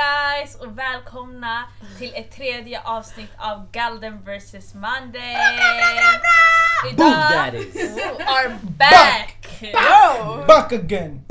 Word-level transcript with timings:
guys 0.00 0.54
och 0.54 0.78
välkomna 0.78 1.64
till 1.98 2.12
ett 2.14 2.30
tredje 2.30 2.80
avsnitt 2.84 3.30
av 3.38 3.70
Galden 3.72 4.18
vs 4.24 4.74
Monday! 4.74 5.36
Boof 6.96 7.14
daddies! 7.30 7.74
we 7.74 8.24
are 8.24 8.58
back! 8.62 9.62
Back 10.46 10.72
again! 10.72 11.24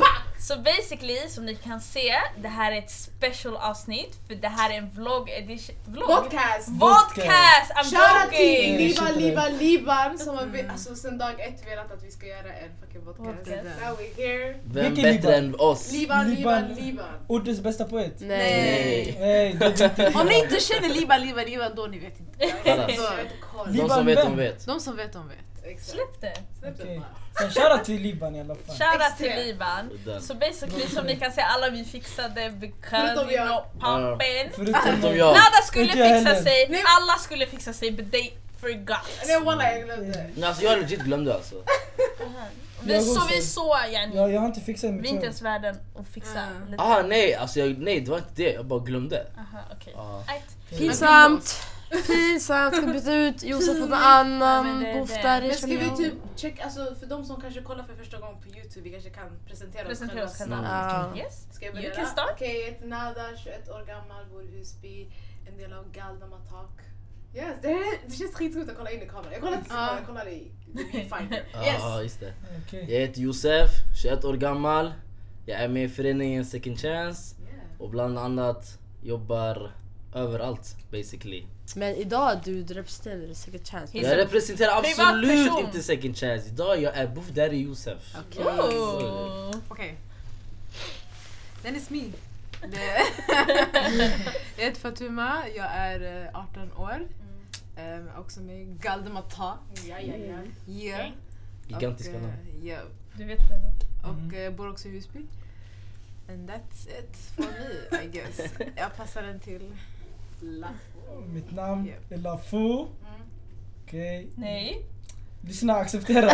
Så 0.50 0.58
basically, 0.58 1.30
som 1.30 1.46
ni 1.46 1.56
kan 1.56 1.82
se, 1.82 2.16
det 2.42 2.48
här 2.48 2.72
är 2.72 2.78
ett 2.78 2.92
special 2.92 3.56
avsnitt 3.56 4.18
för 4.28 4.36
det 4.36 4.48
här 4.48 4.70
är 4.74 4.78
en 4.78 4.90
vlog 4.90 5.30
edition... 5.30 5.76
Vlogg? 5.86 6.08
Podcast! 6.08 6.70
Vodcast! 6.70 7.72
I'm 7.76 7.84
Shoutout 7.84 8.32
till! 8.32 8.78
Liban 8.78 9.48
shit, 9.48 9.62
Liban 9.62 10.20
som 10.20 10.38
har 10.38 10.46
ve- 10.46 10.68
alltså, 10.72 10.96
sen 10.96 11.18
dag 11.18 11.40
ett 11.40 11.68
velat 11.68 11.92
att 11.92 12.04
vi 12.04 12.12
ska 12.12 12.26
göra 12.28 12.54
en 12.54 12.70
fucking 12.82 13.02
podcast. 13.06 13.38
Podcast. 13.38 13.64
Now 13.82 13.98
we're 13.98 14.16
here. 14.28 14.60
Vem 14.64 14.84
Vilken 14.84 15.04
bättre 15.04 15.32
Liban? 15.32 15.34
än 15.34 15.56
oss? 15.60 15.92
Liban 15.92 16.30
Liban 16.36 16.74
Liban. 16.74 17.06
Ordets 17.28 17.60
bästa 17.60 17.86
poet. 17.86 18.16
Nej. 18.20 19.52
Om 20.16 20.28
ni 20.28 20.40
inte 20.40 20.60
känner 20.60 20.90
Liban, 20.90 21.22
Liban, 21.22 21.46
Liban 21.46 21.72
då 21.76 21.88
ni 21.88 22.00
vet 22.00 22.20
inte. 22.20 22.48
Kallas. 22.64 22.96
Så, 22.96 23.02
jag 23.02 23.10
har 23.10 23.22
inte 23.22 23.34
koll. 23.54 23.76
De 23.78 23.90
som 23.90 24.06
vet, 24.06 24.22
de 24.22 24.38
vet. 24.38 24.66
De 24.66 24.80
som 24.80 24.96
vet, 24.96 25.14
de 25.14 25.28
vet. 25.28 25.49
Släpp 25.82 26.22
det! 26.22 26.34
Släpp 26.60 26.78
det 26.78 26.84
Okej. 26.84 27.00
bara. 27.00 27.50
Sen 27.52 27.52
shoutout 27.64 27.86
till 27.86 28.02
Liban 28.02 28.36
i 28.36 28.42
alla 28.42 28.56
fall. 28.56 28.76
Shoutout 28.76 29.18
till. 29.18 29.46
Liban. 29.46 29.90
Så 30.22 30.34
basically 30.36 30.88
som 30.88 31.06
ni 31.06 31.16
kan 31.16 31.32
se, 31.32 31.42
alla 31.42 31.70
vi 31.70 31.86
fixade 31.86 32.54
Förutom 32.90 33.30
jag. 33.32 33.64
poppen. 33.80 34.50
Förutom 34.56 35.16
jag. 35.18 35.28
Nada 35.28 35.62
skulle 35.68 35.92
fixa 35.94 36.36
sig, 36.44 36.84
alla 37.00 37.18
skulle 37.20 37.46
fixa 37.46 37.74
sig 37.74 37.92
but 37.92 38.12
they 38.12 38.34
forgot. 38.62 38.98
Nej 39.28 39.40
walla 39.42 39.72
jag 39.72 39.86
glömde. 39.86 40.30
Nej, 40.36 40.48
alltså 40.48 40.64
jag 40.64 40.80
legit 40.80 41.00
glömde 41.02 41.34
alltså. 41.34 41.56
Vi, 42.84 42.94
Jag 42.94 43.04
så 43.04 43.28
vi 43.36 43.42
så 43.42 43.78
yani. 43.92 44.16
Ja, 44.16 44.30
jag 44.30 44.40
har 44.40 44.48
inte 44.48 44.62
fixat 44.62 44.90
Vi 44.90 44.94
är 44.98 45.02
mitt 45.02 45.12
inte 45.12 45.26
ens 45.26 45.42
världen 45.42 45.76
att 46.00 46.08
fixa 46.14 46.40
Mm. 46.40 46.72
lite. 46.72 46.84
Ah 46.84 47.02
nej, 47.02 47.36
alltså 47.36 47.60
jag, 47.60 47.78
nej 47.78 48.00
det 48.02 48.12
var 48.12 48.18
inte 48.18 48.30
det, 48.36 48.52
jag 48.54 48.66
bara 48.66 48.80
glömde. 48.80 49.28
Aha, 49.38 49.64
okej. 49.72 49.94
Ah. 49.98 50.22
Pinsamt! 50.78 51.62
Pinsamt, 52.08 52.76
ska 52.76 52.86
byta 52.86 53.14
ut 53.16 53.44
Josef 53.52 53.80
mot 53.80 53.90
någon 53.90 54.00
Ja, 54.00 54.24
men 54.24 54.42
annan. 54.42 54.80
det 54.80 54.88
är 54.92 55.00
Boof 55.00 55.10
det. 55.10 55.22
daddy 55.24 55.48
Men 55.48 55.56
ska 55.56 55.68
vi 55.68 55.90
typ 55.98 56.14
checka, 56.36 56.64
alltså 56.64 56.96
för 57.00 57.06
de 57.06 57.26
som 57.26 57.42
kanske 57.42 57.62
kollar 57.62 57.84
för 57.84 57.94
första 57.96 58.18
gången 58.20 58.42
på 58.42 58.48
youtube, 58.58 58.82
vi 58.84 58.90
kanske 58.92 59.10
kan 59.10 59.30
presentera, 59.48 59.86
Presentera 59.88 60.26
oss 60.26 60.38
själva. 60.38 60.60
Ja. 60.64 61.18
Yes. 61.18 61.48
Ska 61.52 61.66
jag 61.66 61.74
börja? 61.74 61.94
Okej, 62.34 62.60
jag 62.60 62.66
heter 62.74 62.88
Nada, 62.88 63.22
21 63.44 63.70
år 63.70 63.86
gammal, 63.88 64.26
bor 64.32 64.44
i 64.44 64.58
Husby, 64.58 65.08
en 65.52 65.58
del 65.58 65.74
av 65.74 65.92
Galdem 65.92 66.34
Attack. 66.34 66.86
Yes, 67.36 67.58
det, 67.62 67.68
här, 67.68 67.98
det 68.08 68.14
känns 68.14 68.36
skitskumt 68.36 68.70
att 68.70 68.78
kolla 68.78 68.92
in 68.92 69.02
i 69.02 69.06
kameran. 69.08 69.32
Jag 69.32 69.42
kollar 69.42 69.54
inte 69.58 69.68
i 69.68 69.70
kameran, 69.70 69.96
jag 69.98 70.08
kollar 70.08 70.28
i. 70.28 70.52
Ja, 71.54 71.66
Yes! 71.66 71.84
ah, 71.84 72.02
just 72.02 72.20
det. 72.20 72.34
Okej. 72.68 72.86
Jag 72.94 73.00
heter 73.00 73.22
Josef, 73.22 73.70
21 74.02 74.26
år 74.26 74.34
gammal. 74.34 74.94
Jag 75.46 75.62
är 75.62 75.68
med 75.68 75.84
i 75.84 75.90
föreningen 75.90 76.46
Second 76.46 76.80
Chance 76.80 77.36
Yeah. 77.42 77.82
och 77.82 77.90
bland 77.90 78.18
annat 78.20 78.78
jobbar 79.04 79.72
överallt 80.16 80.76
basically. 80.92 81.46
Men 81.76 81.96
idag 81.96 82.40
du, 82.44 82.64
du 82.64 82.74
representerar 82.74 83.34
second 83.34 83.68
chance. 83.68 83.98
Jag 83.98 84.18
representerar 84.18 84.78
absolut 84.78 85.60
inte 85.60 85.84
Second 85.84 86.18
Chance. 86.18 86.50
Idag 86.50 86.82
jag 86.82 86.98
är 86.98 87.08
Boof 87.08 87.30
Daddy 87.30 87.58
Josef. 87.58 88.16
Okej. 88.28 88.44
Oh. 88.44 89.56
Okej. 89.68 89.98
Den 91.64 91.76
är 91.76 91.82
me. 91.94 92.04
jag 94.58 94.66
heter 94.66 94.82
Fatuma, 94.82 95.44
jag 95.56 95.66
är 95.66 96.26
eh, 96.26 96.40
18 96.40 96.74
år. 96.74 97.08
Um, 97.78 98.10
också 98.18 98.42
med 98.42 98.82
Galdemata. 98.82 99.58
Ja, 99.88 100.00
ja, 100.00 100.16
ja. 100.16 100.74
Yeah. 100.74 101.10
Gigantiska 101.68 102.16
och, 102.16 102.22
namn. 102.22 102.34
eh, 102.60 102.66
yeah. 102.66 102.84
Du 103.18 103.26
vet 103.26 103.38
det 103.38 103.58
va? 103.58 104.10
Och 104.10 104.34
eh, 104.34 104.54
bor 104.54 104.70
också 104.70 104.88
i 104.88 104.92
Husby. 104.92 105.26
And 106.30 106.50
that's 106.50 107.00
it 107.00 107.16
for 107.36 107.44
me 107.44 108.04
I 108.04 108.08
guess. 108.08 108.40
Jag 108.76 108.96
passar 108.98 109.24
den 109.24 109.40
till 109.40 109.76
La. 110.42 110.70
Mitt 111.34 111.52
namn 111.52 111.92
är 112.10 112.18
Lafou. 112.18 112.88
Okej. 113.86 114.28
Nej. 114.36 114.86
Lyssna, 115.48 115.74
acceptera. 115.76 116.30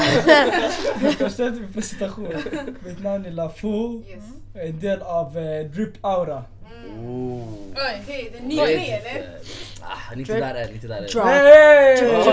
Förstår 1.17 1.47
inte 1.47 1.59
min 1.61 1.73
presentation. 1.73 2.33
Mitt 2.85 3.03
namn 3.03 3.25
är 3.25 3.31
Lafou. 3.31 4.03
Yes. 4.09 4.23
Är 4.55 4.69
en 4.69 4.79
del 4.79 5.01
av 5.01 5.37
eh, 5.37 5.65
Drip 5.65 5.93
Aura. 6.01 6.43
Oh. 6.99 7.43
Oj. 7.75 8.05
Är 8.07 8.55
grej 8.55 8.91
eller? 8.91 9.39
Ah, 9.81 10.15
Drip. 10.15 10.27
där. 10.27 11.07
Drop. 11.11 11.25
Hey! 11.25 11.95
Drip, 11.95 12.25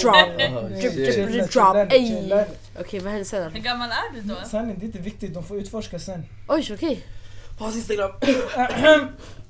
drop. 0.00 1.52
drop. 1.52 1.74
Oh, 1.76 1.92
Ey. 1.92 2.08
chilla. 2.08 2.44
Okej, 2.80 3.00
vad 3.00 3.12
händer 3.12 3.24
sen? 3.24 3.52
Hur 3.52 3.60
gammal 3.60 3.90
är 3.90 4.14
du 4.14 4.20
då? 4.20 4.34
Sanningen, 4.46 4.78
det 4.78 4.84
är 4.84 4.86
inte 4.86 4.98
viktigt. 4.98 5.34
De 5.34 5.44
får 5.44 5.58
utforska 5.58 5.98
sen. 5.98 6.24
Oj, 6.48 6.70
okej. 6.74 7.04
På 7.58 7.64
hans 7.64 7.76
Instagram. 7.76 8.10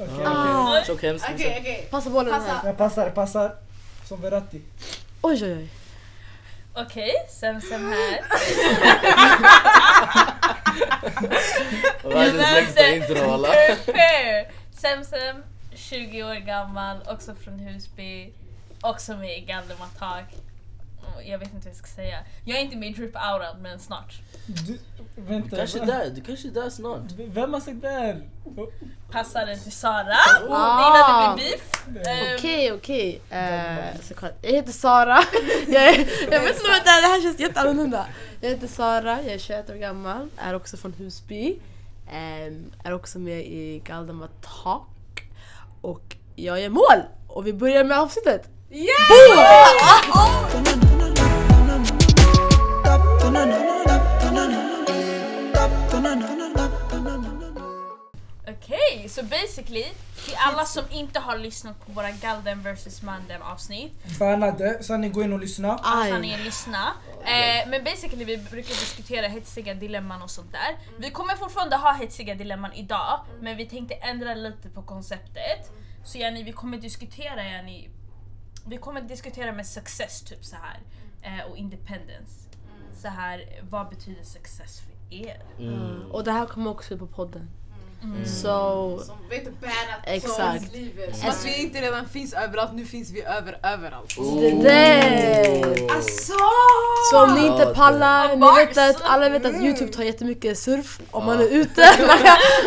Okej. 0.00 0.26
Ah. 0.26 0.84
Tjock 0.86 1.02
hemskt. 1.02 1.26
Okej, 1.34 1.56
okej. 1.60 1.88
Passa 1.90 2.10
bollen 2.10 2.32
Passa. 2.34 2.52
här. 2.52 2.66
Jag 2.66 2.76
passar, 2.76 3.02
jag 3.04 3.14
passar. 3.14 3.54
Som 4.08 4.20
Verratti. 4.20 4.62
Oj, 5.22 5.44
oj, 5.44 5.52
oj. 5.56 5.68
Okej, 6.74 7.12
Semsem 7.28 7.92
här. 7.92 8.20
Världens 12.02 12.52
längsta 12.52 12.86
intro 12.88 13.30
alla. 13.32 13.48
Prepare. 13.48 14.46
Semsem, 14.78 15.42
20 15.74 16.22
år 16.24 16.34
gammal, 16.34 16.96
också 17.08 17.34
från 17.34 17.58
Husby. 17.58 18.32
Också 18.80 19.16
med 19.16 19.38
i 19.38 19.40
Galdem 19.40 19.76
Attack. 19.82 20.24
Och 20.32 20.41
Jag 21.26 21.38
vet 21.38 21.54
inte 21.54 21.66
vad 21.68 21.74
jag 21.74 21.76
ska 21.76 21.86
säga. 21.86 22.18
Jag 22.44 22.58
är 22.58 22.62
inte 22.62 22.76
med 22.76 22.90
i 22.90 22.92
Drip 22.92 23.16
Aura 23.16 23.54
men 23.60 23.78
snart. 23.78 24.14
Du, 24.46 24.78
Du 25.16 25.22
vänta. 25.22 25.56
kanske 25.56 25.78
är 25.78 25.80
va? 25.80 25.86
där, 25.86 26.10
du 26.10 26.20
kanske 26.20 26.48
är 26.48 26.52
där 26.52 26.70
snart. 26.70 27.00
Vem 27.16 27.52
har 27.52 27.60
sagt 27.60 27.80
det 27.82 27.88
här? 27.88 28.22
Oh, 28.44 28.68
Passar 29.10 29.46
den 29.46 29.58
till 29.60 29.72
Sara. 29.72 30.16
Ah. 30.50 30.88
Innan 30.88 31.36
det 31.36 31.42
blir 31.42 31.50
beef. 31.50 31.86
Ehm, 32.08 32.34
Okej, 32.38 32.72
okej. 32.72 33.20
Eh. 33.30 33.78
Jag 34.42 34.52
heter 34.52 34.72
Sara. 34.72 35.18
jag, 35.66 35.88
är, 35.88 35.98
jag 36.32 36.40
vet 36.40 36.56
inte 36.56 36.68
vad 36.70 36.84
det 36.84 36.90
här, 36.90 37.02
det 37.02 37.08
här 37.08 37.22
känns 37.22 37.40
jätteannorlunda. 37.40 38.06
Jag 38.40 38.50
heter 38.50 38.66
Sara, 38.66 39.22
jag 39.22 39.32
är 39.34 39.38
21 39.38 39.70
år 39.70 39.74
gammal, 39.74 40.28
är 40.36 40.54
också 40.54 40.76
från 40.76 40.92
Husby. 40.92 41.58
Ehm, 42.12 42.72
är 42.84 42.92
också 42.92 43.18
med 43.18 43.40
i 43.40 43.82
Galdem 43.84 44.22
Attack. 44.22 45.22
Och 45.80 46.16
jag 46.36 46.60
gör 46.60 46.68
mål! 46.68 47.02
Och 47.28 47.46
vi 47.46 47.52
börjar 47.52 47.84
med 47.84 47.98
avsnittet. 47.98 48.48
Okej, 48.70 48.88
så 59.12 59.22
basically 59.22 59.84
till 60.24 60.34
alla 60.36 60.64
som 60.64 60.84
inte 60.90 61.20
har 61.20 61.38
lyssnat 61.38 61.86
på 61.86 61.92
våra 61.92 62.10
Galden 62.10 62.62
vs 62.62 63.02
Mandem 63.02 63.42
avsnitt 63.42 64.18
Bannade. 64.18 64.82
Sanning, 64.82 65.12
gå 65.12 65.22
in 65.22 65.32
och 65.32 65.40
lyssna. 65.40 65.78
Alltså 65.82 66.18
ni 66.18 66.36
lyssna. 66.44 66.92
Eh, 67.24 67.68
men 67.68 67.84
basically 67.84 68.24
vi 68.24 68.36
brukar 68.36 68.68
diskutera 68.68 69.28
hetsiga 69.28 69.74
dilemman 69.74 70.22
och 70.22 70.30
sånt 70.30 70.52
där. 70.52 70.78
Vi 70.98 71.10
kommer 71.10 71.36
fortfarande 71.36 71.76
ha 71.76 71.92
hetsiga 71.92 72.34
dilemman 72.34 72.72
idag, 72.72 73.20
men 73.40 73.56
vi 73.56 73.66
tänkte 73.66 73.94
ändra 73.94 74.34
lite 74.34 74.68
på 74.68 74.82
konceptet. 74.82 75.72
Så 76.04 76.18
yani, 76.18 76.42
vi 76.42 76.52
kommer 76.52 76.78
diskutera 76.78 77.44
yani, 77.44 77.90
vi 78.66 78.76
kommer 78.76 79.00
diskutera 79.00 79.52
med 79.52 79.66
success 79.66 80.22
typ 80.22 80.44
så 80.44 80.56
här 80.56 80.80
eh, 81.22 81.50
och 81.50 81.56
independence. 81.56 82.48
Så 82.94 83.08
här, 83.08 83.62
vad 83.70 83.88
betyder 83.88 84.22
success 84.22 84.80
för 84.80 85.14
er? 85.14 85.42
Mm. 85.58 86.10
Och 86.10 86.24
det 86.24 86.32
här 86.32 86.46
kommer 86.46 86.70
också 86.70 86.98
på 86.98 87.06
podden. 87.06 87.50
Mm. 88.02 88.26
Så... 88.26 89.02
Som 89.06 89.16
vet 89.30 89.46
att 89.46 89.60
bära 89.60 90.14
Exakt. 90.14 90.36
som 90.36 90.72
livet. 90.72 91.16
Som 91.16 91.30
Att 91.30 91.44
vi 91.44 91.62
inte 91.62 91.80
redan 91.80 92.08
finns 92.08 92.32
överallt, 92.32 92.72
nu 92.72 92.84
finns 92.86 93.10
vi 93.10 93.22
över 93.22 93.58
överallt. 93.62 94.16
Det 94.40 94.62
där! 94.62 95.94
Alltså! 95.96 96.32
Så 97.10 97.22
om 97.22 97.34
ni 97.34 97.46
inte 97.46 97.66
pallar, 97.74 98.36
ni 98.36 98.66
vet 98.66 98.78
att, 98.78 99.02
alla 99.02 99.28
vet 99.28 99.44
att 99.44 99.54
youtube 99.54 99.92
tar 99.92 100.02
jättemycket 100.02 100.58
surf 100.58 101.00
om 101.10 101.26
man 101.26 101.40
är 101.40 101.48
ute. 101.48 101.80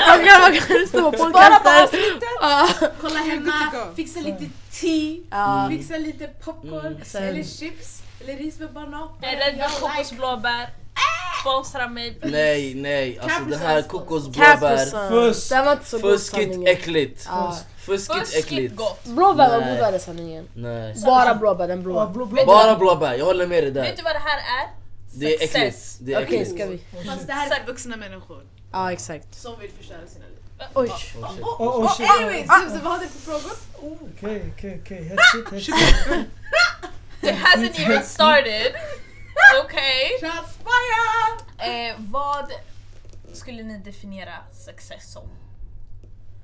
Man 0.07 0.25
kan, 0.25 0.41
man 0.41 0.51
lyssna 0.69 1.01
på 1.01 1.11
podcaster. 1.11 1.89
Kolla 3.01 3.19
hemma, 3.19 3.51
fixa 3.95 4.19
lite 4.19 4.49
te, 4.71 5.21
fixa 5.69 5.97
lite 5.97 6.27
popcorn, 6.27 6.85
Mm. 6.85 7.29
Eller 7.29 7.43
chips, 7.43 8.03
eller 8.21 8.37
ris 8.37 8.59
med 8.59 8.73
banan. 8.73 9.09
För 9.19 9.79
kokosblåbär. 9.79 10.84
Sponsra 11.45 11.87
mig 11.87 12.13
please. 12.13 12.37
Nej, 12.37 12.73
nej, 12.75 13.19
alltså 13.19 13.43
det 13.49 13.57
här 13.57 13.81
kokosblåbär. 13.81 15.09
Fusk. 15.09 15.49
Den 15.49 15.65
var 15.65 15.71
inte 15.71 15.85
så 15.85 15.99
Fuskigt, 15.99 16.67
äckligt. 16.67 17.25
Ja. 17.29 17.57
Fuskigt, 17.77 18.35
äckligt. 18.35 18.75
gott. 18.75 19.03
Blåbär 19.05 19.49
var 19.49 19.59
Nej. 19.59 19.75
godare 19.75 19.99
sanningen. 19.99 20.47
Nej. 20.53 20.95
Bara 21.05 21.35
blåbär, 21.35 21.67
den 21.67 21.77
Ja, 21.77 21.83
blå. 21.83 22.07
blå, 22.13 22.25
blå. 22.25 22.45
Bara 22.45 22.75
blåbär, 22.75 23.13
jag 23.13 23.25
håller 23.25 23.47
med 23.47 23.63
dig 23.63 23.71
Vet 23.71 23.83
där. 23.83 23.95
du 23.97 24.01
vad 24.03 24.15
det 24.15 24.19
här 24.19 24.37
är? 24.37 24.69
Det 25.13 25.35
är 25.35 25.43
äckligt. 25.43 25.97
Det 25.99 26.13
är 26.13 26.23
Okej, 26.23 26.41
äckligt. 26.41 26.55
ska 26.55 26.65
vi? 26.65 27.07
Fast 27.09 27.27
det 27.27 27.33
här 27.33 27.61
är 27.61 27.65
vuxna 27.65 27.97
människor 27.97 28.43
Ja, 28.71 28.91
exakt. 28.91 29.35
som 29.35 29.59
vill 29.59 29.71
förstöra 29.77 30.07
sina 30.07 30.25
liv. 30.25 30.37
Oj. 30.73 30.87
Oh, 30.89 30.97
shit. 30.97 31.15
Oh, 31.41 31.61
oh, 31.61 31.95
shit. 31.95 32.09
Anyways, 32.09 32.49
ah. 32.49 32.79
vad 32.83 32.93
har 32.93 32.99
du 32.99 33.07
för 33.07 33.19
frågor? 33.19 33.51
Okej, 33.73 34.53
okej, 34.57 34.81
okej. 34.83 35.03
Head 35.03 35.17
shit, 35.33 35.51
head 35.51 35.59
shit. 35.61 35.75
It 37.29 37.35
hasn't 37.35 37.79
even 37.79 38.03
started. 38.03 38.75
Okay. 39.65 40.19
Shots 40.21 40.54
fired! 40.75 41.91
Eh, 41.91 41.95
vad 42.11 42.51
skulle 43.33 43.63
ni 43.63 43.77
definiera 43.77 44.33
success 44.51 45.11
som? 45.13 45.29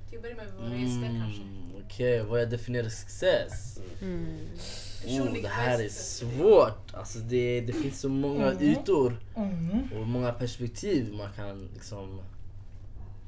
Till 0.10 0.18
att 0.18 0.24
börja 0.24 0.36
med 0.36 0.46
våra 0.60 0.76
gäster 0.76 1.20
kanske. 1.20 1.42
Mm, 1.42 1.72
Okej, 1.86 2.24
vad 2.24 2.42
jag 2.42 2.50
definierar 2.50 2.90
success? 2.90 3.80
Mm. 4.02 4.48
Oh, 5.08 5.34
det 5.42 5.48
här 5.48 5.80
är 5.82 5.90
svårt. 5.90 6.94
Alltså 6.94 7.20
det, 7.20 7.62
det 7.62 7.74
finns 7.74 8.00
så 8.00 8.10
många 8.10 8.54
ytor 8.62 9.18
Mm. 9.36 9.90
och 10.00 10.08
många 10.08 10.34
perspektiv 10.34 11.14
man 11.14 11.34
kan 11.36 11.70
liksom 11.74 12.22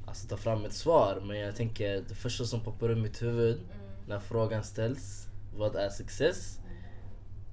alltså, 0.06 0.28
ta 0.28 0.36
fram 0.36 0.64
ett 0.64 0.72
svar. 0.72 1.22
Men 1.24 1.38
jag 1.38 1.56
tänker 1.56 2.04
det 2.08 2.14
första 2.14 2.44
som 2.44 2.60
poppar 2.60 2.90
upp 2.90 2.98
i 2.98 3.00
mitt 3.00 3.22
huvud 3.22 3.60
när 4.08 4.20
frågan 4.20 4.64
ställs, 4.64 5.26
vad 5.56 5.76
är 5.76 5.88
success? 5.90 6.58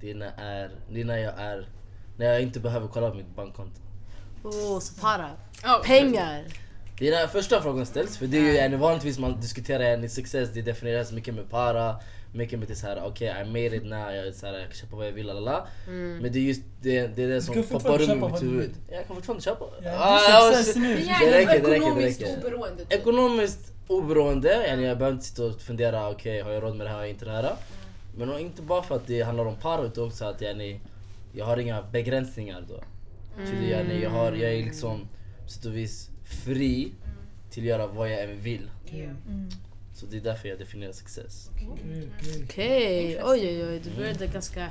Det 0.00 0.10
är 0.10 0.14
när, 0.14 0.32
är, 0.36 0.70
det 0.90 1.00
är 1.00 1.04
när 1.04 1.18
jag 1.18 1.40
är 1.40 1.68
när 2.22 2.32
jag 2.32 2.42
inte 2.42 2.60
behöver 2.60 2.88
kolla 2.88 3.10
på 3.10 3.16
mitt 3.16 3.36
bankkonto. 3.36 3.80
Åh, 4.44 4.78
så 4.80 5.00
para. 5.00 5.30
Ja, 5.62 5.82
Pengar. 5.84 6.44
Det 6.98 7.08
är 7.08 7.12
när 7.20 7.26
första 7.26 7.62
frågan 7.62 7.86
ställs, 7.86 8.18
för 8.18 8.26
det 8.26 8.36
är 8.38 8.42
ju 8.42 8.52
yani, 8.54 8.76
vanligtvis 8.76 9.18
man 9.18 9.40
diskuterar 9.40 9.84
yani, 9.84 10.08
success, 10.08 10.50
det 10.54 10.62
definieras 10.62 11.12
mycket 11.12 11.34
med 11.34 11.50
para, 11.50 11.96
mycket 12.34 12.58
med 12.58 12.68
det 12.68 12.74
så 12.74 12.86
här, 12.86 13.02
okej 13.06 13.28
I 13.42 13.44
made 13.44 13.76
it 13.76 13.84
now, 13.84 14.10
jag, 14.12 14.34
så 14.34 14.46
här, 14.46 14.52
jag 14.54 14.62
kan 14.62 14.72
köpa 14.74 14.96
vad 14.96 15.06
jag 15.06 15.12
vill, 15.12 15.26
lalala. 15.26 15.66
Men 15.86 16.32
det 16.32 16.38
är 16.38 16.42
just 16.42 16.62
det, 16.82 17.06
det, 17.06 17.22
är 17.24 17.28
det 17.28 17.42
som 17.42 17.62
poppar 17.62 18.02
upp 18.02 18.08
i 18.08 18.14
mitt 18.14 18.42
huvud. 18.42 18.70
Jag 18.90 19.06
kan 19.06 19.16
fortfarande 19.16 19.42
köpa. 19.44 19.64
Ja, 19.82 19.90
Ah, 19.98 20.50
det 20.50 20.70
är 20.70 20.78
nu. 20.80 20.94
Det 20.96 21.00
Det 21.04 21.10
är 21.10 21.32
räcker, 21.32 21.62
det 21.62 21.70
räcker, 21.70 21.72
ekonomiskt 21.74 22.20
det 22.20 22.26
räcker. 22.26 22.38
oberoende. 22.46 22.84
typ. 22.84 22.92
Ekonomiskt 22.92 23.72
oberoende, 23.88 24.66
yani, 24.68 24.84
jag 24.86 24.98
behöver 24.98 25.14
inte 25.14 25.26
sitta 25.26 25.44
och 25.44 25.60
fundera, 25.60 26.10
okej 26.10 26.40
har 26.40 26.50
jag 26.50 26.62
råd 26.62 26.76
med 26.76 26.86
det 26.86 26.90
här, 26.90 26.96
har 26.96 27.02
jag 27.02 27.10
inte 27.10 27.24
det 27.24 27.30
här? 27.32 27.52
Men 28.16 28.30
och 28.30 28.40
inte 28.40 28.62
bara 28.62 28.82
för 28.82 28.96
att 28.96 29.06
det 29.06 29.22
handlar 29.22 29.44
om 29.44 29.56
para 29.56 29.82
utan 29.82 30.04
också 30.04 30.24
att 30.24 30.40
yani, 30.40 30.80
jag 31.32 31.44
har 31.44 31.56
inga 31.56 31.82
begränsningar 31.82 32.64
då. 32.68 32.80
Yani, 33.52 34.02
jag, 34.02 34.10
har, 34.10 34.32
jag 34.32 34.52
är 34.52 34.64
liksom 34.64 35.08
på 35.44 35.50
sätt 35.50 35.64
och 35.64 35.76
vis 35.76 36.10
fri 36.44 36.92
till 37.50 37.62
att 37.62 37.66
göra 37.66 37.86
vad 37.86 38.10
jag 38.10 38.22
än 38.22 38.40
vill. 38.40 38.70
Okej, 38.84 39.10
Så 39.94 40.06
det 40.06 40.16
är 40.16 40.20
därför 40.20 40.48
jag 40.48 40.58
definierar 40.58 40.92
success. 40.92 41.50
okej, 41.54 41.68
okej. 42.18 42.42
Okej, 42.44 43.20
oj 43.24 43.40
oj 43.48 43.64
oj. 43.64 43.80
Du 43.84 43.90
började 43.90 44.26
ganska 44.26 44.70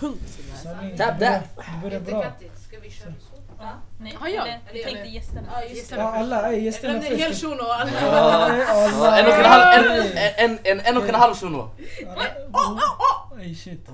tungt 0.00 0.28
sådär. 0.28 0.96
Tap 0.96 1.18
that. 1.20 1.42
Du 1.74 1.80
börjar 1.82 2.00
bra. 2.00 2.32
Ska 2.68 2.78
vi 2.80 2.90
köra 2.90 3.12
så? 3.20 3.34
Ja, 3.58 3.72
nej, 4.00 4.14
Har 4.18 4.28
jag? 4.28 4.48
eller, 4.48 4.60
jag 4.72 4.84
tänkte 4.84 5.08
gästerna. 5.08 5.48
Ja, 5.52 5.60
det. 5.68 5.90
Ja, 5.96 6.02
alla 6.02 6.42
är 6.42 6.52
Jag 6.52 6.60
gästerna 6.60 6.92
glömde 6.92 7.08
en 7.08 7.18
hel 7.18 7.34
shuno 7.34 7.64
en, 10.36 10.58
och 10.96 11.08
en, 11.08 11.14
halv, 11.14 11.34
shuno. 11.34 11.70
Ey 13.40 13.54
shit. 13.54 13.88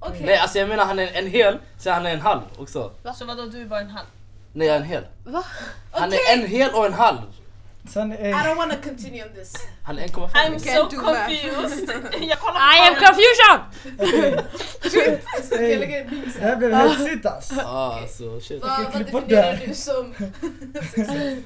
Okej. 0.00 0.22
Nej 0.24 0.36
alltså 0.38 0.58
jag 0.58 0.68
menar 0.68 0.84
han 0.84 0.98
är 0.98 1.12
en 1.12 1.26
hel, 1.26 1.58
så 1.78 1.90
han 1.90 2.06
är 2.06 2.10
en 2.10 2.20
halv 2.20 2.40
också. 2.58 2.92
Så 3.18 3.24
vadå, 3.24 3.46
du 3.46 3.60
är 3.62 3.66
bara 3.66 3.80
en 3.80 3.90
halv? 3.90 4.06
Nej 4.52 4.66
jag 4.66 4.76
är 4.76 4.80
en 4.80 4.86
hel. 4.86 5.06
Va? 5.24 5.44
Han 5.92 6.12
är 6.12 6.32
en 6.32 6.46
hel 6.46 6.70
och 6.70 6.86
en 6.86 6.92
halv. 6.92 7.18
Sen, 7.92 8.12
I 8.12 8.16
ey. 8.16 8.32
don't 8.32 8.56
wanna 8.56 8.74
continue 8.84 9.22
on 9.24 9.28
this. 9.34 9.54
Han 9.82 9.98
är 9.98 10.02
1,5. 10.08 10.28
I'm 10.32 10.58
can't 10.58 10.90
so 10.90 10.96
do 10.96 11.02
math. 11.02 11.28
confused! 11.28 11.90
jag 12.28 12.38
kollar 12.38 12.60
I 12.60 12.88
am 12.88 12.94
confusion! 12.94 14.44
Ska 15.44 15.62
jag 15.62 15.80
lägga 15.80 16.00
en 16.00 16.08
bild 16.10 16.32
Det 16.34 16.40
här 16.42 16.50
sen? 16.50 16.58
blev 16.58 16.74
hetsigt 16.74 17.26
ass. 17.26 17.52
Ah, 17.64 18.00
så 18.18 18.40
shit. 18.40 18.62
Vad 18.62 18.82
vad 18.84 18.92
klippa 18.92 19.20
definierar 19.20 19.52
där. 19.52 19.66
du 19.66 19.74
som 19.74 20.14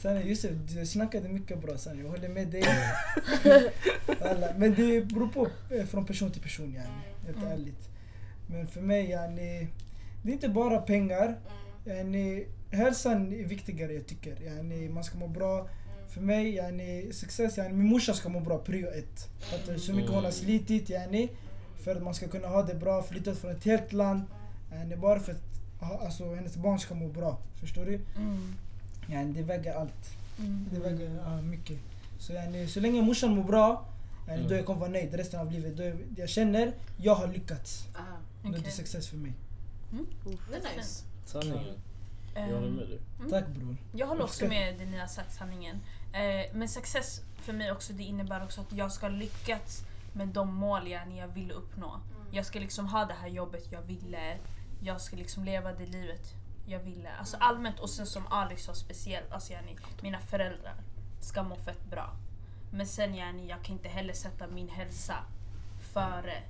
Sanne, 0.00 0.22
Josef, 0.22 0.50
du 0.50 0.86
snackade 0.86 1.28
mycket 1.28 1.62
bra 1.62 1.78
Sanne. 1.78 2.02
Jag 2.02 2.10
håller 2.10 2.28
med 2.28 2.48
dig. 2.48 2.64
Alla. 4.20 4.54
Men 4.56 4.74
det 4.74 5.02
beror 5.02 5.28
på 5.28 5.48
eh, 5.70 5.86
från 5.86 6.06
person 6.06 6.30
till 6.30 6.42
person 6.42 6.74
yani. 6.74 7.02
Helt 7.26 7.52
ärligt. 7.52 7.88
Men 8.46 8.66
för 8.66 8.80
mig 8.80 9.10
yani, 9.10 9.68
det 10.22 10.30
är 10.30 10.32
inte 10.32 10.48
bara 10.48 10.78
pengar. 10.80 11.38
Yani, 11.84 12.46
hälsan 12.70 13.32
är 13.32 13.44
viktigare 13.44 13.92
jag 13.92 14.06
tycker. 14.06 14.42
Yani, 14.42 14.88
man 14.88 15.04
ska 15.04 15.18
må 15.18 15.28
bra. 15.28 15.68
För 16.08 16.20
mig, 16.20 16.54
yani, 16.54 17.12
success, 17.12 17.58
yani, 17.58 17.74
min 17.74 17.86
morsa 17.86 18.14
ska 18.14 18.28
må 18.28 18.40
bra, 18.40 18.58
prio 18.58 18.88
ett. 18.88 19.28
För 19.40 19.74
att 19.74 19.80
så 19.80 19.92
mycket 19.92 20.10
hon 20.10 20.24
har 20.24 20.30
slitit 20.30 20.90
yani, 20.90 21.28
för 21.84 21.96
att 21.96 22.02
man 22.02 22.14
ska 22.14 22.28
kunna 22.28 22.48
ha 22.48 22.62
det 22.62 22.74
bra, 22.74 23.02
flyttat 23.02 23.38
från 23.38 23.50
ett 23.50 23.64
helt 23.64 23.92
land. 23.92 24.22
Yani, 24.72 24.96
bara 24.96 25.20
för 25.20 25.32
att 25.32 25.42
alltså, 26.00 26.34
hennes 26.34 26.56
barn 26.56 26.78
ska 26.78 26.94
må 26.94 27.08
bra. 27.08 27.38
Förstår 27.60 27.84
du? 27.84 27.94
Mm. 28.16 28.54
Yani, 29.10 29.32
det 29.32 29.42
väger 29.42 29.74
allt. 29.74 30.16
Mm. 30.38 30.66
Det 30.72 30.80
väger 30.80 31.10
ja, 31.24 31.42
mycket. 31.42 31.78
Så, 32.18 32.32
yani, 32.32 32.68
så 32.68 32.80
länge 32.80 33.02
morsan 33.02 33.34
mår 33.34 33.44
bra, 33.44 33.84
yani, 34.28 34.38
Mm. 34.38 34.48
då 34.48 34.54
jag 34.54 34.66
kommer 34.66 34.80
vara 34.80 34.90
nöjd 34.90 35.14
resten 35.14 35.40
av 35.40 35.52
livet. 35.52 35.76
Då 35.76 35.82
jag, 35.82 35.96
jag 36.16 36.28
känner 36.28 36.72
jag 36.96 37.14
har 37.14 37.26
lyckats. 37.26 37.86
Aha, 37.96 38.16
Då 38.42 38.48
är 38.54 38.58
det 38.58 38.70
success 38.70 39.08
för 39.08 39.16
mig. 39.16 39.32
det 40.50 40.56
är 40.56 40.76
nice. 40.76 41.04
Sanningen. 41.24 41.74
Jag 42.34 42.42
håller 42.42 42.70
med 42.70 42.88
dig. 42.88 42.98
Tack 43.30 43.46
bror. 43.48 43.76
Jag 43.92 44.06
håller 44.06 44.24
också 44.24 44.44
med 44.46 44.78
det 44.78 44.84
ni 44.84 44.98
har 44.98 45.06
sagt, 45.06 45.34
sanningen. 45.34 45.76
Eh, 46.12 46.56
men 46.56 46.68
success 46.68 47.20
för 47.36 47.52
mig 47.52 47.72
också, 47.72 47.92
det 47.92 48.02
innebär 48.02 48.44
också 48.44 48.60
att 48.60 48.72
jag 48.72 48.92
ska 48.92 49.08
lyckas 49.08 49.84
med 50.12 50.28
de 50.28 50.54
mål 50.54 50.88
jag, 50.88 51.12
jag 51.16 51.28
vill 51.28 51.50
uppnå. 51.50 52.00
Jag 52.32 52.46
ska 52.46 52.58
liksom 52.58 52.86
ha 52.86 53.04
det 53.04 53.14
här 53.14 53.28
jobbet 53.28 53.68
jag 53.72 53.82
ville. 53.82 54.36
Jag 54.82 55.00
ska 55.00 55.16
liksom 55.16 55.44
leva 55.44 55.72
det 55.72 55.86
livet 55.86 56.34
jag 56.70 56.80
ville. 56.80 57.10
Alltså 57.18 57.36
allmänt 57.40 57.80
och 57.80 57.90
sen 57.90 58.06
som 58.06 58.22
Alex 58.30 58.64
sa 58.64 58.74
speciellt, 58.74 59.32
alltså 59.32 59.52
yani, 59.52 59.76
mina 60.00 60.20
föräldrar 60.20 60.74
ska 61.20 61.42
må 61.42 61.56
fett 61.56 61.84
bra. 61.90 62.10
Men 62.70 62.86
sen 62.86 63.14
yani, 63.14 63.48
jag 63.48 63.62
kan 63.62 63.76
inte 63.76 63.88
heller 63.88 64.14
sätta 64.14 64.46
min 64.46 64.68
hälsa 64.68 65.14
före 65.92 66.42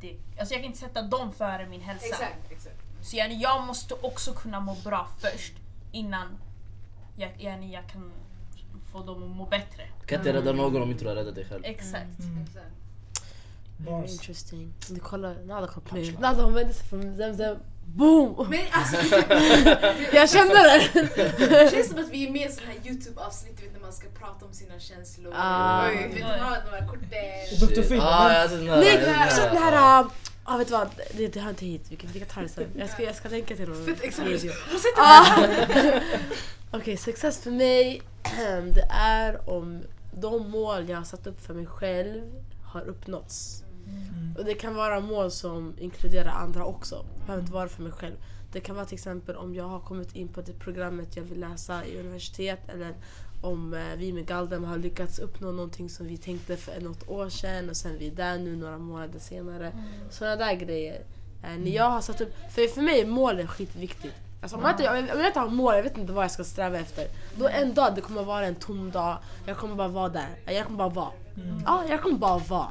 det. 0.00 0.16
Alltså 0.38 0.54
jag 0.54 0.62
kan 0.62 0.64
inte 0.64 0.78
sätta 0.78 1.02
dem 1.02 1.32
före 1.32 1.66
min 1.66 1.80
hälsa. 1.80 2.06
Exakt, 2.06 2.50
exakt. 2.50 2.76
Så 3.02 3.16
yani, 3.16 3.34
jag 3.34 3.66
måste 3.66 3.94
också 3.94 4.32
kunna 4.32 4.60
må 4.60 4.74
bra 4.74 5.08
först 5.18 5.52
innan 5.92 6.38
jag, 7.16 7.30
yani, 7.38 7.72
jag 7.72 7.88
kan 7.88 8.12
få 8.92 9.02
dem 9.02 9.22
att 9.22 9.36
må 9.36 9.46
bättre. 9.46 9.82
Du 10.00 10.06
kan 10.06 10.18
inte 10.18 10.32
rädda 10.32 10.52
någon 10.52 10.82
om 10.82 10.90
inte 10.90 11.04
du 11.04 11.08
har 11.08 11.16
räddat 11.16 11.34
dig 11.34 11.44
själv. 11.44 11.64
Exakt. 11.64 12.20
Mm. 12.20 12.42
exakt. 12.42 12.66
Very 13.78 14.10
interesting. 14.12 14.74
Du 14.88 15.00
kollar, 15.00 15.34
Nada 15.44 15.66
kom 15.66 15.82
på 15.82 15.94
mig. 15.94 16.16
Nada 16.20 16.42
hon 16.42 16.54
vände 16.54 16.72
sig 16.72 16.86
från 16.86 17.16
Zemzem. 17.16 17.58
Boom! 17.96 18.46
Men 18.50 18.60
alltså, 18.72 18.96
Jag 20.12 20.30
kände 20.30 20.54
det! 20.54 21.08
det 21.38 21.70
känns 21.70 21.88
som 21.88 21.98
att 21.98 22.08
vi 22.08 22.26
är 22.26 22.30
med 22.30 22.50
i 22.50 22.52
sån 22.52 22.64
här 22.66 22.90
Youtube-avsnitt 22.90 23.60
när 23.72 23.80
man 23.80 23.92
ska 23.92 24.08
prata 24.08 24.46
om 24.46 24.52
sina 24.52 24.78
känslor. 24.78 25.32
Ah. 25.36 25.88
Du 25.88 25.96
vet, 25.96 26.22
man 26.22 26.30
har 26.40 26.50
här 26.50 26.86
korten. 26.88 27.68
Dr. 27.68 27.88
Phil, 27.88 28.00
Ah, 28.00 28.28
här. 28.28 28.48
Nej, 28.80 29.30
så 29.30 29.40
den 29.40 29.56
här. 29.56 30.04
Ja 30.46 30.56
vet 30.56 30.68
du 30.68 30.72
vad, 30.72 30.88
det, 31.12 31.28
det 31.28 31.40
hör 31.40 31.50
inte 31.50 31.66
hit. 31.66 31.86
Vi 31.88 31.96
kan, 31.96 32.10
vi 32.12 32.18
kan 32.18 32.28
ta 32.28 32.40
det 32.40 32.48
sen. 32.48 32.64
Jag 32.76 32.90
ska, 32.90 33.02
jag 33.02 33.14
ska 33.14 33.28
länka 33.28 33.56
till 33.56 33.68
någon 33.68 33.84
video. 33.84 34.52
Ah. 34.96 35.44
Okej, 36.70 36.96
success 36.96 37.38
för 37.42 37.50
mig, 37.50 38.02
det 38.74 38.86
är 38.90 39.50
om 39.50 39.82
de 40.12 40.50
mål 40.50 40.88
jag 40.88 40.96
har 40.96 41.04
satt 41.04 41.26
upp 41.26 41.46
för 41.46 41.54
mig 41.54 41.66
själv 41.66 42.22
har 42.64 42.80
uppnåtts. 42.80 43.64
Och 44.38 44.44
det 44.44 44.54
kan 44.54 44.74
vara 44.74 45.00
mål 45.00 45.30
som 45.30 45.74
inkluderar 45.78 46.30
andra 46.30 46.64
också. 46.64 47.04
Det 47.18 47.26
behöver 47.26 47.42
inte 47.42 47.52
vara 47.52 47.68
för 47.68 47.82
mig 47.82 47.92
själv. 47.92 48.14
Det 48.52 48.60
kan 48.60 48.76
vara 48.76 48.86
till 48.86 48.94
exempel 48.94 49.36
om 49.36 49.54
jag 49.54 49.64
har 49.64 49.80
kommit 49.80 50.16
in 50.16 50.28
på 50.28 50.40
det 50.40 50.52
programmet 50.52 51.16
jag 51.16 51.22
vill 51.22 51.40
läsa 51.40 51.84
i 51.84 52.00
universitet 52.00 52.68
eller 52.68 52.94
om 53.40 53.74
eh, 53.74 53.96
vi 53.96 54.12
med 54.12 54.26
Galdem 54.26 54.64
har 54.64 54.78
lyckats 54.78 55.18
uppnå 55.18 55.52
någonting 55.52 55.90
som 55.90 56.06
vi 56.06 56.16
tänkte 56.16 56.56
för 56.56 56.80
något 56.80 57.08
år 57.08 57.28
sedan 57.28 57.70
och 57.70 57.76
sen 57.76 57.98
vi 57.98 58.06
är 58.06 58.14
där 58.14 58.38
nu 58.38 58.56
några 58.56 58.78
månader 58.78 59.18
senare. 59.18 59.72
Sådana 60.10 60.36
där 60.36 60.54
grejer. 60.54 61.02
Eh, 61.42 61.58
när 61.58 61.70
jag 61.70 61.90
har 61.90 62.00
satt 62.00 62.20
upp, 62.20 62.34
för, 62.50 62.66
för 62.68 62.82
mig 62.82 63.00
är 63.00 63.06
mål 63.06 63.46
skitviktigt. 63.46 64.14
Alltså, 64.42 64.56
om, 64.56 64.62
jag 64.62 64.70
inte, 64.72 65.12
om 65.14 65.20
jag 65.20 65.26
inte 65.26 65.40
har 65.40 65.48
mål, 65.48 65.74
jag 65.74 65.82
vet 65.82 65.98
inte 65.98 66.12
vad 66.12 66.24
jag 66.24 66.30
ska 66.30 66.44
sträva 66.44 66.78
efter. 66.78 67.06
Då 67.36 67.48
en 67.48 67.74
dag 67.74 67.94
det 67.94 68.00
kommer 68.00 68.22
vara 68.22 68.46
en 68.46 68.54
tom 68.54 68.90
dag, 68.90 69.18
jag 69.46 69.56
kommer 69.56 69.74
bara 69.74 69.88
vara 69.88 70.08
där. 70.08 70.28
Jag 70.46 70.66
kommer 70.66 70.78
bara 70.78 70.88
vara. 70.88 71.10
Ja, 71.64 71.84
jag 71.88 72.02
kommer 72.02 72.18
bara 72.18 72.38
vara. 72.38 72.68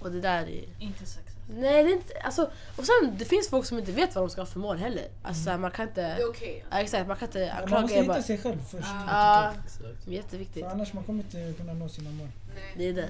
Och 0.00 0.10
det 0.12 0.20
där 0.20 0.46
är... 0.48 0.64
Inte 0.78 1.06
success. 1.06 1.34
Nej, 1.50 1.84
det 1.84 1.90
är 1.90 1.94
inte... 1.96 2.20
Alltså, 2.20 2.50
och 2.76 2.84
sen, 2.84 3.16
det 3.18 3.24
finns 3.24 3.48
folk 3.48 3.66
som 3.66 3.78
inte 3.78 3.92
vet 3.92 4.14
vad 4.14 4.24
de 4.24 4.30
ska 4.30 4.40
ha 4.40 4.46
för 4.46 4.58
mål 4.60 4.78
heller. 4.78 5.08
Alltså, 5.22 5.58
man 5.58 5.70
kan 5.70 5.88
Det 5.94 6.02
är 6.02 6.12
inte... 6.12 6.24
okej. 6.24 6.64
Ja, 6.70 6.80
exakt, 6.80 7.08
man 7.08 7.16
kan 7.16 7.28
inte 7.28 7.38
Man 7.54 7.62
anklaga 7.62 7.82
måste 7.82 7.96
er 7.96 8.00
hitta 8.02 8.12
bara. 8.14 8.22
sig 8.22 8.38
själv 8.38 8.58
först. 8.70 8.86
Ja, 9.06 9.54
Exakt. 9.64 10.06
jätteviktigt. 10.06 10.64
För 10.64 10.70
annars 10.70 10.92
man 10.92 11.04
kommer 11.04 11.22
inte 11.22 11.52
kunna 11.56 11.72
nå 11.72 11.88
sina 11.88 12.10
mål. 12.10 12.28
Nej. 12.54 12.74
Det 12.76 12.88
är 12.88 12.92
det. 12.92 13.08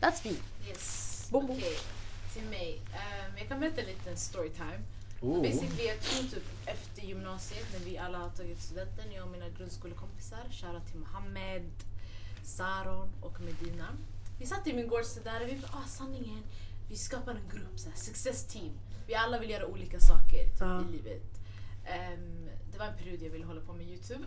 That's 0.00 0.24
me. 0.28 0.32
Yes. 0.68 1.28
Bom, 1.30 1.46
bom. 1.46 1.56
Okej, 1.56 1.76
till 2.34 2.42
mig. 2.42 2.80
Ehm, 2.94 3.38
jag 3.38 3.48
kan 3.48 3.60
berätta 3.60 3.80
en 3.80 3.86
liten 3.86 4.16
storytime. 4.16 4.80
Oh. 5.20 5.42
Basically, 5.42 5.84
jag 5.88 6.00
tror 6.00 6.22
typ 6.22 6.44
efter 6.66 7.02
gymnasiet 7.02 7.66
när 7.78 7.90
vi 7.90 7.98
alla 7.98 8.18
har 8.18 8.30
tagit 8.30 8.60
studenten, 8.62 9.04
jag 9.14 9.24
och 9.24 9.30
mina 9.30 9.48
grundskolekompisar, 9.58 10.38
shoutout 10.50 10.86
till 10.90 10.98
Mohammed, 11.00 11.62
Saron 12.44 13.08
och 13.20 13.40
Medina. 13.40 13.86
Vi 14.40 14.46
satt 14.46 14.66
i 14.66 14.72
min 14.72 14.88
gårdsida 14.88 15.30
och 15.42 15.48
vi 15.48 15.56
bara, 15.56 15.72
ah, 15.84 15.88
sanningen, 15.88 16.42
vi 16.88 16.96
skapar 16.96 17.32
en 17.32 17.48
grupp, 17.58 17.78
så 17.78 17.88
här, 17.88 17.96
success 17.96 18.46
team. 18.46 18.72
Vi 19.06 19.14
alla 19.14 19.38
vill 19.38 19.50
göra 19.50 19.66
olika 19.66 20.00
saker 20.00 20.44
typ, 20.44 20.60
Ja. 20.60 20.80
i 20.88 20.92
livet. 20.92 21.22
Ehm, 21.86 22.48
det 22.72 22.78
var 22.78 22.86
en 22.86 22.96
period 22.96 23.22
jag 23.22 23.30
ville 23.30 23.46
hålla 23.46 23.60
på 23.60 23.72
med 23.72 23.86
Youtube. 23.86 24.24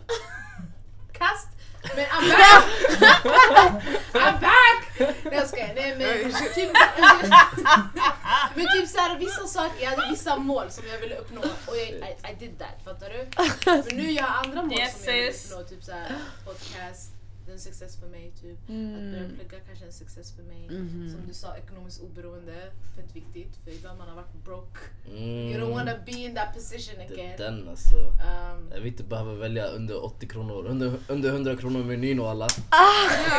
Kast! 1.12 1.48
Men 1.96 2.06
I'm 2.06 2.28
back! 2.28 2.64
I'm 4.12 4.40
back! 4.40 4.98
Nej 4.98 5.34
jag 5.34 5.48
skojar, 5.48 5.72
nej 5.74 5.96
men 5.98 6.32
typ, 6.54 6.70
men 8.56 8.66
typ 8.66 8.88
såhär 8.88 9.18
vissa 9.18 9.46
saker, 9.46 9.84
jag 9.84 9.90
hade 9.90 10.10
vissa 10.10 10.36
mål 10.36 10.70
som 10.70 10.84
jag 10.92 10.98
ville 10.98 11.16
uppnå 11.16 11.40
och 11.40 11.76
jag, 11.76 11.88
I, 11.88 12.14
I 12.32 12.34
did 12.38 12.58
that, 12.58 12.84
fattar 12.84 13.10
du? 13.10 13.28
Men 13.66 13.96
nu 13.96 14.10
jag 14.10 14.24
har 14.24 14.44
andra 14.44 14.62
mål 14.62 14.78
Yes, 14.78 15.04
som 15.04 15.14
jag 15.14 15.22
vill 15.22 15.30
uppnå, 15.30 15.62
typ 15.68 15.84
såhär 15.84 16.12
podcast, 16.44 17.10
en 17.54 17.60
success 17.60 17.96
för 18.00 18.06
mig 18.06 18.32
typ. 18.40 18.58
Att 18.62 18.66
börja 19.12 19.28
plugga 19.38 19.58
kanske 19.66 19.84
är 19.84 19.86
en 19.86 19.92
success 19.92 20.32
för 20.36 20.42
mig. 20.42 20.66
Som 21.12 21.20
du 21.28 21.34
sa, 21.34 21.56
ekonomiskt 21.56 22.00
oberoende, 22.02 22.70
fett 22.96 23.16
viktigt 23.16 23.56
för 23.64 23.70
ibland 23.70 23.98
man 23.98 24.08
har 24.08 24.14
varit 24.16 24.34
broke. 24.44 24.78
You 25.10 25.54
don't 25.60 25.64
Mm. 25.64 25.70
wanna 25.70 25.92
be 26.06 26.12
in 26.12 26.34
that 26.34 26.54
position 26.54 26.94
Det 26.98 27.04
är 27.04 27.12
again. 27.12 27.34
den 27.38 27.68
alltså. 27.68 27.96
Um, 27.96 28.70
Jag 28.70 28.78
vill 28.80 28.86
inte 28.86 29.02
behöva 29.02 29.34
välja 29.34 29.66
under 29.66 30.04
80 30.04 30.26
kronor, 30.28 30.66
under, 30.66 30.92
under 31.08 31.28
100 31.30 31.56
kronor 31.56 31.84
menyn 31.84 32.20
och 32.20 32.30
alla. 32.30 32.46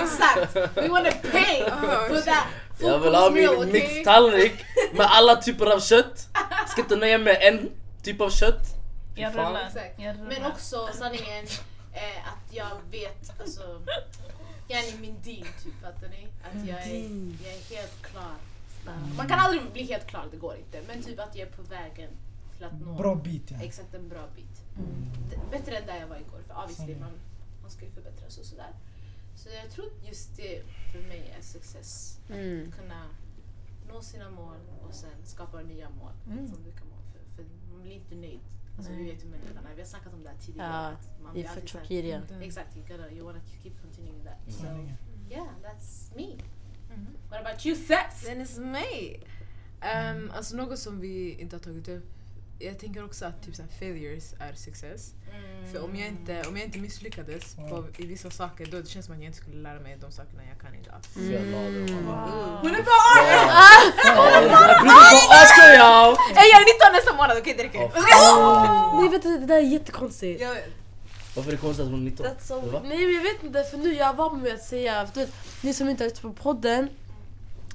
exakt! 0.04 0.56
We 0.78 0.88
wanna 0.88 1.12
pay 1.12 1.60
for 2.10 2.22
that 2.22 2.48
full 2.78 2.88
Jag 2.88 3.00
vill 3.00 3.16
ha 3.16 3.30
min 3.30 3.50
okay? 3.50 3.72
mixtallrik 3.72 4.54
med 4.94 5.06
alla 5.10 5.36
typer 5.36 5.66
av 5.66 5.80
kött. 5.80 6.28
Ska 6.68 6.82
inte 6.82 6.96
nöja 6.96 7.18
mig 7.18 7.26
med 7.26 7.54
en 7.54 7.70
typ 8.04 8.22
av 8.22 8.30
kött. 8.30 8.62
Rullar. 9.16 9.72
Jag 9.98 10.16
rullar. 10.16 10.28
Men 10.28 10.52
också 10.52 10.90
sanningen 10.94 11.46
är 11.96 12.20
att 12.20 12.54
jag 12.54 12.72
vet, 12.92 13.40
alltså, 13.42 13.82
jag 14.68 14.80
är 14.88 15.00
min 15.00 15.22
din 15.22 15.46
typ, 15.64 15.74
fattar 15.82 16.10
ni? 16.10 16.28
Att 16.44 16.68
jag 16.68 16.82
är, 16.82 17.04
jag 17.44 17.54
är 17.54 17.76
helt 17.76 18.02
klar. 18.02 18.36
Man 19.18 19.28
kan 19.28 19.40
aldrig 19.40 19.72
bli 19.72 19.84
helt 19.84 20.08
klar, 20.08 20.28
det 20.32 20.38
går 20.38 20.56
inte. 20.56 20.82
Men 20.88 21.04
typ 21.04 21.20
att 21.20 21.36
jag 21.36 21.48
är 21.48 21.52
på 21.52 21.62
vägen 21.62 22.10
till 22.56 22.66
att 22.66 22.82
nå 22.82 22.94
Bra 22.96 23.16
bit 23.16 23.52
ja. 23.52 23.58
exakt 23.64 23.94
en 23.94 24.10
bra 24.10 24.28
bit. 24.36 24.62
Det- 25.30 25.58
Bättre 25.58 25.78
än 25.78 25.86
där 25.88 26.00
jag 26.00 26.08
var 26.08 26.16
igår, 26.18 26.40
för 26.48 26.64
obviously 26.64 26.96
man, 27.00 27.12
man 27.62 27.72
ska 27.72 27.86
ju 27.86 27.92
förbättras 27.92 28.38
och 28.38 28.46
sådär. 28.46 28.74
Så 29.36 29.50
jag 29.50 29.72
tror 29.72 29.86
att 29.86 30.08
just 30.08 30.38
det 30.38 30.62
för 30.92 31.00
mig 31.00 31.34
är 31.40 31.42
success. 31.42 32.20
Mm. 32.30 32.72
Kunna 32.72 33.04
nå 33.90 34.02
sina 34.02 34.30
mål 34.30 34.58
och 34.88 34.94
sen 34.94 35.10
skapa 35.26 35.62
nya 35.62 35.90
mål 35.90 36.12
Mm. 36.28 36.48
som 36.48 36.64
du 36.64 36.72
kan 36.72 36.88
må 36.88 36.96
för. 37.14 37.36
För 37.36 37.44
man 37.74 37.82
blir 37.84 37.94
inte 37.94 38.16
nöjd. 38.16 38.40
Alltså, 38.78 38.92
vi 38.94 39.04
vet 39.04 39.24
ju 39.24 39.28
människan 39.28 39.66
är. 39.66 39.76
Vi 39.76 39.82
har 39.82 39.88
snackat 39.88 40.14
om 40.14 40.24
det 40.24 40.30
här 40.30 40.38
tidigare. 40.38 40.68
Ja, 40.68 40.88
att 40.88 41.22
man 41.24 41.34
blir 41.34 41.48
alltid 41.48 41.62
för 41.62 41.70
så 41.70 41.78
här- 41.78 41.86
Chokiriya. 41.86 42.22
Exakt, 42.42 42.78
you, 42.78 42.86
gotta, 42.88 43.12
you 43.12 43.26
wanna 43.26 43.42
keep 43.64 43.72
continuing 43.82 44.24
that. 44.24 44.54
So, 44.54 44.62
Sanningen. 44.62 44.98
yeah, 45.30 45.48
that's 45.64 46.16
me. 46.16 46.28
What 47.30 47.40
about 47.46 47.66
you, 47.66 47.76
Sex? 47.76 48.26
Den 48.26 48.42
är 48.42 48.62
mig! 48.62 49.24
Um, 49.82 50.32
alltså 50.32 50.56
något 50.56 50.80
som 50.80 51.00
vi 51.00 51.32
inte 51.42 51.56
har 51.56 51.62
tagit 51.62 51.88
upp. 51.88 52.15
Jag 52.60 52.80
tänker 52.80 53.06
också 53.06 53.26
att 53.26 53.44
typ 53.46 53.56
så 53.56 53.62
här, 53.62 53.70
failures 53.80 54.34
är 54.40 54.54
success. 54.54 55.14
För 55.72 55.84
om 55.84 55.96
jag 55.96 56.08
inte, 56.08 56.44
om 56.48 56.58
jag 56.58 56.66
inte 56.66 56.80
misslyckades 56.80 57.56
på, 57.56 57.86
i 57.98 58.06
vissa 58.06 58.30
saker 58.30 58.66
då 58.66 58.82
det 58.82 58.88
känns 58.88 59.06
som 59.06 59.16
att 59.16 59.22
jag 59.22 59.26
inte 59.26 59.38
skulle 59.38 59.62
lära 59.62 59.80
mig 59.80 59.98
de 60.02 60.12
sakerna 60.12 60.42
jag 60.50 60.62
kan 60.62 60.76
idag. 60.76 60.96
Wow. 62.06 62.60
Hon 62.62 62.76
är 62.76 62.84
bara 62.84 63.28
Jag 64.06 64.42
bryter 64.42 64.80
på 64.80 65.36
också 65.44 65.64
ja! 65.78 66.18
Ey 66.30 66.50
jag 66.52 66.62
är 66.62 66.90
19 66.90 66.94
nästa 66.94 67.16
månad, 67.16 67.38
okej 67.38 67.54
det 67.58 67.64
räcker. 67.64 69.00
Nej 69.00 69.10
vet 69.10 69.24
du, 69.24 69.38
det 69.40 69.46
där 69.46 69.56
är 69.56 69.62
jättekonstigt. 69.62 70.42
Jag. 70.42 70.58
Varför 71.36 71.50
är 71.50 71.56
det 71.56 71.62
konstigt 71.62 71.86
att 71.86 71.92
hon 71.92 72.00
är 72.00 72.04
19? 72.04 72.26
That's 72.26 72.48
so 72.48 72.60
Va? 72.60 72.82
Nej 72.84 73.06
men 73.06 73.16
jag 73.16 73.24
vet 73.24 73.44
inte 73.44 73.64
för 73.64 73.78
nu 73.78 73.94
jag 73.94 74.14
var 74.14 74.32
med 74.32 74.54
att 74.54 74.64
säga, 74.64 75.08
för 75.08 75.14
du 75.14 75.20
vet, 75.20 75.34
ni 75.62 75.74
som 75.74 75.90
inte 75.90 76.04
har 76.04 76.10
lyssnat 76.10 76.36
på 76.36 76.44
podden, 76.44 76.90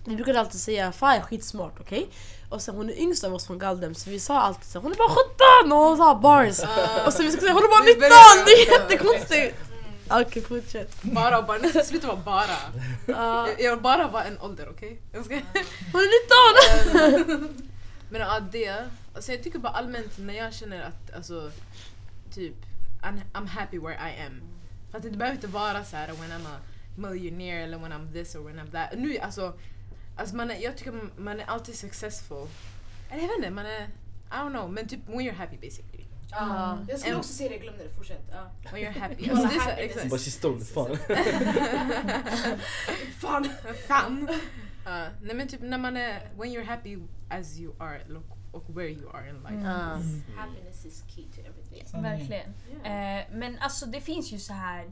ni 0.05 0.17
brukade 0.17 0.41
alltid 0.41 0.61
säga 0.61 0.93
Fan 0.93 1.15
jag 1.15 1.23
är 1.23 1.27
skitsmart 1.27 1.81
okej? 1.81 2.09
Och 2.51 2.63
sen 2.63 2.75
hon 2.75 2.91
är 2.91 2.99
yngst 3.01 3.25
av 3.25 3.35
oss 3.35 3.47
från 3.47 3.59
Galdem 3.59 3.95
så 3.95 4.11
vi 4.11 4.21
sa 4.21 4.41
alltid 4.41 4.65
så 4.65 4.79
hon 4.79 4.93
är 4.93 4.97
bara 4.97 5.09
17 5.65 5.73
och 5.73 5.79
hon 5.79 5.97
sa 5.97 6.15
bars. 6.15 6.61
Och 7.07 7.13
sen 7.13 7.27
vi 7.27 7.33
ska 7.33 7.41
säga 7.41 7.53
hon 7.53 7.63
är 7.65 7.69
bara 7.69 7.85
19! 7.85 8.45
Det 8.47 8.53
är 8.53 8.81
jättekonstigt! 8.81 9.57
Okej 10.11 10.43
fortsätt. 10.43 11.03
Bara 11.03 11.43
bara, 11.43 11.59
nu 11.59 11.69
ska 11.69 11.83
sluta 11.85 12.07
vara 12.07 12.17
bara. 12.17 12.57
Ja, 13.07 13.49
Jag, 13.59 13.71
vill 13.75 13.83
bara 13.83 14.09
vara 14.09 14.25
en 14.25 14.39
ålder 14.41 14.69
okej? 14.71 15.01
Ska- 15.11 15.41
hon 15.93 16.01
är 16.01 17.37
19! 17.39 17.55
Men 18.11 18.21
ja 18.21 18.41
det, 18.53 18.85
alltså 19.15 19.33
jag 19.33 19.43
tycker 19.43 19.59
bara 19.59 19.73
allmänt 19.73 20.19
när 20.19 20.35
jag 20.35 20.55
känner 20.55 20.83
att 20.83 21.15
alltså 21.17 21.51
typ 22.35 22.55
I'm, 23.03 23.21
I'm 23.33 23.47
happy 23.47 23.79
where 23.79 23.95
I 23.95 24.27
am. 24.27 24.41
För 24.91 24.99
att 24.99 25.03
det 25.05 25.11
behöver 25.11 25.35
inte 25.37 25.47
vara 25.47 25.85
så 25.85 25.97
här 25.97 26.07
when 26.09 26.31
I'm 26.31 26.47
a 26.47 26.59
millionaire 26.97 27.63
eller 27.65 27.79
when 27.79 27.93
I'm 27.93 28.13
this 28.13 28.35
or 28.35 28.41
when 28.41 28.59
I'm 28.61 28.71
that. 28.73 28.89
Nu 28.99 29.19
alltså, 29.19 29.53
alltså 30.17 30.37
man 30.37 30.51
är, 30.51 30.55
jag 30.55 30.77
tycker 30.77 31.01
man 31.17 31.41
är 31.41 31.45
alltid 31.45 31.75
successful. 31.75 32.49
Eller 33.11 33.23
jag 33.23 33.29
vet 33.29 33.37
inte, 33.37 33.51
man 33.51 33.67
är, 33.67 33.83
I 33.83 34.33
don't 34.33 34.51
know, 34.51 34.73
men 34.73 34.89
typ 34.89 35.09
when 35.09 35.21
you're 35.21 35.35
happy 35.35 35.57
basically. 35.57 36.05
Ja, 36.31 36.79
jag 36.89 37.01
skulle 37.01 37.17
också 37.17 37.33
säga 37.33 37.49
det, 37.49 37.55
jag 37.55 37.63
glömde 37.63 37.85
det. 37.85 37.91
Fortsätt. 37.91 38.31
Ja. 38.33 38.51
When 38.73 38.83
you're 38.83 38.99
happy. 39.01 39.31
Alltså, 39.31 39.49
det 39.49 39.55
är 39.55 39.59
så, 39.59 39.71
happiness. 39.71 39.91
exakt. 39.91 40.11
Bara 40.11 40.19
she 40.19 40.31
stole 40.31 40.65
fan. 40.65 40.99
Fan. 43.19 43.49
Fan. 43.89 44.29
Uh, 44.87 45.09
nej 45.23 45.35
men 45.35 45.49
typ 45.49 45.61
när 45.63 45.79
man 45.79 45.97
är, 45.97 46.31
when 46.39 46.51
you're 46.51 46.65
happy 46.65 46.99
as 47.29 47.59
you 47.59 47.75
are 47.79 48.01
look, 48.09 48.25
och 48.53 48.65
where 48.77 48.89
you 48.89 49.11
are 49.11 49.29
in 49.29 49.43
life. 49.43 49.69
Ja. 49.69 50.01
Happiness 50.37 50.85
is 50.85 51.05
key 51.09 51.25
to 51.35 51.41
everything. 51.41 51.87
Sanningen. 51.87 52.19
Verkligen. 52.19 52.55
Eh, 52.85 53.25
men 53.33 53.59
alltså 53.59 53.87
det 53.87 54.01
finns 54.01 54.33
ju 54.33 54.39
så 54.39 54.53
här 54.53 54.91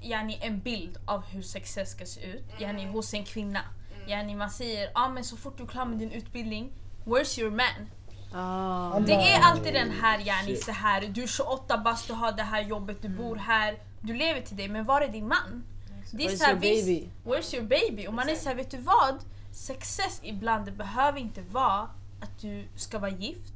yani 0.00 0.38
en 0.42 0.60
bild 0.60 0.98
av 1.04 1.24
hur 1.24 1.42
success 1.42 1.90
ska 1.90 2.06
se 2.06 2.20
ut 2.20 2.44
yani 2.58 2.86
hos 2.86 3.14
en 3.14 3.24
kvinna. 3.24 3.60
Yani 4.06 4.34
man 4.34 4.50
säger 4.50 4.90
ah, 4.94 5.08
men 5.08 5.24
så 5.24 5.36
fort 5.36 5.56
du 5.56 5.62
är 5.62 5.66
klar 5.68 5.84
med 5.84 5.98
din 5.98 6.10
utbildning, 6.10 6.72
where's 7.04 7.40
your 7.40 7.50
man? 7.50 7.90
Ah. 8.32 9.00
Det 9.00 9.12
är 9.12 9.40
alltid 9.40 9.74
den 9.74 9.90
här 9.90 10.18
yani 10.18 10.56
så 10.56 10.72
här 10.72 11.00
du 11.00 11.22
är 11.22 11.26
28 11.26 11.78
bast, 11.78 12.08
du 12.08 12.12
har 12.12 12.32
det 12.32 12.42
här 12.42 12.62
jobbet, 12.62 13.02
du 13.02 13.08
bor 13.08 13.36
här, 13.36 13.78
du 14.00 14.14
lever 14.14 14.40
till 14.40 14.56
dig, 14.56 14.68
men 14.68 14.84
var 14.84 15.00
är 15.00 15.08
din 15.08 15.28
man? 15.28 15.64
Det 16.10 16.24
är 16.24 16.28
Where's 16.28 16.36
så 16.36 16.44
här, 16.44 16.52
your 16.52 16.60
visst- 16.60 16.86
baby? 16.86 17.08
Where's 17.24 17.54
your 17.54 17.68
baby? 17.68 18.06
Och 18.06 18.14
man 18.14 18.28
är 18.28 18.34
såhär, 18.34 18.56
vet 18.56 18.70
du 18.70 18.78
vad? 18.78 19.24
Success 19.52 20.20
ibland, 20.22 20.64
det 20.64 20.72
behöver 20.72 21.18
inte 21.20 21.42
vara 21.42 21.88
att 22.20 22.40
du 22.40 22.68
ska 22.76 22.98
vara 22.98 23.10
gift 23.10 23.54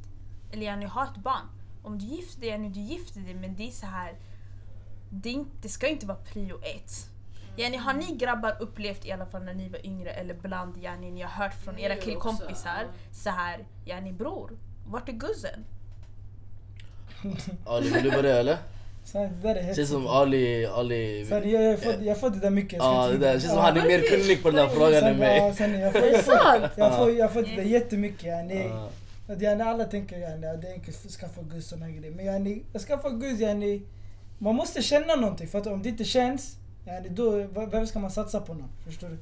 eller 0.52 0.66
yani 0.66 0.86
ha 0.86 1.04
ett 1.04 1.16
barn. 1.16 1.48
Om 1.82 1.98
du 1.98 2.06
gifter 2.06 2.40
dig, 2.40 2.48
yani 2.48 2.68
du 2.68 2.80
gifter 2.80 3.20
dig 3.20 3.34
men 3.34 3.56
det 3.56 3.68
är 3.68 3.70
så 3.70 3.86
här. 3.86 4.14
Det, 5.10 5.28
är 5.28 5.32
inte, 5.32 5.50
det 5.62 5.68
ska 5.68 5.88
inte 5.88 6.06
vara 6.06 6.18
prio 6.18 6.58
ett. 6.62 7.10
Yani, 7.58 7.76
har 7.76 7.94
ni 7.94 8.16
grabbar 8.16 8.56
upplevt 8.60 9.06
i 9.06 9.12
alla 9.12 9.26
fall 9.26 9.42
när 9.42 9.54
ni 9.54 9.68
var 9.68 9.86
yngre 9.86 10.10
eller 10.10 10.34
bland 10.34 10.76
yani, 10.82 11.10
ni 11.10 11.22
har 11.22 11.30
hört 11.30 11.54
från 11.64 11.78
era 11.78 11.96
killkompisar 11.96 12.84
också, 12.84 13.22
så 13.22 13.30
här, 13.30 13.66
yani 13.84 14.12
bror, 14.12 14.50
vart 14.86 15.08
är 15.08 15.12
guzzen? 15.12 15.64
Ali, 17.66 17.90
vill 17.90 18.02
du 18.02 18.10
börja 18.10 18.36
eller? 18.36 18.58
Så 19.04 19.18
det 19.18 19.30
där 19.42 19.54
är 19.54 19.62
helt 19.62 19.76
Känns 19.76 19.90
som 19.90 20.06
Ali, 20.06 20.66
Ali... 20.66 21.26
Så 21.28 21.34
jag, 21.34 21.46
jag, 21.46 21.70
har 21.70 21.76
fått, 21.76 22.02
jag 22.02 22.20
fått 22.20 22.34
det 22.34 22.40
där 22.40 22.50
mycket. 22.50 22.78
Ja, 22.78 23.08
det 23.08 23.18
där 23.18 23.32
känns 23.32 23.52
som 23.52 23.58
han 23.58 23.76
är 23.76 23.86
mer 23.86 24.00
kunnig 24.00 24.42
på 24.42 24.50
den 24.50 24.60
här 24.60 24.74
frågan 24.74 24.94
än 24.94 25.02
Sen, 25.02 25.18
mig. 25.18 25.54
sen, 25.54 25.80
jag, 25.80 25.92
får, 25.92 25.98
Är 25.98 26.12
det 26.12 26.22
sant? 26.22 26.72
jag, 26.76 26.96
får, 26.96 27.10
jag 27.10 27.24
har 27.24 27.34
fått 27.34 27.46
det 27.46 27.56
där 27.56 27.62
jättemycket. 27.62 28.24
Yani, 28.24 28.70
att 29.28 29.42
yani, 29.42 29.62
alla 29.62 29.84
tänker 29.84 30.18
yani, 30.18 30.46
att 30.46 30.62
det 30.62 30.68
är 30.68 30.72
enkelt 30.72 31.06
att 31.06 31.12
skaffa 31.12 31.42
guzz 31.42 31.72
och 31.72 31.78
såna 31.78 31.90
grejer. 31.90 32.14
Men 32.14 32.24
yani, 32.24 32.62
att 32.74 32.82
skaffa 32.82 33.10
guzz, 33.10 33.40
yani, 33.40 33.82
man 34.38 34.54
måste 34.54 34.82
känna 34.82 35.16
någonting. 35.16 35.48
För 35.48 35.58
att 35.58 35.66
om 35.66 35.82
det 35.82 35.88
inte 35.88 36.04
känns, 36.04 36.56
yani, 36.88 37.08
då, 37.08 37.46
vem 37.66 37.86
ska 37.86 37.98
man 37.98 38.10
satsa 38.10 38.40
på 38.40 38.54
någon? 38.54 38.68
Förstår 38.84 39.08
du? 39.08 39.18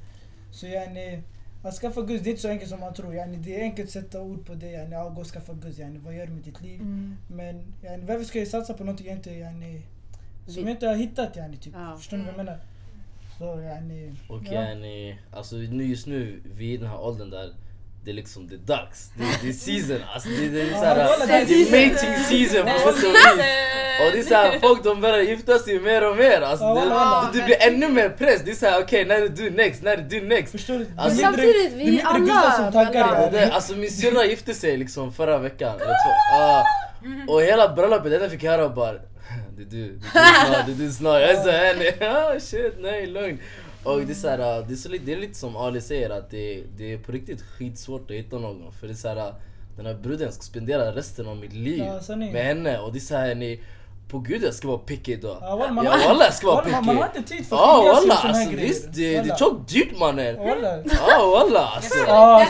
Så 0.50 0.66
yani, 0.66 1.22
att 1.62 1.74
skaffa 1.74 2.02
guzz, 2.02 2.22
det 2.22 2.28
är 2.28 2.30
inte 2.30 2.42
så 2.42 2.48
enkelt 2.48 2.70
som 2.70 2.80
man 2.80 2.94
tror. 2.94 3.14
Yani, 3.14 3.36
det 3.36 3.60
är 3.60 3.62
enkelt 3.62 3.86
att 3.86 3.92
sätta 3.92 4.20
ord 4.20 4.46
på 4.46 4.54
det. 4.54 4.70
Yani, 4.70 4.92
ja, 4.92 5.08
gå 5.08 5.20
och 5.20 5.26
skaffa 5.26 5.52
guzz. 5.52 5.78
Yani, 5.78 5.98
vad 5.98 6.14
gör 6.14 6.26
du 6.26 6.32
med 6.32 6.42
ditt 6.42 6.62
liv? 6.62 6.80
Men 7.28 7.74
yani, 7.82 8.04
varför 8.06 8.24
ska 8.24 8.38
jag 8.38 8.48
satsa 8.48 8.74
på 8.74 8.84
någonting 8.84 9.06
jag 9.06 9.16
inte, 9.16 9.30
yani, 9.30 9.82
som 10.46 10.62
jag 10.62 10.70
inte 10.70 10.86
har 10.86 10.96
hittat? 10.96 11.36
Yani, 11.36 11.56
typ. 11.56 11.74
Ja. 11.76 11.96
Förstår 11.96 12.16
ni 12.16 12.22
vad 12.22 12.32
jag 12.32 12.36
menar? 12.44 12.58
Så 13.38 13.60
yani, 13.60 14.14
Och 14.28 14.42
Ja. 14.44 14.52
yani, 14.52 15.18
alltså 15.32 15.56
nu, 15.56 15.84
just 15.84 16.06
nu, 16.06 16.40
vi 16.54 16.70
är 16.70 16.74
i 16.74 16.76
den 16.76 16.88
här 16.88 17.00
åldern 17.00 17.30
där 17.30 17.52
det 18.06 18.12
är 18.12 18.14
liksom, 18.14 18.48
det 18.48 18.54
är 18.54 18.58
dags. 18.58 19.10
Det, 19.16 19.24
är- 19.24 19.38
det 19.42 19.48
är 19.48 19.52
season 19.52 20.02
alltså. 20.14 20.28
Det, 20.28 20.48
det 20.48 20.60
är 20.62 20.70
såhär, 20.70 21.26
det 21.26 21.32
är 21.34 21.46
season. 21.46 21.88
mating 21.88 22.24
season 22.24 22.64
på 22.72 22.78
sätt 22.78 23.04
och 23.04 23.10
vis. 23.14 23.46
Och 24.00 24.12
det 24.12 24.18
är 24.18 24.22
såhär, 24.22 24.58
folk 24.60 24.84
de 24.84 25.00
börjar 25.00 25.22
gifta 25.22 25.58
sig 25.58 25.80
mer 25.80 26.10
och 26.10 26.16
mer. 26.16 26.40
Alltså, 26.40 26.74
det, 26.74 26.80
det, 26.80 27.38
det 27.38 27.44
blir 27.44 27.56
ännu 27.62 27.88
mer 27.88 28.08
press. 28.08 28.42
Det 28.44 28.50
är 28.50 28.54
såhär, 28.54 28.82
okej 28.82 29.04
när 29.04 29.14
är 29.22 29.28
du 29.28 29.50
next? 29.50 29.82
När 29.82 29.92
är 29.92 29.96
du 30.10 30.20
next? 30.20 30.52
Förstår 30.52 30.74
du? 30.78 30.86
Alltså, 30.96 31.18
samtidigt, 31.22 31.54
mindre- 31.56 31.78
vi 31.78 31.84
det 31.84 31.86
är 31.86 31.90
mindre 31.90 32.06
alla 32.06 32.18
guzzar 32.18 32.50
som 32.50 32.72
taggar 32.72 33.30
Det, 33.32 33.50
alltså 33.52 33.72
min 33.76 33.90
syrra 33.90 34.24
gifte 34.24 34.54
sig 34.54 34.76
liksom 34.76 35.12
förra 35.12 35.38
veckan. 35.38 35.74
eller 35.76 35.86
två. 35.86 36.36
Ah, 36.42 36.62
och 37.28 37.42
hela 37.42 37.68
bröllopet, 37.74 38.10
det 38.10 38.16
enda 38.16 38.28
fick 38.30 38.42
jag 38.42 38.52
höra 38.52 38.68
bara 38.68 38.92
Det 39.56 39.62
är 39.62 39.66
du, 39.66 39.98
det 40.12 40.18
är 40.18 40.24
du 40.26 40.42
snart, 40.42 40.66
det 40.66 40.72
är 40.72 40.86
du 40.86 40.92
snart. 40.92 41.20
Jag 41.20 41.30
är 41.30 41.42
så 41.42 41.50
här, 41.50 42.34
ah 42.34 42.40
shit 42.40 42.74
nej 42.78 43.06
lugn. 43.06 43.38
Och 43.86 44.00
det 44.06 44.12
är 44.12 44.14
så 44.14 44.28
här, 44.28 44.38
det 44.68 44.74
är, 44.74 44.76
så 44.76 44.88
lite, 44.88 45.04
det 45.04 45.12
är 45.12 45.16
lite 45.16 45.38
som 45.38 45.56
Ali 45.56 45.80
säger 45.80 46.10
att 46.10 46.30
det, 46.30 46.62
det 46.76 46.92
är 46.92 46.98
på 46.98 47.12
riktigt 47.12 47.42
skitsvårt 47.42 48.10
att 48.10 48.16
hitta 48.16 48.38
någon. 48.38 48.72
För 48.80 48.86
det 48.86 48.92
är 48.92 48.96
så 48.96 49.08
här, 49.08 49.34
den 49.76 49.86
här 49.86 49.94
bruden 49.94 50.32
ska 50.32 50.42
spendera 50.42 50.94
resten 50.94 51.28
av 51.28 51.36
mitt 51.36 51.52
liv 51.52 51.84
Ja, 52.08 52.16
med 52.16 52.44
henne 52.44 52.78
och 52.78 52.92
det 52.92 52.98
är 52.98 53.00
så 53.00 53.16
här, 53.16 53.34
ni, 53.34 53.60
På 54.10 54.18
gud 54.18 54.42
jag 54.44 54.54
ska 54.54 54.68
vara 54.68 54.78
picky 54.78 55.16
då. 55.16 55.38
Ja, 55.40 55.56
walla, 55.56 55.72
man 55.72 55.84
Ja 55.84 56.16
jag 56.20 56.34
ska 56.34 56.46
vara 56.46 56.64
picky. 56.64 56.76
Man 56.82 56.96
har 56.96 57.10
inte 57.16 57.34
tid 57.34 57.46
för 57.46 57.56
skilja 57.56 57.94
sig 57.94 58.08
walla 58.08 58.14
här 58.14 58.28
alltså 58.28 58.56
visst 58.56 58.84
det, 58.92 59.22
det 59.22 59.30
är 59.30 59.36
tjockt 59.36 59.68
dyrt 59.68 59.98
mannen. 59.98 60.36
Ja 61.08 61.26
walla 61.30 61.60
alltså. 61.66 61.94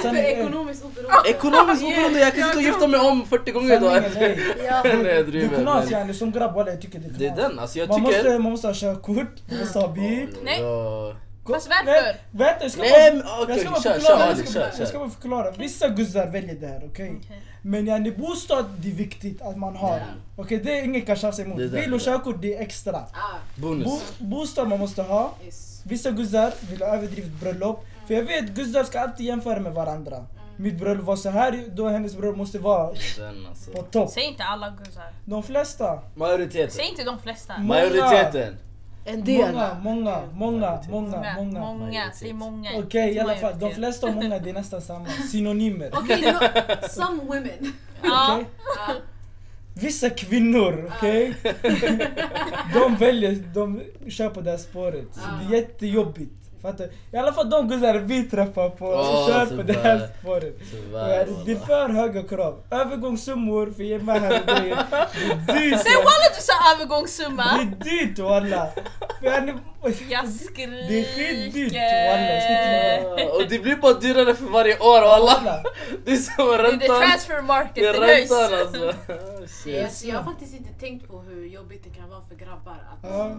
Sen- 0.02 0.16
är 0.16 0.22
ekonomiskt 0.22 0.84
oberoende. 0.84 1.30
Ekonomiskt 1.30 1.82
oberoende, 1.82 2.18
jag 2.20 2.34
kan 2.34 2.42
sitta 2.48 2.56
och 2.58 2.62
gifta 2.62 2.86
mig 2.86 3.00
om 3.00 3.26
40 3.26 3.52
gånger. 3.52 3.80
Sanningen, 3.80 4.12
nej. 4.14 4.38
Ja. 4.66 4.82
Nej 4.84 4.92
jag 4.94 5.04
Det 5.06 5.12
är 5.18 5.24
driver. 5.24 5.62
knas 5.62 5.90
yani, 5.90 6.14
som 6.14 6.30
grabb 6.32 6.54
walla 6.54 6.70
jag 6.70 6.80
tycker 6.80 6.98
det 6.98 7.06
är 7.06 7.10
Det 7.18 7.26
är 7.26 7.34
knas. 7.34 7.48
den 7.48 7.58
alltså 7.58 7.78
jag 7.78 7.88
Man 7.88 8.02
måste, 8.02 8.16
tycker... 8.22 8.38
man 8.38 8.50
måste 8.52 8.66
ha 8.66 8.74
körkort, 8.74 9.34
man 9.50 9.58
måste 9.58 9.78
ha 9.78 9.88
bil. 9.88 10.28
Nej. 10.44 10.60
Fast 11.54 11.68
varför? 11.68 12.16
Vänta, 12.30 12.62
jag 12.62 12.70
ska 12.70 12.82
Nej 12.82 12.90
bara, 13.12 13.16
men 13.18 13.26
jag 13.26 13.42
okej 13.42 13.58
ska 13.60 13.70
bara 13.70 13.80
kör, 13.82 13.92
förklara. 13.92 14.18
kör 14.18 14.26
jag, 14.26 14.32
Ali, 14.36 14.46
ska, 14.46 14.52
kör, 14.52 14.60
jag 14.60 14.74
ska 14.74 14.86
kör. 14.86 14.98
bara 14.98 15.10
förklara. 15.10 15.50
Vissa 15.50 15.88
guzzar 15.88 16.26
väljer 16.26 16.54
det 16.54 16.66
här, 16.66 16.82
okej? 16.92 17.14
Okej. 17.24 17.42
Men 17.62 17.86
yani 17.86 18.10
bostad, 18.10 18.64
det 18.78 18.88
är 18.88 18.94
viktigt 18.94 19.42
att 19.42 19.56
man 19.56 19.76
har. 19.76 20.00
Okej, 20.36 20.58
det 20.58 20.78
är 20.78 20.84
ingen 20.84 21.02
kan 21.02 21.16
tjafsa 21.16 21.42
emot. 21.42 21.56
Bil 21.58 21.94
och 21.94 22.00
körkort, 22.00 22.36
det 22.42 22.56
är 22.56 22.62
extra. 22.62 22.96
Ah, 22.96 23.36
Bonus. 23.56 23.86
Bo, 24.18 24.24
bostad 24.26 24.68
man 24.68 24.78
måste 24.78 25.02
ha. 25.02 25.34
yes. 25.44 25.82
Vissa 25.84 26.10
guzzar 26.10 26.52
vill 26.70 26.82
ha 26.82 26.86
överdrivet 26.96 27.30
bröllop. 27.32 27.84
För 28.06 28.14
jag 28.14 28.22
vet 28.22 28.44
guzzar 28.44 28.84
ska 28.84 29.00
alltid 29.00 29.26
jämföra 29.26 29.60
med 29.60 29.72
varandra. 29.74 30.26
Mitt 30.56 30.78
bröllop 30.78 31.04
var 31.06 31.16
så 31.16 31.30
här, 31.30 31.64
då 31.74 31.88
hennes 31.88 32.16
bröllop 32.16 32.36
måste 32.36 32.58
vara 32.58 32.92
Den 33.18 33.46
alltså. 33.48 33.70
på 33.70 33.82
topp. 33.82 34.10
Säg 34.10 34.22
inte 34.24 34.44
alla 34.44 34.70
guzzar. 34.84 35.10
De 35.24 35.42
flesta. 35.42 35.98
Majoriteten. 36.14 36.70
Säg 36.70 36.88
inte 36.88 37.04
de 37.04 37.18
flesta. 37.18 37.58
Majoriteten. 37.58 38.56
En 39.08 39.24
del. 39.24 39.52
Många, 39.52 39.76
många, 39.82 40.22
många, 40.32 40.80
många, 40.90 41.34
många. 41.36 41.60
Många, 41.60 42.12
säg 42.14 42.32
många. 42.32 42.70
Okej 42.78 43.14
i 43.14 43.20
alla 43.20 43.36
fall, 43.36 43.58
de 43.58 43.74
flesta 43.74 44.06
och 44.06 44.14
många 44.14 44.38
det 44.38 44.50
är 44.50 44.54
nästan 44.54 44.80
samma. 44.80 45.06
Synonymer. 45.32 45.90
Okej, 45.92 46.34
okay, 46.36 46.76
some 46.90 47.22
women. 47.24 47.72
Ah, 48.02 48.38
Vissa 49.74 50.10
kvinnor, 50.10 50.92
okej? 50.96 51.34
de 52.74 52.96
väljer, 52.98 53.34
de 53.54 53.82
kör 54.08 54.28
på 54.28 54.40
det 54.40 54.50
här 54.50 54.58
spåret. 54.58 55.08
Så 55.12 55.20
det 55.20 55.56
är 55.56 55.60
jättejobbigt. 55.60 56.45
Fattar? 56.66 56.88
I 57.12 57.16
alla 57.16 57.32
fall 57.32 57.50
de 57.50 57.68
guzzar 57.68 57.94
vi 57.94 58.22
träffar 58.22 58.68
på 58.70 58.86
Åh, 58.86 59.26
som 59.26 59.32
kör 59.34 59.56
på 59.56 59.62
det 59.62 59.72
här 59.78 60.08
spåret. 60.20 60.58
Det 61.46 61.52
är 61.52 61.66
för 61.66 61.88
höga 61.88 62.22
krav. 62.22 62.54
Övergångssummor 62.70 63.70
för 63.70 63.82
ge 63.82 63.98
här 63.98 64.40
och 64.42 64.46
grejer. 64.60 64.78
Det 65.46 65.52
är 65.52 65.60
dyrt. 65.60 65.80
Säg 65.82 65.94
walla 65.96 66.28
du 66.36 66.42
sa 66.42 66.52
Det 66.52 66.74
övergångssumma. 66.74 67.44
är 67.44 67.84
dyrt 68.06 68.18
walla. 68.18 68.68
Jag 70.08 70.28
skriker. 70.28 70.70
Det 70.88 71.00
är 71.00 71.04
skitdyrt 71.14 71.72
walla. 73.16 73.32
Och 73.34 73.42
det 73.48 73.58
blir 73.58 73.76
bara 73.76 73.94
dyrare 73.94 74.34
för 74.34 74.44
varje 74.44 74.78
år 74.78 75.00
walla. 75.02 75.62
Det 76.04 76.12
är 76.12 76.16
som 76.16 76.46
Det 76.46 76.54
är 76.54 76.58
räntan. 76.62 77.00
transfer 77.00 77.42
market, 77.42 77.74
Det 77.74 77.86
är 77.86 77.92
det 78.00 78.06
höjs. 78.06 78.30
räntan 78.30 78.60
alltså. 78.60 79.68
Yes, 79.68 80.04
jag 80.04 80.16
har 80.16 80.24
faktiskt 80.24 80.54
inte 80.54 80.70
tänkt 80.80 81.08
på 81.08 81.18
hur 81.18 81.46
jobbigt 81.46 81.84
det 81.84 81.90
kan 82.00 82.10
vara 82.10 82.20
för 82.28 82.34
grabbar 82.34 82.76
att. 82.92 83.36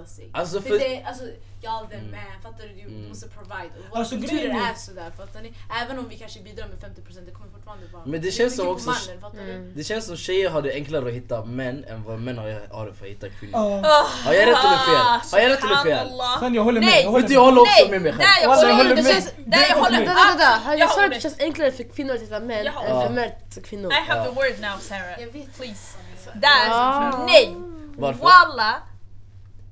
Gifta 0.00 0.14
sig. 0.14 0.30
Alltså 0.32 0.60
för 0.60 0.68
för- 0.68 0.78
det, 0.78 1.02
alltså, 1.06 1.24
y'all 1.62 1.88
the 1.90 1.96
man, 1.96 2.20
fattar 2.42 2.64
du? 2.68 2.74
Du 2.74 2.80
Mm. 2.88 3.08
måste 3.08 3.28
provide. 3.28 3.70
Och 3.78 3.90
våra 3.90 3.98
Alltså, 4.00 4.16
kulturer 4.16 4.48
är- 4.50 4.70
är 4.70 4.74
sådär, 4.74 5.10
fattar 5.16 5.40
ni? 5.42 5.52
Även 5.82 5.98
om 5.98 6.08
vi 6.08 6.16
kanske 6.18 6.40
bidrar 6.40 6.66
med 6.68 6.78
50% 6.80 7.26
det 7.26 7.32
kommer 7.32 7.50
fortfarande 7.50 7.86
vara 7.92 8.02
Men 8.06 8.20
det 8.22 8.30
känns 8.30 8.56
som 8.56 8.68
också- 8.68 8.90
mannen, 8.90 9.20
fattar 9.20 9.38
du? 9.46 9.72
Det 9.76 9.84
känns 9.84 10.06
som 10.06 10.16
tjejer 10.16 10.50
har 10.50 10.62
det 10.62 10.72
enklare 10.74 11.08
att 11.08 11.14
hitta 11.14 11.44
män 11.44 11.84
än 11.88 12.02
vad 12.04 12.18
män 12.20 12.38
har 12.38 12.48
har 12.70 12.92
för 12.92 13.04
att 13.04 13.10
hitta 13.10 13.28
kvinnor. 13.28 13.52
Ja. 13.84 14.06
Har 14.24 14.32
jag 14.34 14.40
rätt 14.42 14.64
eller 14.64 14.78
fel? 14.88 15.30
Har 15.32 15.38
jag 15.38 15.50
rätt 15.50 15.64
eller 15.64 15.76
fel? 15.84 16.08
Sen 16.40 16.54
jag 16.54 16.64
håller 16.64 16.80
med. 16.80 16.88
Nej. 16.88 17.02
Jag 17.02 17.10
håller 17.10 17.30
jag 17.32 17.58
också 17.58 17.64
Nej, 17.82 17.90
med 17.90 18.02
mig 18.02 18.12
själv. 18.12 18.48
Walla, 18.50 18.68
jag 18.68 18.76
håller 18.76 18.96
det 18.96 19.02
med. 19.02 19.22
jag 19.70 19.76
håller 19.76 19.98
med. 19.98 20.78
Jag 20.78 20.90
sa 20.90 21.04
att 21.04 21.10
det 21.10 21.20
känns 21.20 21.38
enklare 21.40 21.72
för 21.72 21.82
kvinnor 21.82 22.14
att 22.14 22.20
hitta 22.20 22.40
män 22.40 22.66
än 22.66 22.72
för 22.72 23.10
män 23.10 23.24
att 23.24 23.54
hitta 23.54 23.68
kvinnor. 23.68 23.92
I 23.92 23.94
have 23.94 24.20
Ja. 24.20 24.24
the 24.24 24.30
word 24.30 24.60
now 24.60 24.78
Sarah. 24.80 25.16
Please. 25.56 25.96
Där, 26.34 27.26
nej! 27.26 27.56
Varför? 27.96 28.24
Walla! 28.24 28.74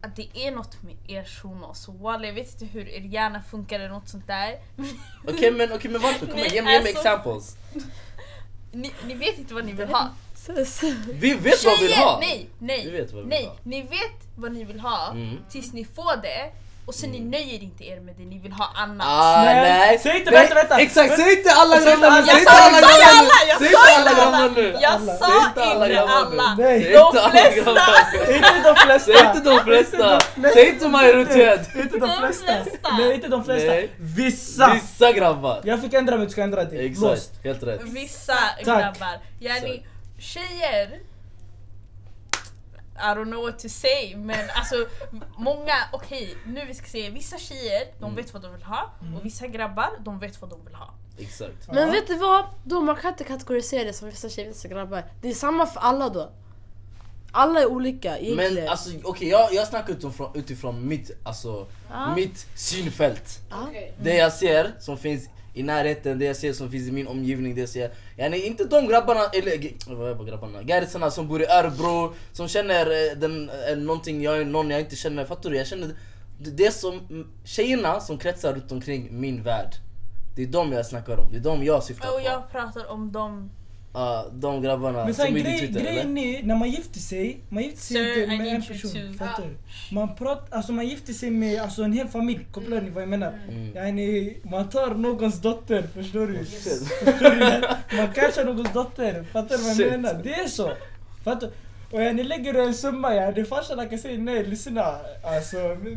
Att 0.02 0.16
det 0.16 0.28
är 0.34 0.50
något 0.50 0.82
med 0.82 0.96
er 1.06 1.24
shuno, 1.24 1.74
så 1.74 1.92
walla 1.92 2.26
jag 2.26 2.34
vet 2.34 2.52
inte 2.62 2.64
hur 2.78 2.88
er 2.88 3.00
hjärna 3.00 3.42
funkar 3.50 3.76
eller 3.80 3.88
något 3.88 4.08
sånt 4.08 4.26
där. 4.26 4.58
Okej 5.28 5.50
men, 5.50 5.72
okej, 5.72 5.90
men 5.90 6.00
varför? 6.02 6.26
Kom 6.26 6.38
igen, 6.38 6.48
Ni 6.50 6.54
ge 6.56 6.62
mig, 6.62 6.74
ge 6.74 6.80
mig 6.82 6.90
är 6.92 6.94
så- 6.94 6.98
examples. 7.00 7.56
Ni, 8.72 8.92
ni 9.06 9.14
vet 9.14 9.38
inte 9.38 9.54
vad 9.54 9.64
ni 9.64 9.72
vill 9.72 9.88
ha. 9.88 10.08
Vi 11.12 11.34
vet 11.34 11.64
vad 11.64 11.78
vi 11.78 11.84
vill 11.86 11.94
ha. 11.94 12.18
Nej, 12.20 12.48
nej, 12.58 12.84
Vi 12.84 12.90
vet 12.90 13.12
vad 13.12 13.24
vi 13.24 13.28
vill 13.30 13.38
nej. 13.38 13.46
ha. 13.46 13.56
Ni 13.62 13.82
vet 13.82 14.26
vad 14.36 14.52
ni 14.52 14.64
vill 14.64 14.80
ha 14.80 15.10
Mm. 15.10 15.36
tills 15.50 15.72
ni 15.72 15.84
får 15.84 16.16
det 16.22 16.52
och 16.86 16.94
sen 16.94 17.10
ni 17.10 17.20
nöjer 17.20 17.62
inte 17.62 17.84
er 17.84 18.00
med 18.00 18.14
det, 18.18 18.24
ni 18.24 18.38
vill 18.38 18.52
ha 18.52 18.68
annat. 18.74 19.06
Ah, 19.10 19.42
Nej, 19.44 19.54
nej. 19.54 19.98
säg 20.02 20.18
inte, 20.18 20.30
vänta, 20.30 20.54
vänta. 20.54 20.80
Exakt, 20.80 21.16
säg 21.16 21.32
inte 21.32 21.52
alla 21.52 21.76
Säg 21.76 21.86
grabbar 21.86 22.20
nu, 22.20 22.26
säg 22.26 22.34
Jag 22.34 22.38
inte 22.38 22.50
sa 22.50 22.58
alla 22.58 22.80
nu. 22.80 23.42
Jag 23.48 23.58
Säg 23.58 23.72
sa 23.72 23.98
inte 23.98 24.10
inte 24.10 24.22
alla 24.22 24.48
nu. 24.48 24.76
Jag 24.80 25.00
sa 25.00 25.26
Säg 25.26 25.36
inte 25.46 25.62
alla. 25.62 26.56
Säg 26.56 26.92
De 26.92 27.14
flesta. 27.24 28.32
Inte 28.36 28.62
de 28.64 28.76
flesta. 28.76 29.12
Säg 29.12 29.26
inte 29.26 29.50
de 29.50 29.64
flesta. 29.64 30.20
Säg 30.54 30.68
inte 30.68 30.88
majoritet. 30.88 31.68
Inte 31.76 31.98
de 31.98 32.10
flesta. 32.18 32.52
Nej, 32.98 33.14
inte 33.14 33.28
de 33.28 33.44
flesta. 33.44 33.72
Vissa. 33.98 34.72
Vissa 34.74 35.12
grabbar. 35.12 35.60
Jag 35.64 35.80
fick 35.80 35.94
ändra 35.94 36.16
mig, 36.16 36.26
du 36.26 36.32
ska 36.32 36.42
ändra 36.42 36.64
dig. 36.64 36.86
Exakt, 36.86 37.44
helt 37.44 37.62
rätt. 37.62 37.80
Vissa 37.84 38.38
grabbar. 38.64 39.20
Yani 39.40 39.86
tjejer 40.18 40.98
I 43.02 43.14
don't 43.14 43.24
know 43.24 43.42
what 43.42 43.58
to 43.58 43.68
say 43.68 44.16
men 44.16 44.50
alltså 44.54 44.86
många, 45.36 45.74
okej 45.92 46.36
nu 46.46 46.64
vi 46.66 46.74
ska 46.74 46.86
se 46.86 47.10
vissa 47.10 47.38
tjejer 47.38 47.86
de 47.98 48.04
Mm. 48.04 48.16
vet 48.16 48.32
vad 48.32 48.42
de 48.42 48.52
vill 48.52 48.62
ha 48.62 48.90
och 49.18 49.24
vissa 49.24 49.46
grabbar 49.46 49.90
de 50.00 50.18
vet 50.18 50.40
vad 50.40 50.50
de 50.50 50.64
vill 50.64 50.74
ha. 50.74 50.90
Exakt. 51.18 51.68
Men 51.68 51.86
Ja. 51.86 51.92
vet 51.92 52.06
du 52.06 52.14
vad? 52.16 52.44
Då 52.64 52.80
man 52.80 52.96
kan 52.96 53.10
inte 53.12 53.24
kategorisera 53.24 53.84
det 53.84 53.92
som 53.92 54.08
vissa 54.08 54.28
tjejer 54.28 54.48
vissa 54.48 54.68
grabbar. 54.68 55.04
Det 55.20 55.28
är 55.30 55.34
samma 55.34 55.66
för 55.66 55.80
alla 55.80 56.08
då. 56.08 56.30
Alla 57.34 57.60
är 57.60 57.66
olika 57.66 58.18
egentligen. 58.18 58.54
Men 58.54 58.68
alltså 58.68 58.90
okej 59.04 59.28
jag, 59.28 59.54
jag 59.54 59.66
snackar 59.68 59.92
utifrån, 59.92 60.30
utifrån 60.34 60.88
mitt, 60.88 61.10
alltså, 61.22 61.66
Ja. 61.90 62.14
mitt 62.14 62.46
synfält. 62.54 63.40
Ja. 63.50 63.56
Okej. 63.68 63.94
Det 64.02 64.16
jag 64.16 64.32
ser 64.32 64.72
som 64.80 64.98
finns 64.98 65.28
i 65.54 65.62
närheten, 65.62 66.18
det 66.18 66.24
jag 66.24 66.36
ser 66.36 66.52
som 66.52 66.70
finns 66.70 66.88
i 66.88 66.92
min 66.92 67.06
omgivning, 67.06 67.54
det 67.54 67.60
jag 67.60 67.68
ser. 67.68 67.90
Yani 68.16 68.46
inte 68.46 68.64
de 68.64 68.86
grabbarna, 68.86 69.20
eller 69.32 69.94
vad 69.94 70.18
det 70.18 70.30
grabbarna? 70.30 70.62
Garisarna 70.62 71.10
som 71.10 71.28
bor 71.28 71.42
i 71.42 71.46
Örebro, 71.46 72.14
som 72.32 72.48
känner 72.48 72.86
eh, 72.86 73.16
den, 73.16 73.50
eh, 73.68 73.76
någonting, 73.76 74.22
jag, 74.22 74.46
någon 74.46 74.70
jag 74.70 74.80
inte 74.80 74.96
känner, 74.96 75.24
fattar 75.24 75.50
du? 75.50 75.56
Jag 75.56 75.66
känner 75.66 75.94
det, 76.38 76.50
det 76.50 76.66
är 76.66 76.70
som 76.70 77.00
mm, 77.10 77.26
tjejerna 77.44 78.00
som 78.00 78.18
kretsar 78.18 78.54
runt 78.54 78.72
omkring 78.72 79.08
min 79.20 79.42
värld. 79.42 79.74
Det 80.36 80.42
är 80.42 80.46
de 80.46 80.72
jag 80.72 80.86
snackar 80.86 81.20
om, 81.20 81.26
det 81.30 81.36
är 81.36 81.40
de 81.40 81.64
jag 81.64 81.82
syftar 81.84 82.08
på. 82.08 82.14
Och 82.14 82.22
jag 82.22 82.50
pratar 82.50 82.90
om 82.90 83.12
dem. 83.12 83.50
Ja, 83.94 84.26
de 84.32 84.62
grabbarna 84.62 85.04
Men 85.04 85.14
som 85.14 85.24
är 85.24 85.30
grej, 85.30 85.58
Twitter 85.58 85.80
eller? 85.80 85.92
grejen 85.92 86.18
är, 86.18 86.42
när 86.42 86.56
man 86.56 86.70
gifter 86.70 87.00
sig, 87.00 87.40
man 87.48 87.62
gifter 87.62 87.80
sig 87.80 87.96
Sir, 87.96 88.22
inte 88.22 88.34
I 88.34 88.38
med 88.38 88.46
en 88.46 88.62
person. 88.62 89.14
Fattar 89.18 89.42
du? 89.42 89.94
Man, 89.94 90.14
pratar, 90.14 90.56
alltså 90.56 90.72
man 90.72 90.86
gifter 90.88 91.12
sig 91.12 91.30
med 91.30 91.62
alltså 91.62 91.82
en 91.82 91.92
hel 91.92 92.08
familj, 92.08 92.46
kopplar 92.52 92.80
ni 92.80 92.90
vad 92.90 93.02
jag 93.02 93.08
menar? 93.08 93.38
Mm. 93.48 93.76
Yani, 93.76 94.36
man 94.42 94.68
tar 94.68 94.94
någons 94.94 95.40
dotter, 95.40 95.82
förstår 95.94 96.26
du? 96.26 96.44
Shit. 96.44 96.88
Förstår 96.88 97.30
du? 97.30 97.96
Man 97.96 98.12
catchar 98.12 98.44
någons 98.44 98.72
dotter, 98.72 99.24
fattar 99.32 99.56
du 99.56 99.62
vad 99.62 99.76
jag 99.76 100.00
menar? 100.00 100.20
Det 100.24 100.34
är 100.34 100.48
så! 100.48 100.72
Fattar 101.24 101.46
du? 101.46 101.52
Och 101.92 102.02
yani 102.02 102.22
lägger 102.22 102.52
du 102.52 102.62
en 102.62 102.74
summa, 102.74 103.14
ja, 103.14 103.32
det 103.32 103.44
farsan 103.44 103.88
kan 103.88 103.98
säga 103.98 104.18
nej, 104.18 104.44
lyssna. 104.46 104.96
Alltså, 105.24 105.56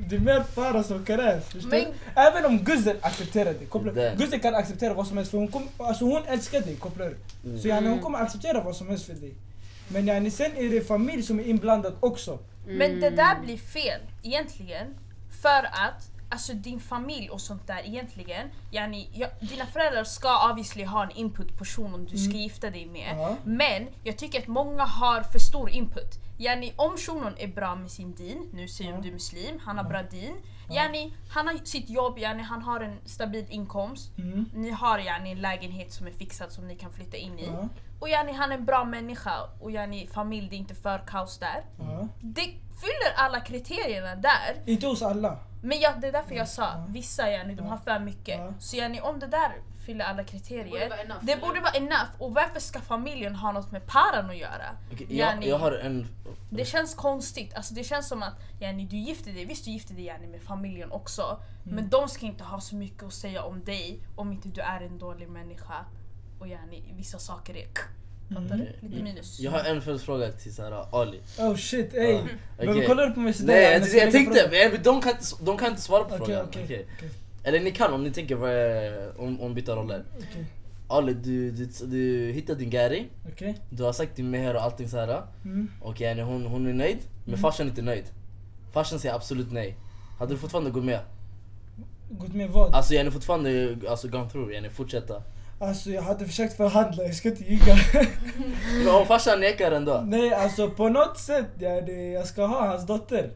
det 0.09 0.15
är 0.15 0.19
mer 0.19 0.43
para 0.55 0.83
som 0.83 1.05
krävs. 1.05 1.53
Men- 1.65 1.85
Även 2.15 2.45
om 2.45 2.57
Guzel 2.59 2.97
accepterar 3.01 3.53
det, 3.59 3.65
kopplar 3.65 3.93
Det. 3.93 4.09
du? 4.09 4.23
Guzel 4.23 4.39
kan 4.39 4.55
acceptera 4.55 4.93
vad 4.93 5.07
som 5.07 5.17
helst 5.17 5.31
för 5.31 5.37
hon, 5.37 5.47
kom, 5.47 5.69
alltså 5.77 6.05
hon 6.05 6.21
älskar 6.27 6.61
dig, 6.61 6.75
kopplar 6.75 7.05
du? 7.05 7.49
Mm. 7.49 7.61
Så 7.61 7.67
yani, 7.67 7.87
hon 7.89 7.99
kommer 7.99 8.19
acceptera 8.19 8.61
vad 8.61 8.75
som 8.75 8.89
helst 8.89 9.05
för 9.05 9.13
dig. 9.13 9.33
Men 9.87 10.07
yani, 10.07 10.31
sen 10.31 10.51
är 10.57 10.69
det 10.69 10.81
familj 10.87 11.23
som 11.23 11.39
är 11.39 11.43
inblandad 11.43 11.93
också. 11.99 12.39
Men 12.67 12.99
det 12.99 13.09
där 13.09 13.39
blir 13.43 13.57
fel 13.57 14.01
egentligen. 14.23 14.87
För 15.41 15.63
att 15.63 16.09
alltså 16.35 16.53
din 16.53 16.79
familj 16.79 17.29
och 17.29 17.41
sånt 17.41 17.67
där 17.67 17.81
egentligen, 17.85 18.49
yani, 18.71 19.09
ja, 19.13 19.27
dina 19.39 19.65
föräldrar 19.65 20.03
ska 20.03 20.49
obviously 20.49 20.83
ha 20.85 21.03
en 21.03 21.11
input 21.11 21.57
på 21.57 21.65
shunon 21.65 22.05
du 22.05 22.17
ska 22.17 22.29
Mm. 22.29 22.41
gifta 22.41 22.69
dig 22.69 22.85
med. 22.85 23.15
Ja. 23.17 23.35
Men 23.43 23.87
jag 24.03 24.17
tycker 24.17 24.39
att 24.41 24.47
många 24.47 24.83
har 24.85 25.21
för 25.21 25.39
stor 25.39 25.69
input. 25.69 26.19
Yani, 26.37 26.73
om 26.75 26.97
shunon 26.97 27.33
är 27.37 27.47
bra 27.47 27.75
med 27.75 27.91
sin 27.91 28.15
din, 28.15 28.49
nu 28.53 28.67
säger 28.67 28.91
Ja. 28.91 28.97
du 29.01 29.11
muslim, 29.11 29.59
han 29.65 29.77
har 29.77 29.83
Ja. 29.85 29.89
bra 29.89 30.03
din. 30.03 30.33
Yani, 30.69 31.13
han 31.29 31.47
har 31.47 31.65
sitt 31.65 31.89
jobb, 31.89 32.17
yani, 32.19 32.43
han 32.43 32.61
har 32.61 32.79
en 32.81 32.97
stabil 33.05 33.45
inkomst. 33.49 34.17
Mm. 34.17 34.45
Ni 34.53 34.69
har 34.71 34.99
yani, 34.99 35.31
en 35.31 35.41
lägenhet 35.41 35.93
som 35.93 36.07
är 36.07 36.11
fixad 36.11 36.51
som 36.51 36.67
ni 36.67 36.75
kan 36.75 36.91
flytta 36.91 37.17
in 37.17 37.39
i. 37.39 37.49
Och 37.99 38.09
yani, 38.09 38.31
han 38.33 38.51
är 38.51 38.57
en 38.57 38.65
bra 38.65 38.83
människa 38.83 39.33
och 39.61 39.71
yani, 39.71 40.07
familj, 40.07 40.47
det 40.49 40.55
är 40.55 40.57
inte 40.57 40.75
för 40.75 40.99
kaos 41.07 41.37
där. 41.37 41.63
Det 42.21 42.41
fyller 42.81 43.13
alla 43.15 43.39
kriterierna 43.39 44.15
där. 44.15 44.55
Inte 44.65 44.87
hos 44.87 45.01
alla. 45.01 45.37
Men 45.65 45.79
jag, 45.79 46.01
det 46.01 46.07
är 46.07 46.11
därför 46.11 46.35
jag 46.35 46.47
sa, 46.47 46.63
Ja. 46.63 46.85
vissa 46.89 47.31
yani, 47.31 47.55
de 47.55 47.65
Ja. 47.65 47.71
har 47.71 47.77
för 47.77 47.99
mycket. 47.99 48.39
Ja. 48.39 48.53
Så 48.59 48.75
yani, 48.75 49.01
om 49.01 49.19
det 49.19 49.27
där 49.27 49.51
fyller 49.85 50.05
alla 50.05 50.17
Det 50.17 50.23
borde 50.23 50.31
kriterier, 50.31 51.07
det 51.21 51.41
borde 51.41 51.59
vara 51.61 51.71
enough. 51.73 52.09
Och 52.19 52.33
varför 52.33 52.59
ska 52.59 52.79
familjen 52.79 53.35
ha 53.35 53.51
något 53.51 53.71
med 53.71 53.87
paran 53.87 54.29
att 54.29 54.37
göra? 54.37 54.77
Jag, 54.89 55.11
Yani, 55.11 55.49
jag 55.49 55.57
har 55.57 55.71
en... 55.71 56.07
Det 56.49 56.65
känns 56.65 56.95
konstigt. 56.95 57.53
Alltså, 57.53 57.73
det 57.73 57.83
känns 57.83 58.07
som 58.07 58.23
att 58.23 58.33
yani, 58.59 58.85
du 58.85 58.97
gifter 58.97 59.33
dig, 59.33 59.45
visst 59.45 59.65
du 59.65 59.71
gifter 59.71 59.93
dig 59.93 60.03
yani, 60.05 60.27
med 60.27 60.41
familjen 60.41 60.91
också. 60.91 61.21
Mm. 61.63 61.75
Men 61.75 61.89
de 61.89 62.09
ska 62.09 62.25
inte 62.25 62.43
ha 62.43 62.59
så 62.61 62.75
mycket 62.75 63.03
att 63.03 63.13
säga 63.13 63.43
om 63.43 63.63
dig 63.63 63.99
om 64.15 64.31
inte 64.31 64.49
du 64.49 64.61
är 64.61 64.81
en 64.81 64.97
dålig 64.97 65.29
människa. 65.29 65.85
Och 66.39 66.47
yani, 66.47 66.93
vissa 66.97 67.19
saker 67.19 67.57
är 67.57 67.67
Fattar 68.33 68.57
du? 68.57 68.87
Lite 68.87 69.03
minus. 69.03 69.39
Jag 69.39 69.51
har 69.51 69.63
en 69.63 69.81
följdfråga 69.81 70.31
till 70.31 70.55
Sara, 70.55 70.85
Ali. 70.91 71.19
Oh 71.39 71.55
shit, 71.55 71.93
ey! 71.93 72.11
Ja, 72.11 72.19
Varför 72.57 72.71
okej. 72.71 72.85
kollar 72.87 73.07
du 73.07 73.13
på 73.13 73.19
mig 73.19 73.33
sådär? 73.33 73.53
Nej, 73.53 73.63
Jag 73.63 73.81
jag, 73.81 73.95
jag 74.05 74.11
tänkte, 74.11 74.49
men 74.71 74.83
de 74.83 75.01
kan, 75.01 75.11
inte, 75.11 75.25
de 75.41 75.57
kan 75.57 75.69
inte 75.69 75.81
svara 75.81 76.03
på 76.03 76.15
Okej, 76.15 76.25
frågan. 76.25 76.45
Okej. 76.49 76.63
okej, 76.63 76.85
Eller 77.43 77.59
ni 77.59 77.71
kan 77.71 77.93
om 77.93 78.03
ni 78.03 78.11
tänker 78.11 78.35
om, 79.19 79.41
om 79.41 79.53
byta 79.53 79.75
roller. 79.75 80.03
Ali, 80.87 81.13
du, 81.13 81.51
du, 81.51 81.65
du 81.85 82.31
hittar 82.31 82.55
din 82.55 82.69
Gary, 82.69 83.05
du 83.69 83.83
har 83.83 83.93
sagt 83.93 84.15
din 84.15 84.29
meher 84.29 84.55
och 84.55 84.61
allting 84.61 84.89
så 84.89 84.97
här. 84.97 85.21
Mm. 85.45 85.71
Och 85.81 86.01
yani 86.01 86.21
hon, 86.21 86.45
hon 86.45 86.67
är 86.67 86.73
nöjd, 86.73 86.97
men 87.25 87.37
farsan 87.37 87.65
är 87.65 87.69
inte 87.69 87.81
nöjd. 87.81 88.05
Farsan 88.73 88.99
säger 88.99 89.15
absolut 89.15 89.51
nej. 89.51 89.75
Hade 90.19 90.33
du 90.33 90.37
fortfarande 90.37 90.71
gått 90.71 90.83
med? 90.83 90.99
Gått 92.09 92.33
med 92.33 92.49
vad? 92.49 92.73
Alltså 92.73 92.93
yani 92.93 93.11
fortfarande 93.11 93.77
alltså, 93.89 94.07
gone 94.07 94.29
through, 94.29 94.53
yani 94.53 94.69
fortsätta. 94.69 95.23
Alltså 95.59 95.89
jag 95.89 96.01
hade 96.01 96.25
försökt 96.25 96.57
förhandla, 96.57 97.03
jag 97.03 97.15
ska 97.15 97.29
inte 97.29 97.43
ljuga. 97.43 97.75
Men 98.83 98.95
om 98.95 99.07
farsan 99.07 99.39
nekar 99.39 99.71
ändå? 99.71 100.03
Nej 100.05 100.33
alltså 100.33 100.69
på 100.69 100.89
något 100.89 101.19
sätt, 101.19 101.49
ja, 101.59 101.81
det, 101.81 102.11
jag 102.11 102.27
ska 102.27 102.45
ha 102.45 102.67
hans 102.67 102.87
dotter. 102.87 103.31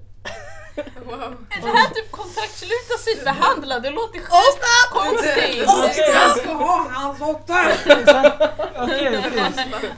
Wow. 1.06 1.36
Är 1.50 1.62
det 1.62 1.68
här 1.68 1.90
typ 1.90 2.12
kontrakt 2.12 2.58
sluta 2.58 2.98
sig 3.04 3.16
förhandla? 3.24 3.80
Det 3.80 3.90
låter 3.90 4.20
sjukt 4.20 4.92
konstigt! 4.92 5.66
Okej, 5.68 6.08
Jag 6.14 6.38
ska 6.38 6.54
ha 6.54 6.88
hans 6.92 7.20
dotter! 7.20 7.74
okej. 8.84 9.24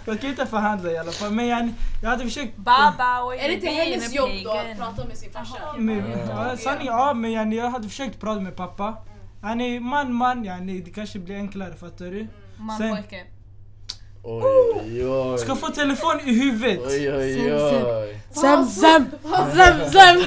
Jag 0.05 0.21
kan 0.21 0.29
inte 0.29 0.45
förhandla 0.45 0.91
i 0.91 0.97
alla 0.97 1.11
fall. 1.11 1.31
Men 1.31 1.47
jag, 1.47 1.69
jag 2.03 2.09
hade 2.09 2.23
försökt... 2.23 2.57
Baba 2.57 3.21
och 3.21 3.35
Är 3.35 3.47
det 3.47 3.53
inte 3.53 3.67
hennes 3.67 4.13
jobb 4.13 4.29
då 4.43 4.51
att 4.51 4.77
prata 4.77 5.07
med 5.07 5.17
sin 5.17 5.31
farsa? 5.31 6.57
Sanning, 6.57 6.87
ja, 6.87 7.13
men 7.13 7.51
jag 7.51 7.69
hade 7.69 7.89
försökt 7.89 8.19
prata 8.19 8.39
med 8.39 8.55
pappa. 8.55 8.97
Han 9.41 9.61
är 9.61 9.79
man, 9.79 10.13
man, 10.13 10.45
yani, 10.45 10.81
det 10.81 10.91
kanske 10.91 11.19
blir 11.19 11.35
enklare, 11.35 11.73
fattar 11.73 12.05
du? 12.05 12.27
Man 12.57 12.77
Sen- 12.77 12.95
pojke. 12.95 13.25
Oj 14.23 14.43
oj 14.75 15.07
oj. 15.07 15.37
Ska 15.37 15.55
få 15.55 15.67
telefon 15.67 16.19
i 16.25 16.33
huvudet. 16.33 16.79
Oj 16.85 17.13
oj 17.13 17.53
oj. 17.53 18.19
Zam, 18.31 18.65
zam, 18.65 19.05
zam, 19.55 19.89
zam. 19.91 20.23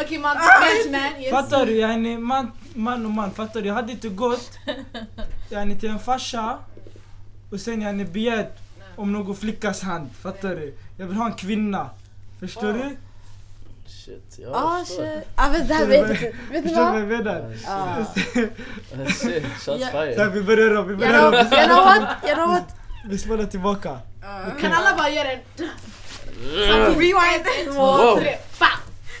Okej 0.00 0.18
man, 0.18 0.36
man 0.36 1.22
yes. 1.22 1.30
Fattar 1.30 1.66
du? 1.66 1.72
Yani, 1.78 2.18
man, 2.18 2.50
man 2.74 3.06
och 3.06 3.12
man, 3.12 3.30
fattar 3.30 3.60
du? 3.60 3.66
Jag 3.66 3.74
hade 3.74 3.92
inte 3.92 4.08
gått 4.08 4.50
yani, 5.50 5.76
till 5.76 5.90
en 5.90 5.98
farsa 5.98 6.58
och 7.50 7.60
sen 7.60 7.82
yani, 7.82 8.04
begärt 8.04 8.58
om 8.96 9.12
någon 9.12 9.36
flickas 9.36 9.82
hand, 9.82 10.10
fattar 10.22 10.56
du? 10.56 10.74
Jag 10.96 11.06
vill 11.06 11.16
ha 11.16 11.26
en 11.26 11.32
kvinna. 11.32 11.90
Förstår 12.40 12.72
du? 12.72 12.96
Shit, 13.86 14.38
jag 14.38 14.52
Ah 14.54 14.84
förstår. 14.84 15.14
shit. 15.14 15.28
Ah, 15.34 15.48
men 15.48 15.66
det 15.66 15.74
här 15.74 15.86
vet 15.86 16.08
du. 16.08 16.14
Vet 16.14 16.34
du 16.50 16.62
Förstår 16.62 16.84
du 16.84 16.90
vad 16.90 17.00
jag 17.00 17.08
menar? 17.08 17.56
Ah. 17.66 18.04
Shit, 19.08 19.44
shots 19.58 19.90
fired. 19.90 20.32
vi 20.32 20.42
börjar 20.42 20.74
om, 20.76 20.88
vi 20.88 20.96
börjar 20.96 21.28
om. 21.28 21.34
you 21.34 21.66
know 21.66 21.84
what? 21.84 22.24
You 22.24 22.34
know 22.34 22.48
what? 22.48 22.76
Vi 23.08 23.18
spelar 23.18 23.44
tillbaka. 23.44 23.98
Kan 24.60 24.72
alla 24.72 24.96
bara 24.96 25.08
göra 25.10 25.32
en... 25.32 25.40
Rewind! 26.94 27.46
En, 27.66 27.74
två, 27.74 28.16
tre, 28.16 28.36
bam! 28.60 28.68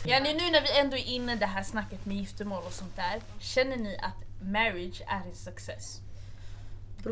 Ja, 0.04 0.20
nu 0.20 0.32
när 0.32 0.62
vi 0.62 0.78
ändå 0.78 0.96
är 0.96 1.06
inne 1.06 1.32
i 1.32 1.36
det 1.36 1.46
här 1.46 1.62
snacket 1.62 2.06
med 2.06 2.16
giftermål 2.16 2.62
och 2.66 2.72
sånt 2.72 2.96
där. 2.96 3.20
Känner 3.38 3.76
ni 3.76 3.96
att 3.96 4.46
marriage 4.46 5.02
är 5.06 5.28
en 5.28 5.34
success? 5.34 6.00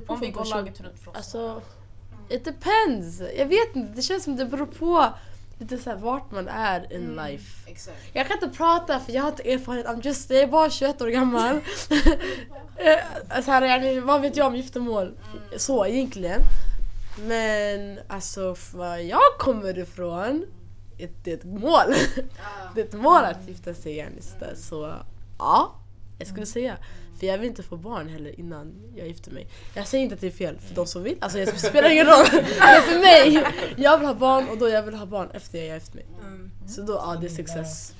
Om 0.07 0.21
vi 0.21 0.31
går 0.31 0.45
laget 0.45 0.81
runt 0.81 1.09
oss. 1.09 1.15
Alltså, 1.17 1.63
it 2.29 2.45
depends. 2.45 3.23
Jag 3.37 3.47
vet 3.47 3.77
inte, 3.77 3.93
det 3.97 4.03
känns 4.03 4.25
som 4.25 4.37
det 4.37 4.45
beror 4.45 4.67
på 4.67 5.13
lite 5.63 5.79
så 5.79 5.91
här, 5.91 5.97
vart 5.97 6.31
man 6.31 6.49
är 6.49 6.93
in 6.93 7.17
life. 7.17 7.71
Exakt. 7.71 7.97
Jag 8.13 8.29
kan 8.29 8.37
inte 8.43 8.57
prata 8.57 9.01
för 9.01 9.13
jag 9.13 9.23
har 9.23 9.31
inte 9.31 9.53
erfarenhet, 9.53 9.87
I'm 9.87 10.07
just, 10.07 10.31
jag 10.31 10.41
är 10.41 10.47
bara 10.47 10.71
21 10.71 11.03
år 11.03 11.09
gammal. 11.09 11.61
Eh, 12.77 13.43
så 13.43 13.51
här, 13.51 14.01
vad 14.01 14.21
vet 14.21 14.37
jag 14.37 14.47
om 14.47 14.57
giftermål? 14.57 15.15
Så 15.57 15.87
egentligen. 15.87 16.41
Men 17.19 17.99
alltså, 18.09 18.57
var 18.73 18.97
jag 18.97 19.21
kommer 19.39 19.79
ifrån, 19.79 20.47
det 20.97 21.31
är 21.31 21.37
ett 21.37 21.45
mål. 21.45 21.95
Det 22.75 22.81
är 22.81 22.85
ett 22.85 22.93
mål 22.93 23.25
att 23.25 23.49
gifta 23.49 23.75
sig 23.75 23.97
yani, 23.97 24.21
så, 24.57 24.95
ja, 25.39 25.73
jag 26.19 26.29
skulle 26.29 26.47
säga. 26.47 26.77
För 27.19 27.27
jag 27.27 27.39
vill 27.39 27.49
inte 27.49 27.63
få 27.63 27.77
barn 27.77 28.09
heller 28.09 28.41
innan 28.41 28.73
jag 28.97 29.07
gifter 29.09 29.31
mig. 29.31 29.47
Jag 29.75 29.87
säger 29.87 30.03
inte 30.05 30.15
att 30.15 30.21
det 30.21 30.27
är 30.27 30.31
fel 30.31 30.59
för 30.59 30.75
de 30.75 30.87
som 30.87 31.03
vill, 31.03 31.17
alltså 31.21 31.39
det 31.39 31.59
spelar 31.59 31.91
ingen 31.91 32.07
roll. 32.07 32.27
Men 32.59 32.83
för 32.83 32.99
mig, 32.99 33.45
jag 33.77 33.99
vill 33.99 34.07
ha 34.07 34.15
barn 34.15 34.49
och 34.49 34.59
då 34.59 34.69
jag 34.69 34.83
vill 34.83 34.95
ha 34.95 35.07
barn 35.07 35.31
efter 35.31 35.59
jag 35.59 35.69
har 35.69 35.75
gift 35.75 35.95
mig. 35.95 36.07
Mm. 36.27 36.51
Så 36.69 36.83
då, 36.83 36.93
ja 36.93 37.17
det 37.21 37.27
är 37.27 37.31
success. 37.31 37.95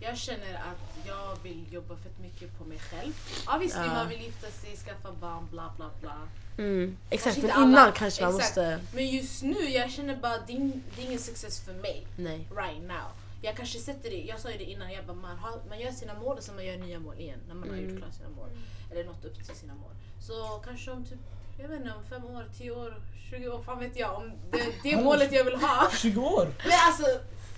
Jag 0.00 0.18
känner 0.18 0.54
att 0.54 1.06
jag 1.06 1.36
vill 1.42 1.64
jobba 1.70 1.96
fett 1.96 2.18
mycket 2.22 2.58
på 2.58 2.64
mig 2.64 2.78
själv. 2.78 3.12
Ja 3.46 3.58
visst, 3.58 3.76
Ja. 3.76 3.86
man 3.86 4.08
vill 4.08 4.20
gifta 4.20 4.46
sig, 4.50 4.76
skaffa 4.76 5.12
barn, 5.20 5.48
bla 5.50 5.72
bla 5.76 5.90
bla. 6.00 6.14
Mm. 6.58 6.96
Exakt, 7.10 7.36
men 7.36 7.44
innan 7.50 7.74
alla. 7.74 7.92
kanske 7.92 8.24
man 8.24 8.34
Exakt. 8.36 8.56
måste... 8.56 8.80
Men 8.94 9.06
just 9.10 9.42
nu, 9.42 9.68
jag 9.68 9.90
känner 9.90 10.16
bara 10.16 10.36
ing- 10.38 10.80
det 10.96 11.02
är 11.02 11.06
ingen 11.06 11.18
success 11.18 11.60
för 11.60 11.72
mig. 11.72 12.06
Nej. 12.16 12.46
Right 12.56 12.82
now. 12.82 13.06
Jag 13.44 13.56
kanske 13.56 13.78
sätter 13.78 14.10
det, 14.10 14.16
jag 14.16 14.40
sa 14.40 14.50
ju 14.50 14.58
det 14.58 14.64
innan, 14.64 14.92
jag 14.92 15.04
bara, 15.06 15.16
man, 15.16 15.38
har, 15.38 15.52
man 15.68 15.80
gör 15.80 15.90
sina 15.90 16.14
mål 16.14 16.36
och 16.36 16.42
sen 16.42 16.54
man 16.54 16.64
gör 16.66 16.76
nya 16.76 16.98
mål 16.98 17.18
igen 17.18 17.38
när 17.48 17.54
man 17.54 17.68
har 17.68 17.76
Mm. 17.76 17.90
gjort 17.90 17.98
klart 17.98 18.14
sina 18.14 18.28
mål. 18.28 18.48
Eller 18.90 19.04
nått 19.04 19.24
upp 19.24 19.34
till 19.46 19.56
sina 19.56 19.74
mål. 19.74 19.90
Så 20.20 20.62
kanske 20.64 20.90
om 20.90 21.04
typ, 21.04 21.18
jag 21.58 21.68
vet 21.68 21.80
inte, 21.80 21.92
om 21.92 22.04
fem 22.10 22.24
år, 22.24 22.44
tio 22.58 22.70
år, 22.70 22.94
20 23.30 23.48
år, 23.48 23.62
fan 23.62 23.78
vet 23.80 23.96
jag. 23.96 24.14
Om 24.16 24.32
det, 24.50 24.58
det 24.82 24.90
Hallå. 24.90 25.04
målet 25.04 25.32
jag 25.32 25.44
vill 25.44 25.56
ha. 25.56 25.90
20 25.96 26.20
år? 26.20 26.48
Men 26.64 26.72
alltså, 26.86 27.04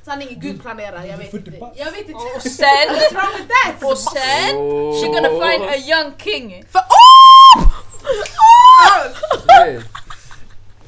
sanningen, 0.02 0.40
Gud 0.40 0.62
planerar, 0.62 1.04
jag 1.04 1.18
vet 1.18 1.30
40 1.30 1.36
inte. 1.54 1.72
Jag 1.76 1.90
vet 1.92 2.00
inte. 2.08 2.14
Och 2.36 2.42
sen, 2.60 2.88
och 3.82 3.98
sen, 3.98 4.50
she 5.00 5.06
gonna 5.06 5.28
find 5.46 5.62
a 5.64 5.76
young 5.76 6.12
king. 6.18 6.64
För, 6.70 6.78
oh! 6.80 7.72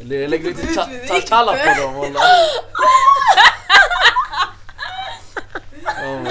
Lä- 0.00 0.26
Lägg 0.28 0.44
lite 0.44 0.62
cha- 0.62 1.06
cha- 1.08 1.28
challa 1.28 1.52
på 1.52 1.80
dem. 1.82 2.16
Oh. 6.06 6.22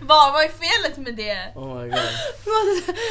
Vad, 0.06 0.32
vad 0.32 0.44
är 0.44 0.48
felet 0.48 0.98
med 0.98 1.14
det? 1.14 1.52
Oh 1.54 1.82
my 1.82 1.88
god. 1.88 1.98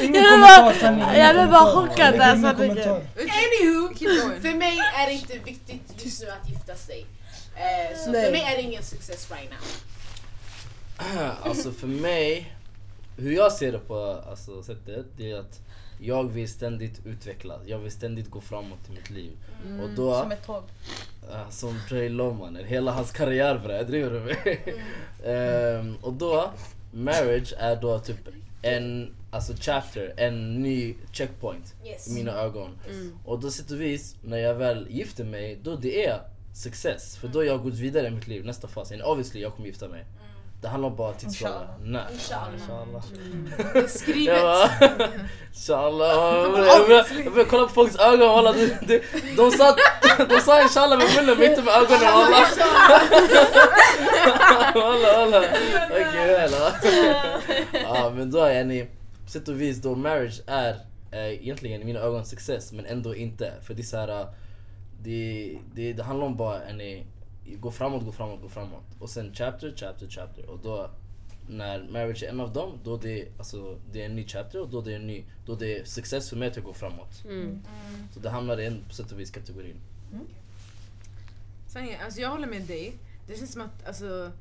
Ingen 0.00 0.22
Jag 0.22 0.32
kommentar 0.32 1.14
jag 1.18 1.34
blev 1.34 1.50
bara 1.50 1.72
chockad 1.74 2.14
där, 2.14 2.36
ingen 2.36 2.56
kommentar. 2.56 3.06
Anywho, 3.16 4.40
för 4.40 4.56
mig 4.56 4.78
är 4.96 5.06
det 5.06 5.12
inte 5.12 5.38
viktigt 5.38 6.04
just 6.04 6.22
nu 6.22 6.28
att 6.28 6.48
gifta 6.48 6.74
sig. 6.74 7.06
Eh, 7.56 7.98
så 8.04 8.10
Nej. 8.10 8.24
för 8.24 8.32
mig 8.32 8.42
är 8.42 8.56
det 8.56 8.62
ingen 8.62 8.82
success 8.82 9.30
right 9.30 9.50
now. 9.50 9.58
Alltså 11.44 11.72
för 11.72 11.86
mig, 11.86 12.56
hur 13.16 13.32
jag 13.32 13.52
ser 13.52 13.72
det 13.72 13.78
på 13.78 14.22
alltså, 14.30 14.62
sättet, 14.62 15.06
det 15.16 15.30
är 15.30 15.38
att 15.38 15.60
jag 16.00 16.24
vill 16.32 16.48
ständigt 16.48 17.06
utvecklas. 17.06 17.60
Jag 17.66 17.78
vill 17.78 17.90
ständigt 17.92 18.30
gå 18.30 18.40
framåt 18.40 18.78
i 18.88 18.92
mitt 18.92 19.10
liv. 19.10 19.30
Och 19.82 19.90
då, 19.96 20.20
Som 20.22 20.32
ett 20.32 20.46
tåg. 20.46 20.62
äh, 21.32 21.50
som 21.50 21.80
Trey 21.88 22.08
Lomanen, 22.08 22.64
hela 22.64 22.92
hans 22.92 23.10
karriär 23.12 23.58
bre, 23.64 23.82
driver 23.82 24.10
du 24.10 24.20
med? 24.20 24.58
Ehm, 25.24 25.96
och 26.02 26.12
då, 26.12 26.50
marriage 26.92 27.54
är 27.58 27.76
då 27.76 27.98
typ 27.98 28.18
en 28.62 29.14
alltså 29.30 29.52
chapter, 29.60 30.14
en 30.16 30.62
ny 30.62 30.94
checkpoint 31.12 31.74
Yes. 31.86 32.08
i 32.08 32.14
mina 32.14 32.32
ögon. 32.32 32.70
Mm. 32.90 33.18
Och 33.24 33.40
då 33.40 33.50
sätt 33.50 33.70
och 33.70 33.80
vis, 33.80 34.16
när 34.24 34.36
jag 34.38 34.54
väl 34.54 34.86
gifter 34.90 35.24
mig, 35.24 35.58
då 35.62 35.76
det 35.76 36.06
är 36.06 36.20
success. 36.54 37.16
För 37.16 37.28
då 37.28 37.38
har 37.38 37.44
jag 37.44 37.62
gått 37.62 37.74
vidare 37.74 38.06
i 38.06 38.10
mitt 38.10 38.28
liv, 38.28 38.44
nästa 38.44 38.68
fas. 38.68 38.92
And 38.92 39.02
obviously 39.02 39.40
jag 39.40 39.54
kommer 39.54 39.68
gifta 39.68 39.88
mig. 39.88 40.04
Det 40.60 40.68
handlar 40.68 40.90
bara 40.90 41.08
om 41.08 41.14
tidsfråga. 41.14 41.52
Inshallah. 41.52 41.80
Nej. 41.80 42.02
Inshallah. 42.12 42.54
Inshallah. 42.54 43.02
Det 43.72 43.78
är 43.78 43.86
skrivet. 43.88 44.70
Inshallah. 45.52 46.08
Jag 46.66 46.86
började- 46.88 47.44
kolla 47.50 47.62
på 47.62 47.72
folks 47.72 47.96
ögon 47.96 48.28
walla. 48.28 48.52
De, 48.52 49.00
de, 49.36 49.50
sa, 49.50 49.76
de 50.28 50.40
sa 50.40 50.62
inshallah 50.62 50.98
med 50.98 51.06
munnen 51.16 51.38
men 51.38 51.50
inte 51.50 51.62
med 51.62 51.74
ögonen 51.74 52.00
walla. 52.14 52.46
Walla 54.74 55.18
walla. 55.18 55.42
Okej 55.90 56.48
walla. 56.50 56.72
Ja 57.72 58.10
men 58.16 58.30
då 58.30 58.38
är 58.38 58.64
ni, 58.64 58.86
på 59.24 59.30
sätt 59.30 59.48
och 59.48 59.60
vis 59.60 59.76
då 59.82 59.94
marriage 59.94 60.40
är 60.46 60.70
eh, 61.12 61.26
egentligen 61.42 61.82
i 61.82 61.84
mina 61.84 62.00
ögon 62.00 62.24
success 62.24 62.72
men 62.72 62.86
ändå 62.86 63.14
inte. 63.16 63.52
För 63.62 63.74
det 63.74 63.82
är 63.82 63.84
så 63.84 63.96
här, 63.96 64.20
eh, 64.20 64.26
det, 65.02 65.52
det, 65.74 65.92
det 65.92 66.02
handlar 66.02 66.26
om 66.26 66.36
bara 66.36 66.62
en 66.62 66.80
gå 67.54 67.70
framåt, 67.70 68.04
gå 68.04 68.12
framåt, 68.12 68.42
gå 68.42 68.48
framåt. 68.48 68.84
Och 68.98 69.10
sen 69.10 69.34
chapter, 69.34 69.74
chapter, 69.76 70.06
chapter. 70.08 70.50
Och 70.50 70.58
då 70.62 70.90
när 71.48 71.88
marriage 71.90 72.22
är 72.22 72.28
en 72.28 72.40
av 72.40 72.52
dem, 72.52 72.78
då 72.84 72.96
det, 72.96 73.28
alltså, 73.38 73.78
det 73.92 74.02
är 74.02 74.06
en 74.06 74.16
ny 74.16 74.26
chapter 74.26 74.60
och 74.60 74.68
då 74.68 74.80
det 74.80 74.92
är 74.92 74.96
en 74.96 75.06
ny, 75.06 75.24
då 75.46 75.54
det 75.54 75.78
är 75.78 75.84
success 75.84 76.28
för 76.30 76.36
mig 76.36 76.48
att 76.48 76.56
jag 76.56 76.64
går 76.64 76.72
framåt. 76.72 77.24
Mm. 77.24 77.62
Så 78.14 78.20
det 78.20 78.30
hamnar 78.30 78.60
i 78.60 78.66
en 78.66 78.84
på 78.88 78.94
sätt 78.94 79.12
och 79.12 79.20
vis 79.20 79.30
kategorin. 79.30 79.76
Sanningen, 81.66 82.00
alltså 82.04 82.20
jag 82.20 82.30
håller 82.30 82.46
med 82.46 82.62
dig. 82.62 82.94
Det 83.26 83.36
känns 83.38 83.52
som 83.52 83.62
att 83.62 83.86
alltså, 83.86 84.32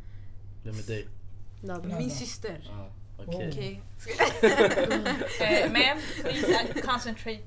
Vem 0.63 0.75
är 0.79 0.83
dig? 0.87 1.07
Min 1.97 2.11
syster. 2.11 2.71
Ah, 2.71 2.87
okej. 3.17 3.47
Okej. 3.49 3.81
Eh, 5.41 5.71
ma'am, 5.71 5.97
please 6.21 6.47
uh, 6.47 6.81
concentrate. 6.81 7.43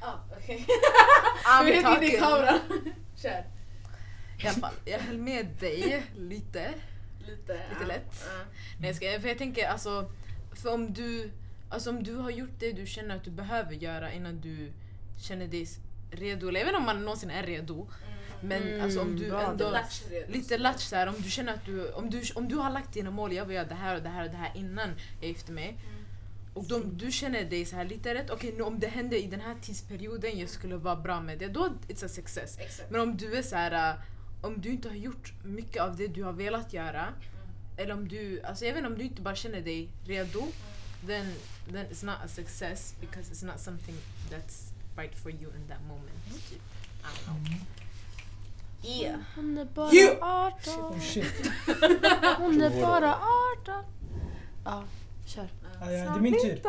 Ah, 0.00 0.14
okej. 0.36 0.66
I'm 1.44 1.64
Du 1.66 1.72
vet 1.72 1.76
inte 1.76 2.06
i 2.06 2.10
talking. 2.10 2.18
kameran. 2.20 2.58
Kör. 3.16 3.44
I 4.38 4.46
alla 4.46 4.56
fall, 4.56 4.74
jag 4.84 4.98
höll 4.98 5.18
med 5.18 5.46
dig 5.60 6.06
lite. 6.16 6.74
Lite. 7.18 7.54
Lite 7.58 7.60
ja. 7.80 7.86
lätt. 7.86 8.24
Ja. 8.26 8.44
Nej 8.78 8.88
jag 8.88 8.96
ska, 8.96 9.20
för 9.20 9.28
jag 9.28 9.38
tänker 9.38 9.68
alltså, 9.68 10.10
för 10.52 10.74
om 10.74 10.92
du, 10.92 11.30
alltså 11.68 11.90
om 11.90 12.02
du 12.02 12.14
har 12.14 12.30
gjort 12.30 12.58
det 12.58 12.72
du 12.72 12.86
känner 12.86 13.16
att 13.16 13.24
du 13.24 13.30
behöver 13.30 13.72
göra 13.72 14.12
innan 14.12 14.40
du 14.40 14.72
känner 15.20 15.46
dig 15.46 15.66
redo, 16.10 16.48
eller 16.48 16.60
jag 16.60 16.66
vet 16.66 16.72
inte 16.72 16.78
om 16.78 16.86
man 16.86 17.04
någonsin 17.04 17.30
är 17.30 17.42
redo. 17.42 17.88
Men 18.40 18.62
Mm, 18.62 18.80
alltså 18.80 19.00
om 19.00 19.16
du 19.16 19.28
bra 19.28 19.42
ändå... 19.42 19.78
Lite 20.28 20.58
latch 20.58 20.82
såhär, 20.82 21.06
om 21.06 21.14
du 21.18 21.30
känner 21.30 21.54
att 21.54 21.64
du, 21.66 21.92
om 21.92 22.10
du, 22.10 22.22
om 22.34 22.48
du 22.48 22.56
har 22.56 22.70
lagt 22.70 22.92
dina 22.92 23.10
mål, 23.10 23.32
jag 23.32 23.44
vill 23.44 23.56
göra 23.56 23.68
det 23.68 23.74
här 23.74 23.96
och 23.96 24.02
det 24.02 24.08
här 24.08 24.24
och 24.24 24.30
det 24.30 24.36
här 24.36 24.52
innan 24.54 24.88
jag 25.20 25.28
gifter 25.28 25.52
mig. 25.52 25.78
Och 26.54 26.64
de, 26.64 26.98
du 26.98 27.12
känner 27.12 27.44
dig 27.44 27.64
så 27.64 27.76
här 27.76 27.84
lite 27.84 28.14
rätt, 28.14 28.30
okej 28.30 28.54
nu 28.56 28.62
om 28.62 28.80
det 28.80 28.86
händer 28.86 29.16
i 29.16 29.26
den 29.26 29.40
här 29.40 29.54
tidsperioden, 29.62 30.38
jag 30.38 30.48
skulle 30.48 30.76
vara 30.76 30.96
bra 30.96 31.20
med 31.20 31.38
det, 31.38 31.48
då 31.48 31.72
it's 31.88 32.04
a 32.04 32.08
success. 32.08 32.58
Exakt. 32.58 32.90
Men 32.90 33.00
om 33.00 33.16
du 33.16 33.34
är 33.34 33.42
så 33.42 33.56
här, 33.56 33.96
om 34.44 34.60
du 34.60 34.68
inte 34.70 34.88
har 34.88 34.96
gjort 34.96 35.32
mycket 35.44 35.82
av 35.82 35.96
det 35.96 36.06
du 36.08 36.22
har 36.24 36.32
velat 36.32 36.72
göra, 36.72 37.06
eller 37.76 37.94
om 37.94 38.08
du, 38.08 38.42
alltså 38.42 38.64
inte, 38.64 38.86
om 38.86 38.98
du 38.98 39.04
inte 39.04 39.22
bara 39.22 39.34
känner 39.34 39.60
dig 39.60 39.88
redo, 40.06 40.42
then, 41.06 41.34
then 41.72 41.86
it's 41.86 42.04
not 42.04 42.16
a 42.24 42.28
success 42.28 42.94
because 43.00 43.32
it's 43.34 43.46
not 43.46 43.60
something 43.60 43.96
that's 44.30 44.72
right 44.96 45.14
for 45.18 45.30
you 45.30 45.50
in 45.56 45.68
that 45.68 45.80
moment. 45.88 46.48
Typ. 46.50 46.60
I 47.02 47.28
don't 47.28 47.46
know. 47.46 47.58
Yeah. 48.82 49.20
Hon 49.36 49.58
är 49.58 49.64
bara 49.64 49.90
You- 49.90 50.18
18. 50.20 50.74
Oh 50.84 51.00
shit. 51.00 51.50
Hon 52.38 52.60
är 52.62 52.80
bara 52.82 53.18
18. 53.62 53.84
Ja, 54.64 54.84
kör. 55.26 55.48
Ja, 55.80 55.90
ja, 55.92 56.10
det 56.10 56.18
är 56.18 56.20
min 56.20 56.32
tur. 56.32 56.60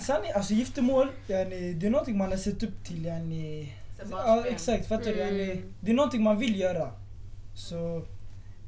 Sanning, 0.00 0.32
alltså 0.32 0.54
giftermål, 0.54 1.08
det 1.26 1.34
är 1.34 1.90
någonting 1.90 2.18
man 2.18 2.30
har 2.30 2.38
sett 2.38 2.62
upp 2.62 2.84
till. 2.84 3.04
Yani, 3.04 3.72
Sen 3.98 4.08
ja, 4.10 4.44
exakt, 4.46 4.88
fattar 4.88 5.04
du? 5.04 5.22
Mm. 5.22 5.38
Yani, 5.38 5.62
det 5.80 5.90
är 5.90 5.94
någonting 5.94 6.22
man 6.22 6.38
vill 6.38 6.60
göra. 6.60 6.90
Så, 7.54 8.02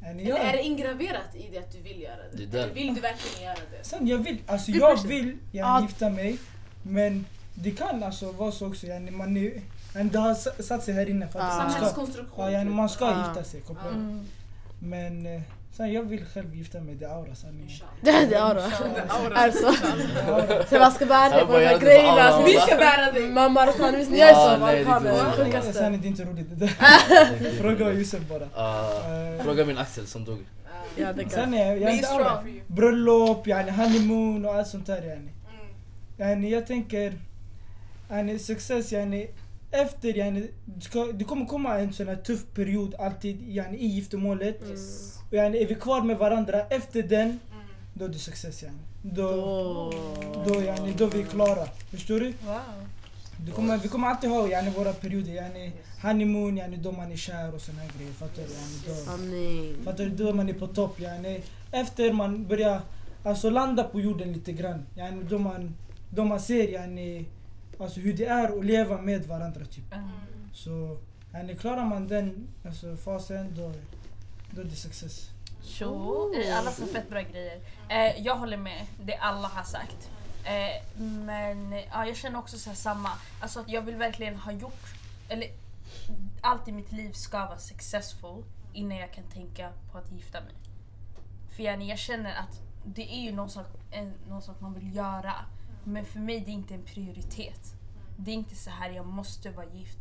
yani, 0.03 0.23
Eller 0.25 0.37
är 0.37 0.47
ja. 0.47 0.53
det 0.53 0.63
ingraverat 0.63 1.35
i 1.35 1.49
det 1.53 1.59
att 1.59 1.73
du 1.73 1.81
vill 1.81 2.01
göra 2.03 2.17
det? 2.33 2.37
Det 2.37 2.47
där. 2.47 2.63
Eller 2.63 2.75
vill 2.75 2.95
du 2.95 3.01
verkligen 3.01 3.45
göra 3.47 3.59
det? 3.79 3.85
Sen 3.85 4.07
jag 4.07 4.19
vill, 4.19 4.39
alltså 4.47 4.71
jag 4.71 5.03
vill 5.03 5.37
Ja. 5.53 5.67
yani, 5.67 5.87
gifta 5.87 6.11
mig. 6.11 6.39
Men 6.83 7.27
det 7.55 7.71
kan 7.71 8.03
alltså 8.03 8.33
vara 8.33 8.53
så 8.53 8.67
också, 8.67 8.87
yani, 8.87 9.11
man 9.11 9.37
är, 9.37 9.53
yani, 9.95 10.11
det 10.11 10.19
har 10.19 10.63
satt 10.63 10.85
sig 10.85 10.95
här 10.95 11.11
inne 11.11 11.29
för 11.29 11.39
att 11.41 11.45
Ja. 11.51 11.57
man 11.57 11.71
ska, 11.71 11.79
Samhällskonstruktion. 11.79 12.45
ja, 12.45 12.51
yani, 12.51 12.71
man 12.71 12.89
ska 12.89 13.05
Ja. 13.05 13.27
gifta 13.27 13.45
sig. 13.45 13.63
Mm. 13.95 14.27
Men 14.79 15.27
eh, 15.27 15.43
sen 15.73 15.93
jag 15.93 16.03
vill 16.03 16.25
själv 16.25 16.55
gifta 16.55 16.81
mig, 16.81 16.95
det 16.95 17.05
är 17.05 17.09
aura 17.09 17.35
sanningen. 17.35 17.71
Det 18.01 18.11
är 18.11 18.37
aura. 18.51 18.63
Alltså, 19.35 19.65
Det 20.15 20.21
är 20.21 20.33
aura. 20.33 20.67
så 20.67 20.79
man 20.79 20.93
ska 20.93 21.07
ärlig 21.15 21.39
Jag 21.41 21.47
på 21.47 21.53
de 21.53 21.63
gör 21.63 21.69
här 21.71 21.79
grejerna. 21.79 22.43
Vi 22.47 22.53
ska 22.53 22.77
bära 22.77 23.13
dig! 23.13 23.31
Man 23.31 23.53
marockan, 23.53 23.97
visst 23.97 24.11
ni 24.11 24.21
är 24.21 24.35
så 24.35 24.57
det 24.73 24.79
är 24.79 24.85
Det 25.01 25.11
roligt. 25.11 25.47
sjukaste. 25.47 25.73
Sen 25.73 25.95
är 25.95 25.99
det 25.99 26.09
inte 26.09 26.25
roligt 26.25 26.47
det 26.51 26.55
där. 26.67 27.53
Fråga 27.61 27.93
Yusuf 27.93 28.21
bara. 28.29 28.49
Ah, 28.55 28.91
Eh, 29.37 29.45
fråga 29.45 29.65
min 29.67 29.79
Axel 29.79 30.07
som 30.07 30.25
dog. 30.25 30.39
Sen 31.31 31.55
är 31.55 31.67
jag 31.77 31.81
Be 31.81 31.91
inte 31.93 32.09
aura. 32.09 32.25
strong. 32.37 32.63
Bröllop, 32.67 33.47
honeymoon 33.71 34.45
och 34.45 34.55
allt 34.55 34.69
sånt 34.69 34.87
där 34.87 35.03
yani. 35.03 35.31
Mm. 36.19 36.43
jag 36.51 36.67
tänker, 36.67 37.13
yani 38.11 38.39
success 38.39 38.93
yani 38.93 39.27
efter 39.71 40.17
yani, 40.19 40.49
det 41.15 41.25
kommer 41.25 41.47
komma 41.47 41.79
en 41.79 41.93
sån 41.93 42.09
här 42.09 42.17
tuff 42.17 42.41
period 42.55 42.95
alltid 42.99 43.49
yani, 43.49 43.77
i 43.79 43.87
giftermålet. 43.87 44.61
Yes. 44.71 45.17
Och 45.31 45.37
yani, 45.37 45.63
är 45.63 45.67
vi 45.67 45.75
kvar 45.75 46.03
med 46.03 46.19
varandra 46.19 46.61
efter 46.71 47.03
den, 47.03 47.29
Mm. 47.29 47.65
då 47.95 48.05
är 48.05 48.09
det 48.09 48.19
success 48.19 48.63
yani. 48.63 48.79
Då, 49.03 49.23
Då... 49.31 49.93
då, 50.47 50.63
yani, 50.63 50.93
då 50.99 51.05
är 51.07 51.11
vi 51.11 51.25
klara. 51.25 51.67
Förstår 51.91 52.21
du? 52.21 52.27
Wow. 52.27 52.61
Det 53.47 53.53
kommer, 53.53 53.79
vi 53.79 53.89
kommer 53.89 54.09
alltid 54.09 54.31
ha 54.31 54.49
yani, 54.49 54.71
våra 54.71 54.93
perioder, 54.93 55.33
yani, 55.33 55.73
honeymoon, 56.03 56.57
yani, 56.57 56.77
då 56.77 56.93
man 56.93 57.13
är 57.13 57.17
kär 57.17 57.55
och 57.55 57.61
såna 57.61 57.83
grejer. 57.99 58.13
Fattar 58.13 58.43
du? 58.43 58.53
Yani, 58.53 59.75
då. 59.79 59.85
Fattar 59.85 60.05
du? 60.05 60.11
Då 60.11 60.33
man 60.33 60.49
är 60.49 60.53
på 60.53 60.67
topp. 60.67 61.01
Yani. 61.01 61.41
Efter 61.73 62.13
man 62.13 62.47
börjar 62.47 62.81
alltså, 63.25 63.51
landa 63.51 63.85
på 63.85 64.01
jorden 64.01 64.33
lite 64.33 64.53
grann. 64.53 64.87
Yani, 64.95 65.23
då, 65.31 65.39
man, 65.39 65.75
då 66.11 66.25
man 66.25 66.41
ser 66.41 66.69
yani, 66.69 67.25
alltså, 67.79 68.01
hur 68.01 68.13
det 68.13 68.27
är 68.27 68.59
att 68.59 68.65
leva 68.65 69.01
med 69.03 69.27
varandra. 69.27 69.65
Typ. 69.65 69.95
Mm. 69.95 70.09
Så 70.53 70.99
yani, 71.33 71.55
klarar 71.57 71.85
man 71.85 72.09
den 72.09 72.49
alltså, 72.67 72.97
fasen 72.97 73.55
då, 73.57 73.73
då 74.51 74.61
är 74.61 74.65
det 74.65 74.77
success. 74.77 75.31
Så, 75.63 76.33
eh, 76.35 76.59
alla 76.59 76.71
sa 76.71 76.87
fett 76.87 77.09
bra 77.09 77.23
grejer. 77.23 77.61
Eh, 77.89 78.23
jag 78.23 78.37
håller 78.37 78.57
med 78.57 78.87
det 79.03 79.17
alla 79.17 79.49
har 79.49 79.63
sagt. 79.63 80.11
Eh, 80.45 81.03
men 81.03 81.73
ja, 81.73 82.07
jag 82.07 82.17
känner 82.17 82.39
också 82.39 82.59
så 82.59 82.71
här 82.71 82.77
samma. 82.77 83.11
Alltså 83.41 83.61
att 83.61 83.69
jag 83.69 83.83
vill 83.83 83.97
verkligen 83.97 84.37
ha 84.37 84.53
gjort, 84.53 84.95
eller 85.29 85.49
allt 86.41 86.69
i 86.69 86.73
mitt 86.73 86.93
liv 86.93 87.13
ska 87.13 87.47
vara 87.47 87.59
successful 87.59 88.45
innan 88.73 88.99
jag 88.99 89.13
kan 89.13 89.25
tänka 89.25 89.73
på 89.93 89.99
att 89.99 90.13
gifta 90.13 90.41
mig. 90.41 90.55
För 91.57 91.63
yani, 91.63 91.89
jag 91.89 91.99
känner 91.99 92.35
att 92.35 92.61
det 92.85 93.15
är 93.15 93.21
ju 93.21 93.33
någon 93.33 93.51
sak, 93.51 93.67
en, 93.91 94.15
någon 94.29 94.43
sak 94.43 94.61
man 94.61 94.75
vill 94.75 94.97
göra. 94.97 95.35
Men 95.85 96.05
för 96.05 96.19
mig 96.19 96.41
det 96.41 96.51
är 96.51 96.55
inte 96.55 96.75
en 96.75 96.85
prioritet. 96.85 97.75
Det 98.17 98.31
är 98.31 98.35
inte 98.35 98.57
så 98.57 98.71
här 98.71 98.91
jag 98.91 99.07
måste 99.07 99.51
vara 99.51 99.67
gift 99.67 99.99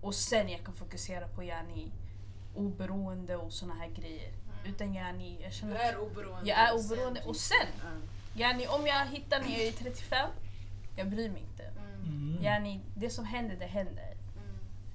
och 0.00 0.14
sen 0.14 0.48
jag 0.48 0.64
kan 0.64 0.74
fokusera 0.74 1.28
på 1.28 1.44
yani, 1.44 1.92
oberoende 2.58 3.36
och 3.36 3.52
såna 3.52 3.74
här 3.74 3.88
grejer. 3.88 4.32
Utan 4.66 4.94
yani, 4.94 5.38
jag 5.42 5.50
Du 5.50 5.54
känner 5.56 5.74
att 5.76 5.80
är 5.94 5.98
oberoende. 5.98 6.48
jag 6.50 6.58
är 6.58 6.74
och 6.74 6.80
sen 6.80 6.92
oberoende 6.92 7.20
och 7.26 7.36
sen, 7.36 7.66
Ja. 8.34 8.40
yani, 8.48 8.66
om 8.66 8.86
jag 8.86 9.06
hittar 9.06 9.40
när 9.40 9.48
jag 9.50 9.60
är 9.60 9.72
35, 9.72 10.30
jag 10.96 11.08
bryr 11.10 11.30
mig 11.30 11.42
inte. 11.42 11.62
Mm. 11.64 12.28
Mm. 12.30 12.44
Yani, 12.44 12.80
det 12.96 13.10
som 13.10 13.24
händer, 13.24 13.56
det 13.56 13.66
händer. 13.66 14.14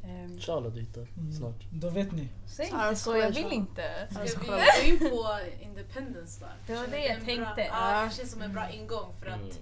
Mm. 0.03 0.25
Um, 0.25 0.31
Inshallah 0.33 0.71
du 0.73 0.79
hittar 0.79 1.01
Mm. 1.17 1.33
snart. 1.33 1.55
Då 1.71 1.89
vet 1.89 2.11
ni. 2.11 2.27
säg 2.47 2.65
inte 2.65 2.95
så, 2.95 3.17
jag 3.17 3.31
vill 3.31 3.51
inte. 3.51 4.07
Ska 4.27 4.39
vi 4.39 4.47
gå 4.47 4.57
in 5.05 5.09
på 5.09 5.39
independence 5.61 6.39
då? 6.41 6.47
Det 6.67 6.75
var 6.79 6.87
det 6.87 6.91
du 6.91 6.97
jag 6.97 7.11
en 7.19 7.25
tänkte. 7.25 7.53
Bra, 7.55 7.65
ja, 7.65 8.03
det 8.09 8.15
känns 8.15 8.31
som 8.31 8.41
en 8.41 8.53
bra 8.53 8.69
ingång 8.69 9.13
för 9.19 9.27
att 9.27 9.35
Mm. 9.41 9.55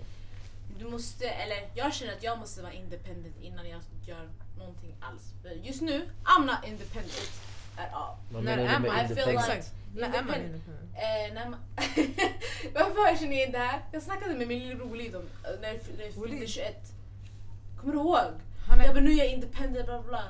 du 0.79 0.85
måste, 0.89 1.29
eller 1.29 1.57
jag 1.75 1.93
känner 1.93 2.13
att 2.13 2.23
jag 2.23 2.39
måste 2.39 2.61
vara 2.61 2.73
independent 2.73 3.35
innan 3.41 3.69
jag 3.69 3.81
gör 4.07 4.29
någonting 4.57 4.95
alls. 4.99 5.33
Just 5.63 5.81
nu, 5.81 6.09
I'm 6.23 6.45
not 6.45 6.67
independent 6.67 7.31
at 7.77 7.93
all. 7.93 8.15
Vad 8.31 8.43
När 8.43 8.57
menar 8.57 8.69
är 8.73 8.79
du 8.79 8.87
man? 8.87 8.95
med 8.97 9.11
I 9.11 9.15
feel 9.15 9.29
independent? 9.29 9.71
like- 9.93 10.21
man? 10.25 10.61
Eh, 10.95 11.33
man 11.49 11.55
Varför 12.73 13.15
känner 13.17 13.29
ni 13.29 13.43
in 13.43 13.51
det 13.51 13.57
här? 13.57 13.81
Jag 13.91 14.01
snackade 14.03 14.33
med 14.35 14.47
min 14.47 14.59
lillebror 14.59 14.89
Walid 14.89 15.15
om 15.15 15.21
eh, 15.21 15.27
när 15.61 15.67
jag 15.67 15.79
när 15.97 16.03
jag 16.05 16.13
fyllde 16.13 16.19
Walid? 16.19 16.49
21. 16.49 16.93
Kommer 17.79 17.93
du 17.93 17.99
ihåg? 17.99 18.17
Han 18.67 18.79
Jag 18.79 18.87
är... 18.87 18.93
bara 18.93 18.99
nu 19.03 19.11
är 19.11 19.17
jag 19.17 19.27
independent 19.31 19.85
bla 19.85 20.01
bla. 20.01 20.23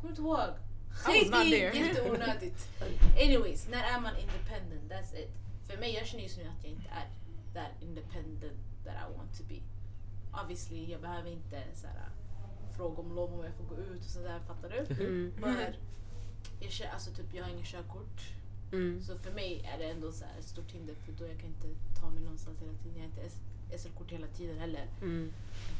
Kommer 0.00 0.02
du 0.02 0.08
inte 0.08 0.22
ihåg? 0.22 0.38
I 0.38 1.24
was 1.24 1.30
not 1.30 1.40
Skit 1.42 1.46
i, 1.46 1.50
there. 1.50 1.78
jätteonödigt. 1.78 2.68
Anyways, 3.24 3.68
när 3.68 3.82
är 3.96 4.00
man 4.00 4.12
independent? 4.16 4.92
That's 4.92 5.14
it. 5.20 5.30
För 5.68 5.76
mig, 5.76 5.94
jag 5.94 6.06
känner 6.06 6.22
just 6.22 6.38
nu 6.38 6.42
att 6.44 6.64
jag 6.64 6.72
inte 6.72 6.88
är 6.88 7.06
that 7.54 7.82
independent 7.82 8.58
that 8.84 8.94
I 8.94 9.16
want 9.18 9.36
to 9.38 9.44
be. 9.48 9.60
Obviously, 10.42 10.90
jag 10.92 11.00
behöver 11.00 11.30
inte 11.30 11.62
så 11.74 11.86
här, 11.86 11.96
fråga 12.76 13.00
om 13.02 13.14
lov 13.14 13.34
om 13.34 13.44
jag 13.44 13.54
får 13.54 13.64
gå 13.76 13.82
ut 13.82 14.04
och 14.04 14.10
sådär, 14.10 14.40
fattar 14.46 14.68
du? 14.70 14.94
Mm. 15.04 15.32
Men 15.40 15.56
jag, 16.60 16.70
känner, 16.72 16.92
alltså, 16.92 17.10
typ, 17.10 17.26
jag 17.32 17.44
har 17.44 17.50
ingen 17.50 17.64
körkort. 17.64 18.20
Mm. 18.72 19.02
Så 19.02 19.18
för 19.18 19.30
mig 19.30 19.68
är 19.74 19.78
det 19.78 19.84
ändå 19.84 20.12
så 20.12 20.24
här 20.24 20.32
ett 20.38 20.44
stort 20.48 20.70
hinder 20.72 20.94
för 21.04 21.12
då 21.12 21.24
jag 21.30 21.38
kan 21.40 21.46
inte 21.48 21.68
ta 22.00 22.10
mig 22.10 22.22
någonstans 22.22 22.56
hela 22.60 22.72
tiden. 22.72 22.94
Jag 22.96 23.02
har 23.02 23.08
inte 23.24 23.78
SL-kort 23.78 24.10
hela 24.12 24.26
tiden 24.26 24.58
heller. 24.58 24.84
Mm. 25.02 25.32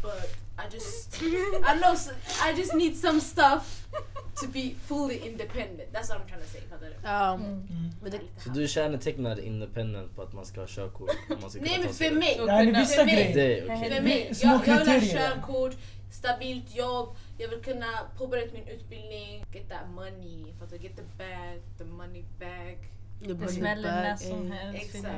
But 0.03 0.12
I 0.59 0.75
just, 0.75 1.23
I 1.23 1.79
know, 1.83 1.95
s- 1.95 2.11
I 2.49 2.59
just 2.59 2.75
need 2.75 2.97
some 2.97 3.21
stuff 3.21 3.87
to 4.35 4.47
be 4.53 4.71
fully 4.87 5.15
independent. 5.17 5.93
That's 5.93 6.09
what 6.09 6.19
I'm 6.19 6.29
trying 6.29 6.41
to 6.43 6.51
say. 6.53 6.61
Fattar 6.71 6.87
du? 6.87 6.95
Ja, 7.05 7.35
Mm. 7.35 7.91
det, 8.05 8.21
Så 8.43 8.49
du 8.51 8.69
kännetecknar 8.69 9.41
independent 9.41 10.17
på 10.17 10.23
att 10.23 10.33
man 10.33 10.47
ska 10.47 10.61
ha 10.61 10.67
körkort? 10.69 11.11
Man 11.41 11.51
ska 11.51 11.61
Nej 11.61 11.79
men 11.85 11.95
för 11.95 12.11
mig, 12.11 12.37
Yani, 12.47 12.73
vissa 12.81 12.95
för 12.97 13.05
mig, 13.05 13.33
grejer. 13.33 13.35
Det 13.67 13.73
är 13.73 13.77
okej. 13.79 13.95
för 13.95 14.03
mig. 14.03 14.33
Jag, 14.43 14.67
jag 14.69 14.85
vill 14.85 15.12
ha 15.12 15.31
körkort, 15.31 15.77
stabilt 16.11 16.75
jobb, 16.77 17.17
jag 17.38 17.49
vill 17.49 17.62
kunna 17.62 17.87
påbörja 18.18 18.44
min 18.53 18.68
utbildning, 18.68 19.44
get 19.53 19.68
that 19.68 19.90
money, 19.94 20.53
fattar? 20.61 20.77
Get 20.77 20.96
the 20.96 21.03
bag, 21.18 21.61
the 21.79 21.85
money 21.85 22.25
bag. 22.40 22.79
det 23.20 23.49
smäller 23.49 23.90
när 24.03 24.16
som 24.16 24.53
ey. 24.53 24.59
helst. 24.59 24.94
Exakt. 24.94 25.14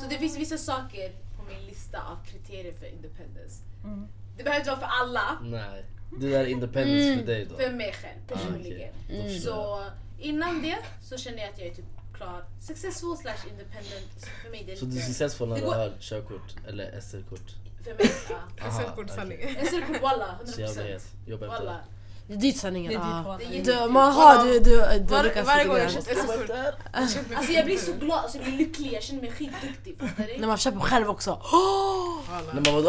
Så 0.00 0.06
det 0.10 0.18
finns 0.18 0.38
vissa 0.38 0.58
saker 0.58 1.12
på 1.36 1.42
min 1.48 1.66
lista 1.66 1.98
av 1.98 2.24
kriterier 2.26 2.72
för 2.72 2.86
independence. 2.86 3.62
Mm. 3.84 4.08
Det 4.36 4.42
behöver 4.44 4.60
inte 4.60 4.70
vara 4.70 4.80
för 4.80 4.86
alla, 5.02 5.38
Nej. 5.42 5.84
Det 6.20 6.34
är 6.34 6.46
independence 6.46 7.06
Mm. 7.06 7.18
för 7.18 7.26
dig 7.26 7.44
då? 7.44 7.56
för 7.56 7.70
mig 7.72 7.92
själv 7.92 8.18
Ah, 8.28 8.34
personligen. 8.34 8.94
Då 9.08 9.14
Mm. 9.14 9.26
förstår 9.28 9.54
jag. 9.54 9.86
Så 9.86 9.90
innan 10.18 10.62
det 10.62 10.78
så 11.02 11.16
känner 11.16 11.38
jag 11.38 11.48
att 11.52 11.58
jag 11.58 11.68
är 11.68 11.74
typ 11.74 11.84
klar. 12.14 12.44
Successful 12.60 13.16
slash 13.16 13.48
independent. 13.50 14.08
Så 14.18 14.26
för 14.26 14.50
mig 14.50 14.62
det 14.66 14.72
är 14.72 14.76
Så 14.76 14.84
du 14.84 14.96
är 14.96 15.00
successful 15.00 15.48
när 15.48 15.54
Det 15.56 15.60
du 15.62 15.66
har 15.66 15.92
körkort 16.00 16.54
eller 16.68 17.00
SL-kort? 17.00 17.54
För 17.84 17.94
mig, 17.94 18.10
ja. 18.30 18.66
Aha, 18.66 18.80
SL-kort 18.80 18.98
okej. 19.04 19.16
sanning. 19.16 19.38
SL-kort 19.66 20.02
walla, 20.02 20.38
Så 20.44 20.60
jävla 20.60 20.82
100%. 20.82 20.92
het. 20.92 21.04
Jobba 21.26 21.46
efter 21.46 21.58
Walla. 21.58 21.80
Det. 22.26 22.34
Är 22.34 22.36
dit 22.38 22.58
sanningen. 22.58 22.90
Dit 22.90 23.00
ja. 23.02 23.36
Det 23.38 23.44
är 23.44 23.62
Du, 23.64 23.72
jätte- 23.72 23.86
man 23.88 24.12
har, 24.12 24.44
du, 24.44 24.58
du, 24.58 24.60
du 24.98 25.14
Var, 25.14 25.22
lyckas 25.24 25.46
varje 25.46 25.64
gång 25.64 25.76
jag 25.78 25.90
köper 25.90 26.14
SL-kort. 26.14 26.50
Alltså 26.92 27.52
jag 27.52 27.64
blir 27.64 27.76
så 27.78 27.92
glad, 27.92 28.18
alltså 28.18 28.38
jag 28.38 28.46
blir 28.46 28.56
lycklig, 28.58 28.92
jag 28.92 29.02
känner 29.02 29.20
mig 29.22 29.32
skitduktig. 29.32 29.96
När 30.38 30.46
man 30.46 30.56
köper 30.58 30.80
själv 30.80 31.10
också. 31.10 31.30
Voilà. 31.42 32.60
Men 32.60 32.74
vadå? 32.74 32.82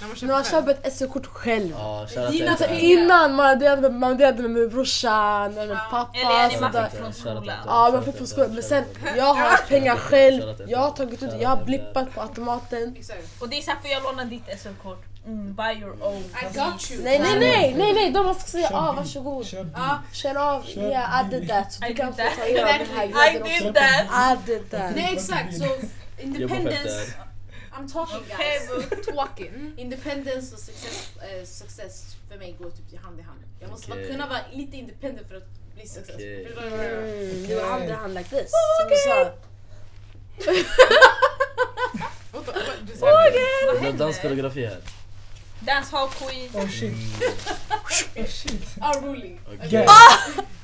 När 0.00 0.08
man 0.08 0.16
När 0.22 0.28
man 0.34 0.44
köper 0.44 0.70
ett 0.70 0.96
SL-kort 0.96 1.26
själv. 1.26 1.74
Innan 2.70 3.34
man 3.34 3.58
delade 3.58 3.82
med, 3.82 3.92
man 4.00 4.16
delade 4.16 4.48
med 4.48 4.70
brorsan 4.70 5.58
eller 5.58 5.74
med 5.74 5.90
pappa. 5.90 6.18
Eller 6.18 6.60
man 6.60 6.72
fick 6.90 7.00
från 7.00 7.12
skolan? 7.12 7.44
Ja, 7.66 7.90
man 7.92 8.04
fick 8.04 8.16
från 8.16 8.26
skolan. 8.26 8.54
Men 8.54 8.62
sen, 8.62 8.84
jag 9.16 9.34
har 9.34 9.56
pengar 9.68 9.96
själv. 9.96 10.42
Jag 10.68 10.78
har 10.78 10.90
tagit 10.90 11.22
ut, 11.22 11.30
jag 11.40 11.48
har 11.48 11.64
blippat 11.64 12.14
på 12.14 12.20
automaten. 12.20 12.96
Och 13.40 13.48
det 13.48 13.58
är 13.58 13.62
så 13.62 13.70
här, 13.70 13.78
får 13.80 13.90
jag 13.90 14.02
låna 14.02 14.24
ditt 14.24 14.60
SL-kort? 14.60 15.04
Mm, 15.28 15.52
buy 15.54 15.72
your 15.82 15.96
own. 16.02 16.24
I 16.42 16.44
got 16.54 16.90
you. 16.90 17.02
Nej 17.02 17.18
nej 17.18 17.38
nej 17.38 17.74
nej 17.74 17.92
nej, 17.92 18.10
de 18.10 18.26
måste 18.26 18.50
säga 18.50 18.68
ah 18.72 18.92
varsågod. 18.92 19.46
Kör 19.46 19.66
Känn 20.12 20.36
av, 20.36 20.64
yeah 20.76 21.26
I 21.26 21.30
did 21.30 21.48
that. 21.48 21.72
Så 21.72 21.84
I 21.84 21.88
du 21.88 21.94
kan 21.94 22.06
did 22.06 22.14
få 22.16 22.22
that. 22.22 22.36
ta 22.38 22.44
den 22.44 22.66
här 22.66 22.80
Exactly. 23.04 23.36
I 23.36 23.40
grejen 23.40 23.64
did 23.64 23.74
that! 23.74 24.06
I 24.32 24.36
did 24.46 24.70
that. 24.70 24.96
nej 24.96 25.14
exakt. 25.14 25.56
Så 25.58 25.64
Jobba 25.64 25.76
independence, 26.22 27.12
I'm 27.78 27.88
talking 27.92 28.16
Okay, 28.16 28.58
guys. 28.58 28.70
talking. 29.16 29.72
Independence 29.76 30.54
och 30.54 30.60
success, 30.60 31.10
eh, 31.22 31.44
success 31.44 32.16
för 32.30 32.38
mig 32.38 32.56
går 32.58 32.70
typ 32.70 33.02
hand 33.02 33.20
i 33.20 33.22
hand. 33.22 33.40
Jag 33.60 33.70
måste 33.70 33.90
bara 33.90 34.02
kunna 34.02 34.26
vara 34.26 34.38
lite 34.52 34.76
independent 34.76 35.28
för 35.28 35.36
att 35.36 35.48
bli 35.74 35.86
jag 36.56 36.70
menar? 36.70 36.84
Mm, 36.84 37.44
Okej. 37.44 37.46
du 37.46 37.60
hand 37.60 37.84
i 37.84 37.92
hand 37.92 38.14
like 38.14 38.28
this. 38.30 38.50
Som 38.80 38.88
du 42.86 42.94
sa. 43.76 43.90
Danskoreografi 43.92 44.66
här. 44.66 44.78
Dancehall 45.60 46.08
queen, 46.08 46.48
Oh 46.54 46.66
shit. 46.68 46.92
Oh 48.16 48.26
shit. 48.26 48.62
Unruly. 48.80 49.36
Okej. 49.46 49.68
Gang. 49.70 49.86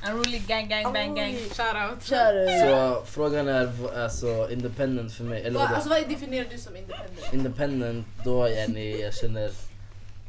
unruly 0.09 0.39
gang 0.39 0.67
gang 0.67 0.93
bang 0.93 1.15
gang. 1.15 1.35
Shoutout. 1.35 2.03
Kör 2.03 2.33
du. 2.33 2.69
Så 2.69 3.05
frågan 3.05 3.47
är 3.47 3.69
alltså 4.03 4.51
independent 4.51 5.13
för 5.13 5.23
mig, 5.23 5.43
eller 5.43 5.59
alltså 5.59 5.89
vad 5.89 6.09
definierar 6.09 6.47
du 6.51 6.57
som 6.57 6.75
independent? 6.75 7.33
Independent, 7.33 8.07
då 8.23 8.49
yani, 8.49 9.01
jag 9.01 9.13
känner... 9.13 9.51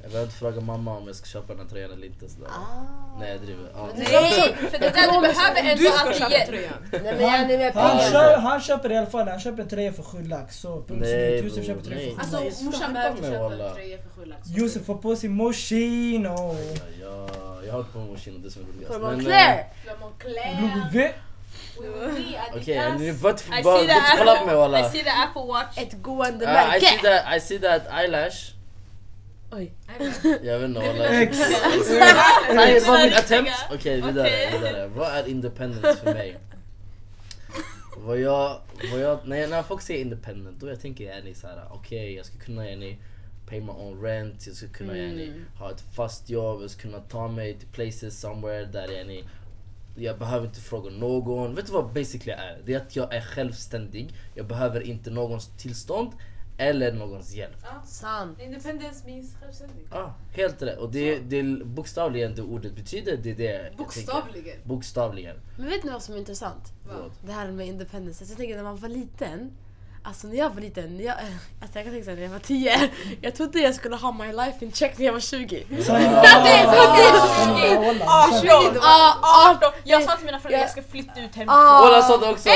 Jag 0.07 0.13
behöver 0.13 0.27
inte 0.27 0.39
fråga 0.39 0.61
mamma 0.61 0.97
om 0.97 1.07
jag 1.07 1.17
ska 1.17 1.27
köpa 1.27 1.53
den 1.53 1.63
här 1.63 1.69
tröjan 1.69 1.93
eller 1.93 2.07
inte 2.07 2.29
sådär. 2.29 2.49
Ah. 2.49 3.19
Nej 3.21 3.31
jag 3.31 3.41
driver. 3.41 3.71
Ja. 3.75 3.89
Nej, 3.97 4.07
för 4.71 4.79
det 4.79 4.79
där 4.79 5.13
du 5.13 5.21
behöver 5.21 5.63
Du 5.63 5.71
ändå 5.71 5.91
ska 5.91 6.07
alltid 6.07 6.19
köpa 6.23 6.47
tröjan. 6.47 6.73
Nej 6.93 7.03
men 7.49 7.61
jag 7.61 7.73
Han, 7.73 7.97
Ja, 7.99 8.03
pengar. 8.05 8.11
kö, 8.35 8.37
han 8.41 8.61
köper 8.61 8.93
i 8.93 8.97
alla 8.97 9.07
fall, 9.07 9.29
han 9.29 9.41
köper 9.41 9.63
en 9.63 9.69
tröja 9.69 9.93
för 9.93 10.03
7 10.03 10.23
lax. 10.23 10.57
Så 10.61 10.77
punkt 10.77 10.93
Nej, 11.01 11.39
slut. 11.41 11.45
Josef 11.53 11.67
köper 11.67 11.83
tröja 11.83 12.01
för 12.01 12.15
7 12.15 12.21
Alltså 12.21 12.45
lax. 12.45 12.63
morsan 12.63 12.93
behöver 12.93 13.17
inte 13.17 13.31
köpa 13.31 13.45
en 13.69 13.75
tröja 13.75 13.99
för 13.99 14.21
7 14.21 14.25
lax. 14.27 14.41
Josef 14.49 14.85
får 14.87 14.95
på 14.95 15.17
sig 15.17 15.29
Moschino. 15.29 16.29
Ja, 16.29 16.57
ja, 17.01 17.59
jag 17.67 17.73
har 17.73 17.83
på 17.83 17.99
med 17.99 18.09
Moschino, 18.09 18.39
det 18.39 18.51
som 18.51 18.63
är 18.63 18.67
roligast. 18.67 19.01
Moncler. 19.01 19.65
Le 19.87 19.93
Moncler. 20.01 21.13
Oui, 21.79 22.39
Okej, 22.57 22.93
ni 22.99 23.15
får 23.15 23.31
inte 23.31 23.43
kolla 24.19 24.37
på 24.37 24.47
mig 24.47 24.55
walla. 24.57 24.81
I 24.81 24.91
see 24.91 25.03
the 25.05 25.11
Apple 25.11 25.43
watch. 25.49 25.79
Ett 25.79 26.03
gående 26.03 26.45
I 26.45 26.49
see 26.49 26.55
märke. 26.55 27.03
that, 27.03 27.37
I 27.37 27.41
see 27.41 27.59
that 27.59 27.83
eyelash. 28.01 28.53
Oj. 29.57 29.73
Jag 30.43 30.59
vet 30.59 30.69
inte 30.69 30.81
walla. 30.81 31.23
X. 31.23 31.39
Nej, 32.55 32.81
vad 32.81 32.89
var 32.89 32.99
min 32.99 33.05
Riktiga. 33.05 33.19
attempt? 33.19 33.51
Okej, 33.73 33.97
vidare. 34.01 34.89
Vad 34.89 35.09
är 35.09 35.29
independence 35.29 35.97
för 35.97 36.15
mig? 36.15 36.39
vad 37.97 38.21
jag, 38.21 38.61
vad 38.93 39.01
jag, 39.01 39.19
när, 39.25 39.37
jag, 39.37 39.51
när 39.51 39.63
folk 39.63 39.83
säger 39.83 40.01
independent, 40.01 40.61
då 40.61 40.69
jag 40.69 40.81
tänker 40.81 41.05
jag 41.05 41.37
såhär, 41.37 41.69
okej 41.71 42.15
jag 42.15 42.27
ska 42.27 42.39
kunna 42.39 42.71
yani, 42.71 42.99
pay 43.49 43.61
my 43.61 43.71
own 43.71 44.03
rent, 44.03 44.47
jag 44.47 44.57
ska 44.57 44.69
kunna 44.69 44.99
yani, 44.99 45.33
ha 45.59 45.71
ett 45.71 45.85
fast 45.95 46.31
jobb, 46.31 46.63
jag 46.63 46.71
ska 46.71 46.83
kunna 46.83 47.01
ta 47.01 47.29
mig 47.29 47.55
till 47.59 47.69
places 47.69 48.21
somewhere 48.21 48.65
där 48.65 48.93
yani, 48.93 49.25
jag 49.97 50.19
behöver 50.19 50.47
inte 50.47 50.61
fråga 50.61 50.91
någon. 50.91 51.55
Vet 51.55 51.67
du 51.67 51.73
vad 51.73 51.93
basically 51.93 52.33
är? 52.33 52.59
Det 52.65 52.75
är 52.75 52.77
att 52.77 52.97
jag 52.97 53.15
är 53.15 53.21
självständig, 53.21 54.09
jag 54.35 54.47
behöver 54.47 54.81
inte 54.81 55.11
någons 55.11 55.51
tillstånd 55.57 56.13
eller 56.59 56.93
någons 56.93 57.35
hjälp. 57.35 57.57
Sant. 57.85 58.41
Independence 58.41 59.07
means 59.07 59.35
självständig. 59.41 59.87
Ah, 59.91 60.11
helt 60.33 60.63
rätt. 60.63 60.79
Och 60.79 60.91
det, 60.93 61.19
det 61.19 61.39
är 61.39 61.65
bokstavligen 61.65 62.35
det 62.35 62.43
ordet 62.43 62.75
betyder. 62.75 63.17
Det 63.17 63.31
är 63.31 63.35
det. 63.35 63.77
Bokstavligen. 63.77 64.57
Bokstavligen. 64.65 65.37
Men 65.59 65.69
vet 65.69 65.85
ni 65.85 65.91
vad 65.91 66.03
som 66.03 66.15
är 66.15 66.19
intressant? 66.19 66.73
Vad? 66.89 67.11
Det 67.27 67.33
här 67.33 67.51
med 67.51 67.67
independence. 67.67 68.25
Jag 68.29 68.37
tänker 68.37 68.57
när 68.57 68.63
man 68.63 68.77
var 68.77 68.89
liten. 68.89 69.51
Alltså 70.09 70.27
när 70.27 70.37
jag 70.37 70.51
var 70.55 70.61
liten, 70.61 70.97
när 70.97 71.05
jag, 71.05 71.15
alltså 71.63 71.79
jag 71.79 71.85
kan 71.85 71.93
tänka 71.93 72.05
så 72.05 72.11
här, 72.11 72.17
när 72.17 72.23
jag 72.25 72.31
var 72.31 72.39
10. 72.39 72.91
Jag 73.21 73.35
trodde 73.35 73.61
jag 73.61 73.75
skulle 73.75 73.97
ha 73.97 74.13
my 74.13 74.33
life 74.33 74.65
in 74.65 74.73
check 74.73 74.99
när 74.99 75.07
jag 75.07 75.13
var 75.13 75.21
20. 75.21 75.67
Sanning. 75.85 76.09
Ah, 76.09 77.79
Walla. 77.81 78.05
18! 78.65 78.79
Ah, 78.83 79.51
18! 79.51 79.73
Jag 79.85 80.03
sa 80.03 80.17
till 80.17 80.27
mina 80.27 80.41
föräldrar 80.41 80.59
Ja. 80.59 80.65
jag 80.65 80.71
ska 80.71 80.83
flytta 80.83 81.21
ut 81.21 81.31
Ah. 81.31 81.37
hemifrån. 81.37 81.57
Walla 81.57 82.03
sa 82.03 82.17
det 82.17 82.29
också. 82.29 82.49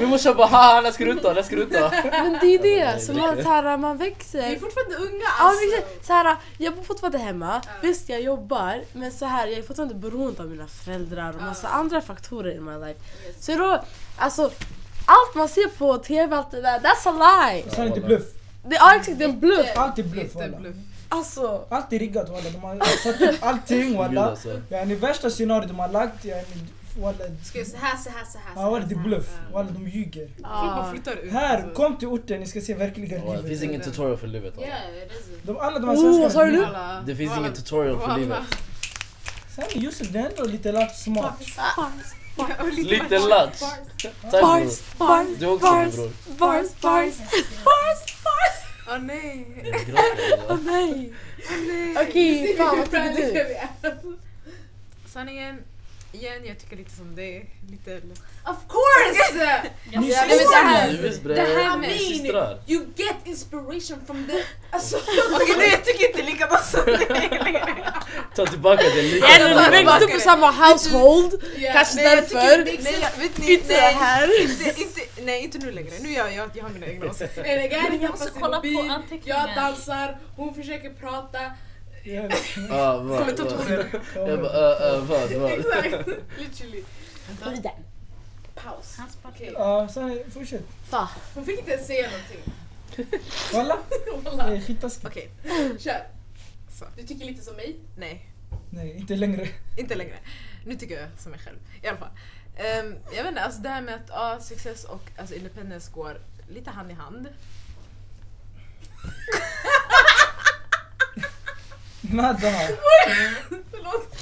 Min 0.00 0.08
morsa 0.08 0.34
bara 0.34 0.46
haha 0.46 0.80
när 0.80 0.90
ska 0.92 1.04
du 1.04 1.10
ut 1.10 1.22
då? 1.22 1.32
När 1.32 1.42
ska 1.42 1.56
du 1.56 1.62
ut 1.62 1.72
då? 1.72 1.90
Men 2.10 2.32
det 2.40 2.46
är 2.46 2.50
ju 2.50 2.58
det, 2.58 3.00
så 3.02 3.12
man, 3.12 3.42
så 3.42 3.48
här, 3.48 3.76
man 3.76 3.98
Vi 3.98 4.06
är 4.06 4.10
växer. 4.10 4.58
fortfarande 4.60 4.96
unga 4.96 5.24
alltså. 5.38 6.06
så 6.06 6.12
här, 6.12 6.36
jag 6.58 6.74
bor 6.74 6.82
fortfarande 6.82 7.18
hemma, 7.18 7.60
visst 7.82 8.08
jag 8.08 8.20
jobbar 8.20 8.82
men 8.92 9.12
så 9.12 9.24
här, 9.24 9.46
jag 9.46 9.58
är 9.58 9.62
fortfarande 9.62 9.94
beroende 9.94 10.42
av 10.42 10.48
mina 10.48 10.66
föräldrar 10.66 11.34
och 11.36 11.42
massa 11.42 11.68
andra 11.68 12.00
faktorer 12.00 12.52
i 12.56 12.60
my 12.60 12.74
life. 12.86 13.00
Så 13.40 13.54
då, 13.54 13.82
alltså 14.18 14.50
allt 15.06 15.34
man 15.34 15.48
ser 15.48 15.68
på 15.78 15.98
TV, 15.98 16.36
allt 16.36 16.50
det 16.50 16.60
där, 16.62 16.78
that's 16.80 17.08
a 17.08 17.12
lie! 17.52 17.64
Det 17.76 17.96
är 17.96 18.00
bluff. 18.06 18.22
Det, 18.68 18.74
ja 18.76 18.94
exakt, 18.96 19.18
det 19.18 19.24
är 19.24 19.28
en 19.28 19.40
bluff. 19.40 19.66
Allt 19.76 19.98
är 19.98 20.02
bluff 20.02 20.34
walla. 20.34 20.58
Alltså, 21.08 21.64
Allt 21.68 21.92
är 21.92 21.98
riggat 21.98 22.28
walla. 22.28 22.50
De 22.50 22.58
har 22.58 22.96
satt 23.02 23.20
upp 23.34 23.42
allting 23.44 23.96
walla. 23.96 24.24
alltså. 24.30 24.60
Yani 24.70 24.94
värsta 24.94 25.30
scenariot 25.30 25.68
de 25.68 25.78
har 25.78 25.88
lagt, 25.88 26.24
yani 26.24 26.44
walla. 27.00 27.18
Ska 27.44 27.58
jag 27.58 27.66
så 27.66 27.76
här, 27.76 27.96
så 27.96 28.10
här, 28.10 28.24
så 28.32 28.38
här. 28.38 28.62
Ja 28.64 28.70
walla 28.70 28.86
det 28.86 28.94
är 28.94 28.98
bluff. 28.98 29.28
Walla 29.52 29.70
de 29.70 29.88
ljuger. 29.88 30.28
Ah. 30.44 30.92
Här, 31.32 31.56
alltså. 31.56 31.70
kom 31.74 31.96
till 31.98 32.08
orten, 32.08 32.40
ni 32.40 32.46
ska 32.46 32.60
se 32.60 32.74
verkliga 32.74 33.16
Ja, 33.18 33.32
Det 33.32 33.36
finns 33.36 33.48
livet. 33.48 33.62
ingen 33.62 33.80
tutorial 33.80 34.16
för 34.16 34.26
livet. 34.26 34.56
walla. 34.56 34.66
Yeah, 34.68 34.78
it 35.06 35.12
is. 35.12 35.26
De, 35.42 35.56
alla 35.58 35.78
de 35.78 35.88
här 35.88 35.96
Oh, 35.96 36.00
svenskarna. 36.00 36.22
vad 36.22 36.32
sa 36.32 36.44
du 36.44 36.52
nu? 36.52 36.66
Det 37.06 37.16
finns 37.16 37.38
ingen 37.38 37.52
tutorial 37.52 38.00
för 38.00 38.18
livet. 38.18 38.38
Sanning 39.56 39.84
Josef, 39.84 40.08
det 40.08 40.18
är 40.18 40.28
ändå 40.30 40.44
lite 40.44 40.72
lätt 40.72 40.96
smart. 40.96 41.34
Lite 42.72 43.08
bror. 43.08 43.50
Bars, 44.40 44.80
bars, 44.98 45.26
Du 45.38 45.46
också 45.46 45.66
bars, 45.66 45.94
bror. 45.94 46.10
bars, 46.38 46.66
bars, 46.80 47.14
bars, 47.64 48.22
bars. 48.24 48.56
Åh 48.88 48.98
nej. 48.98 49.46
Jag 49.64 49.86
gråter, 49.86 50.44
Åh 50.48 50.58
nej. 50.64 51.12
nej. 51.66 51.96
Okej, 52.08 52.56
fan 52.56 52.78
vad 52.78 52.84
tycker 52.90 53.34
du? 53.82 54.16
Sanningen, 55.06 55.62
igen 56.16 56.42
jag 56.46 56.58
tycker 56.58 56.76
lite 56.76 56.96
som 56.96 57.16
det. 57.16 57.42
Lite 57.70 58.00
Of 58.44 58.56
course! 58.68 59.62
Ni 60.00 60.08
det 60.08 61.42
här- 61.42 61.78
med 61.78 61.90
systrar. 61.90 62.58
you 62.66 62.86
get 62.96 63.16
inspiration 63.24 63.98
from 64.06 64.26
the... 64.26 64.42
Alltså, 64.70 64.96
Okej 65.32 65.54
nej 65.58 65.70
jag 65.70 65.84
tycker 65.84 66.08
inte 66.08 66.22
likadant 66.22 66.64
som 66.64 66.84
dig 66.84 67.06
längre. 67.08 67.92
Ta 68.36 68.46
tillbaka 68.46 68.82
det 68.82 69.02
lite. 69.02 69.26
Eller 69.26 69.48
du 69.48 69.70
växte 69.70 70.04
upp 70.04 70.14
i 70.14 70.20
samma 70.20 70.50
household, 70.50 71.44
yeah. 71.56 71.74
kanske 71.74 72.02
därför. 72.02 72.68
Inte 73.50 73.74
här. 73.74 74.30
nej 75.24 75.44
inte 75.44 75.58
nu 75.58 75.72
längre, 75.72 75.92
nu 76.00 76.12
jag, 76.12 76.34
jag, 76.34 76.50
jag 76.54 76.62
har 76.62 76.70
mina 76.70 76.86
egna 76.86 77.06
åsikter. 77.06 77.44
Jag 78.02 78.10
måste 78.10 78.30
kolla 78.40 78.60
på 78.60 78.86
anteckningar. 78.90 79.46
jag 79.46 79.56
dansar, 79.56 80.18
hon 80.36 80.54
försöker 80.54 80.90
prata. 80.90 81.38
Ja, 82.06 82.28
Ah, 82.70 82.96
vad? 82.98 83.18
Kommentatorer. 83.18 84.00
Jag 84.14 84.40
bara, 84.42 84.92
uh, 84.92 84.98
uh, 84.98 85.04
vad, 85.04 85.30
vad? 85.32 85.52
Exakt, 85.58 86.08
literally. 86.38 86.82
Lite. 87.54 87.70
Paus. 88.54 88.96
Okej, 89.22 89.50
Ja, 89.54 89.88
sanning, 89.88 90.18
fortsätt. 90.30 90.62
Fa. 90.88 91.08
hon 91.34 91.44
fick 91.44 91.58
inte 91.58 91.70
ens 91.72 91.86
säga 91.86 92.08
någonting. 92.10 92.52
Walla, 93.52 93.78
det 93.90 94.30
Wallah. 94.30 94.52
är 94.52 94.60
skittaskigt. 94.60 95.06
Okej, 95.06 95.30
Kör. 95.78 96.06
så. 96.78 96.84
Du 96.96 97.02
tycker 97.02 97.24
lite 97.26 97.42
som 97.42 97.56
mig? 97.56 97.76
Nej, 97.96 98.26
Nej, 98.70 98.96
inte 98.96 99.14
längre. 99.16 99.48
inte 99.76 99.94
längre. 99.94 100.16
Nu 100.66 100.74
tycker 100.74 101.00
jag 101.00 101.08
som 101.18 101.30
mig 101.30 101.40
själv. 101.40 101.56
I 101.82 101.86
alla 101.88 101.98
fall. 101.98 102.10
Ehm, 102.56 102.94
jag 103.12 103.22
vet 103.22 103.28
inte, 103.30 103.42
alltså 103.42 103.60
det 103.60 103.68
här 103.68 103.82
med 103.82 103.94
att 103.94 104.08
ja, 104.08 104.38
success 104.40 104.84
och 104.84 105.02
alltså, 105.18 105.34
independence 105.34 105.90
går 105.94 106.20
lite 106.48 106.70
hand 106.70 106.90
i 106.90 106.94
hand. 106.94 107.28
Nada. 112.00 112.52
Förlåt. 113.70 114.16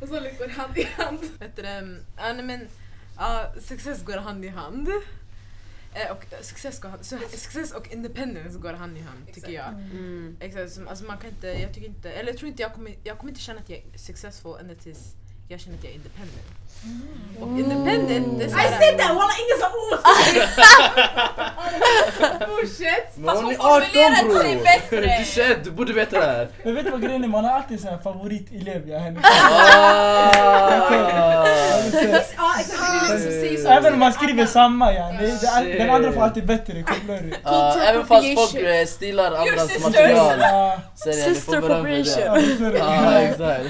Och 0.00 0.08
så 0.08 0.14
går 0.14 0.48
hand 0.48 0.78
i 0.78 0.82
hand. 0.84 1.18
Vet 1.38 1.56
du, 1.56 1.62
det, 1.62 1.98
ja, 2.16 2.32
nej, 2.32 2.44
men, 2.44 2.68
ja, 3.16 3.52
success 3.60 4.02
går 4.04 4.16
hand 4.16 4.44
i 4.44 4.48
hand. 4.48 4.88
Eh, 5.94 6.10
och 6.12 6.24
success, 6.42 6.80
går, 6.80 6.88
hand- 6.88 7.04
så, 7.04 7.18
success 7.30 7.72
och 7.72 7.92
independence 7.92 8.58
går 8.58 8.72
hand 8.72 8.98
i 8.98 9.00
hand 9.00 9.26
tycker 9.26 9.38
Exakt. 9.38 9.52
jag. 9.52 9.68
Mm. 9.74 10.36
Exakt, 10.40 10.72
som- 10.72 10.88
alltså 10.88 11.04
man 11.04 11.18
kan 11.18 11.30
inte, 11.30 11.46
jag 11.46 11.74
tycker 11.74 11.88
inte, 11.88 12.10
eller 12.12 12.30
jag 12.30 12.38
tror 12.38 12.48
inte 12.50 12.62
jag 12.62 12.74
kommer, 12.74 12.94
jag 13.04 13.18
kommer 13.18 13.30
inte 13.32 13.42
känna 13.42 13.60
att 13.60 13.68
jag 13.70 13.78
är 13.94 13.98
successful 13.98 14.56
ända 14.60 14.74
tills 14.74 15.14
jag 15.48 15.60
känner 15.60 15.78
att 15.78 15.84
jag 15.84 15.92
är 15.92 15.96
independent. 15.96 16.46
Och 17.40 17.48
independent, 17.58 18.38
det 18.38 18.44
är 18.44 18.48
I 18.48 18.50
såhär... 18.50 18.80
said 18.80 18.98
that! 18.98 19.08
Walla 19.08 19.34
ingen 19.42 19.58
sa 19.60 19.68
ord! 19.84 19.98
oh 22.50 22.66
shit! 22.66 23.24
Fast 23.24 23.42
hon 23.42 23.44
hon 23.44 23.54
är 23.54 23.58
18 23.58 23.88
formulerade 23.90 24.44
sig 24.44 24.54
bror! 24.56 24.64
bättre. 24.64 25.16
Du 25.18 25.24
21, 25.24 25.64
du 25.64 25.70
borde 25.70 25.92
veta 25.92 26.20
det 26.20 26.26
här. 26.26 26.48
Men 26.62 26.74
vet 26.74 26.84
du 26.84 26.90
vad 26.90 27.02
grejen 27.02 27.24
är? 27.24 27.28
Man 27.28 27.44
har 27.44 27.52
alltid 27.52 27.84
här 27.84 27.98
favoritelev. 27.98 28.88
Ja, 28.88 28.98
henne. 28.98 29.20
Ah. 32.38 32.56
Även 33.68 33.92
om 33.92 33.98
man 33.98 34.12
skriver 34.12 34.46
samma 34.46 34.92
den 35.78 35.90
andra 35.90 36.12
får 36.12 36.22
alltid 36.22 36.46
bättre, 36.46 36.82
kopplar 36.82 37.16
du? 37.16 37.32
Ah, 37.42 37.74
även 37.74 38.06
fast 38.06 38.34
folk 38.34 38.54
eh, 38.54 38.86
stilar 38.86 39.32
andras 39.32 39.68
sisters. 39.68 39.84
material. 39.84 40.40
Får 41.04 41.12
Sister 41.12 41.58
appropriation. 41.58 42.74
ja, 42.78 43.20
exakt. 43.20 43.64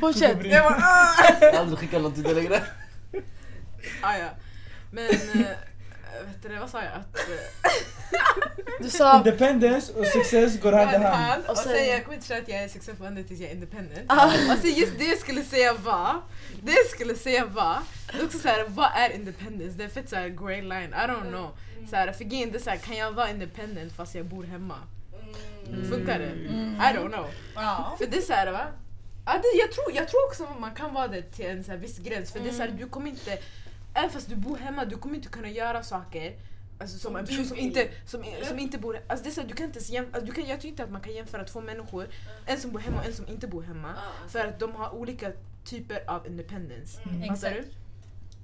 Fortsätt. 0.00 0.44
Jag 0.46 0.64
bara, 0.64 0.76
ah! 0.82 1.58
Aldrig 1.58 1.78
skickat 1.78 2.02
något 2.02 2.14
till 2.14 2.22
dig 2.24 2.34
längre. 2.34 2.62
ah, 4.02 4.16
ja. 4.16 4.28
Men, 4.90 5.04
eh, 5.10 5.40
vet 6.26 6.42
du, 6.42 6.56
vad 6.58 6.70
sa 6.70 6.78
jag? 6.82 6.92
Att, 6.92 7.16
eh, 7.16 7.70
Du 8.80 8.90
sa... 8.90 9.16
Independence 9.16 9.92
och 9.92 10.06
success 10.06 10.60
går 10.60 10.72
hand 10.72 10.90
i 10.92 10.96
hand. 10.96 11.44
Och 11.44 11.50
Och 11.50 11.56
sen, 11.58 11.72
sen- 11.72 11.86
jag 11.86 12.02
kommer 12.04 12.14
inte 12.14 12.26
säga 12.26 12.42
att 12.42 12.48
jag 12.48 12.62
är 12.62 12.68
successful 12.68 13.06
ända 13.06 13.22
tills 13.22 13.40
jag 13.40 13.50
är 13.50 13.54
independent. 13.54 14.04
Ah. 14.08 14.26
Och 14.26 14.58
sen 14.62 14.70
just 14.74 14.98
det 14.98 15.04
jag 15.04 15.18
skulle 15.18 15.44
säga 15.44 15.74
var, 15.74 16.20
det 16.62 16.72
jag 16.72 16.86
skulle 16.86 17.14
säga 17.14 17.44
var, 17.44 17.76
det 18.12 18.18
är 18.20 18.24
också 18.24 18.38
såhär, 18.38 18.64
vad 18.68 18.90
är 18.96 19.10
independence? 19.14 19.78
Det 19.78 19.84
är 19.84 19.88
fett 19.88 20.08
såhär 20.10 20.28
grey 20.28 20.62
line, 20.62 20.92
I 20.94 21.06
don't 21.10 21.28
know. 21.28 21.50
Såhär, 21.90 22.12
för 22.12 22.24
grejen 22.24 22.52
det 22.52 22.58
är 22.58 22.62
såhär, 22.62 22.76
kan 22.76 22.96
jag 22.96 23.12
vara 23.12 23.30
independent 23.30 23.92
fast 23.96 24.14
jag 24.14 24.26
bor 24.26 24.44
hemma? 24.44 24.74
Funkar 25.90 26.18
det? 26.18 26.24
I 26.24 26.96
don't 26.96 27.12
know. 27.12 27.26
Ja. 27.54 27.94
För 27.98 28.06
det 28.06 28.16
är 28.16 28.22
såhär 28.22 28.52
va? 28.52 28.66
Ja, 29.28 29.34
det, 29.34 29.58
jag, 29.58 29.72
tror, 29.72 29.86
jag 29.92 30.08
tror 30.08 30.26
också 30.26 30.44
att 30.44 30.60
man 30.60 30.74
kan 30.74 30.94
vara 30.94 31.08
det 31.08 31.22
till 31.22 31.46
en 31.46 31.64
så 31.64 31.70
här 31.70 31.78
viss 31.78 31.98
gräns 31.98 32.32
för 32.32 32.40
det 32.40 32.48
är 32.48 32.52
såhär, 32.52 32.70
du 32.78 32.88
kommer 32.88 33.10
inte, 33.10 33.38
även 33.94 34.10
fast 34.10 34.28
du 34.28 34.36
bor 34.36 34.56
hemma, 34.56 34.84
du 34.84 34.96
kommer 34.96 35.14
inte 35.14 35.28
kunna 35.28 35.50
göra 35.50 35.82
saker 35.82 36.36
Alltså 36.80 36.98
som 36.98 37.16
en 37.16 37.26
person 37.26 37.44
som 37.44 37.58
inte, 37.58 37.88
som, 38.06 38.24
som 38.42 38.58
inte 38.58 38.78
bor 38.78 39.00
alltså 39.06 39.24
det 39.24 39.30
är 39.30 39.32
så 39.32 39.40
här, 39.40 39.48
du 39.48 39.54
kan 39.54 39.66
inte 39.66 39.78
jämföra, 39.78 40.14
alltså 40.14 40.26
du 40.26 40.32
kan, 40.32 40.50
jag 40.50 40.60
tror 40.60 40.70
inte 40.70 40.84
att 40.84 40.90
man 40.90 41.00
kan 41.00 41.12
jämföra 41.12 41.44
två 41.44 41.60
människor, 41.60 42.08
en 42.46 42.60
som 42.60 42.72
bor 42.72 42.80
hemma 42.80 42.98
och 43.00 43.06
en 43.06 43.12
som 43.14 43.28
inte 43.28 43.46
bor 43.46 43.62
hemma. 43.62 43.94
För 44.28 44.38
att 44.38 44.58
de 44.58 44.72
har 44.74 44.94
olika 44.94 45.32
typer 45.64 46.10
av 46.10 46.26
independence. 46.26 47.00
Fattar 47.28 47.50
du? 47.50 47.64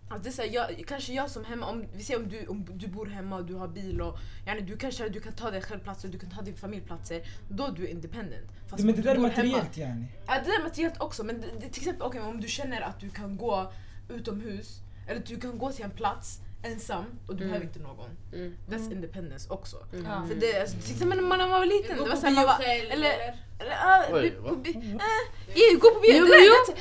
Alltså 0.09 0.22
det 0.22 0.28
är 0.28 0.32
så 0.32 0.42
här, 0.42 0.48
jag, 0.48 0.84
kanske 0.86 1.12
jag 1.12 1.30
som 1.30 1.44
hemma, 1.44 1.66
om 1.66 1.84
vi 1.92 2.02
ser 2.02 2.16
om 2.16 2.28
du, 2.28 2.46
om 2.46 2.64
du 2.74 2.86
bor 2.88 3.07
hemma 3.07 3.36
och 3.36 3.44
du 3.44 3.55
har 3.55 3.68
bil 3.68 4.00
och 4.00 4.18
yani, 4.46 4.61
du 4.61 4.76
kanske 4.76 5.09
du 5.09 5.20
kan 5.20 5.32
ta 5.32 5.50
dig 5.50 5.62
själv 5.62 5.80
platser, 5.80 6.09
du 6.09 6.18
kan 6.18 6.30
ta 6.30 6.42
din 6.42 6.57
familj 6.57 6.82
platser, 6.82 7.22
då 7.48 7.66
är 7.66 7.70
du 7.72 7.88
independent. 7.88 8.50
Fast 8.68 8.84
Men 8.84 8.94
om 8.94 9.00
det 9.00 9.02
där 9.02 9.11
är 9.11 9.14
hemma- 9.14 9.28
materiellt 9.28 9.76
yani. 9.76 10.07
Ja 10.26 10.34
det 10.34 10.50
där 10.50 10.59
är 10.61 10.62
materiellt 10.62 11.00
också 11.00 11.24
men 11.24 11.40
det, 11.40 11.46
det, 11.61 11.68
till 11.68 11.82
exempel 11.82 12.02
okay, 12.02 12.20
om 12.20 12.40
du 12.40 12.48
känner 12.48 12.80
att 12.80 13.00
du 13.00 13.11
kan 13.11 13.36
gå 13.36 13.72
utomhus 14.09 14.80
eller 15.09 15.22
du 15.26 15.40
kan 15.40 15.59
gå 15.59 15.72
till 15.72 15.84
en 15.84 15.90
plats 15.90 16.40
ensam 16.64 17.04
och 17.26 17.34
du 17.36 17.44
Mm. 17.44 17.48
behöver 17.48 17.66
inte 17.66 17.78
någon. 17.78 18.10
Mm. 18.32 18.56
That's 18.68 18.92
independence 18.92 19.50
också. 19.50 19.76
Ja. 20.04 20.24
För 20.28 20.34
det, 20.34 20.60
alltså, 20.60 20.76
till 20.76 20.92
exempel 20.92 21.18
när 21.20 21.28
man 21.38 21.50
var 21.50 21.66
liten, 21.66 21.96
det 21.96 22.02
var 22.02 22.10
på 22.10 22.16
såhär, 22.16 22.34
man 22.34 22.46
själv 22.48 22.90
eller- 22.90 22.92
eller? 23.12 23.34
eller, 23.58 23.72
ah, 23.72 24.02
Oj, 24.12 24.22
bi- 24.22 24.36
va? 24.42 24.48
på 24.48 24.54
bi- 24.56 24.70
eh, 24.74 25.54
ja, 25.54 25.78
gå 25.80 25.90
på 25.90 26.00
bio, 26.00 26.14
Jo, 26.18 26.24
det, 26.26 26.38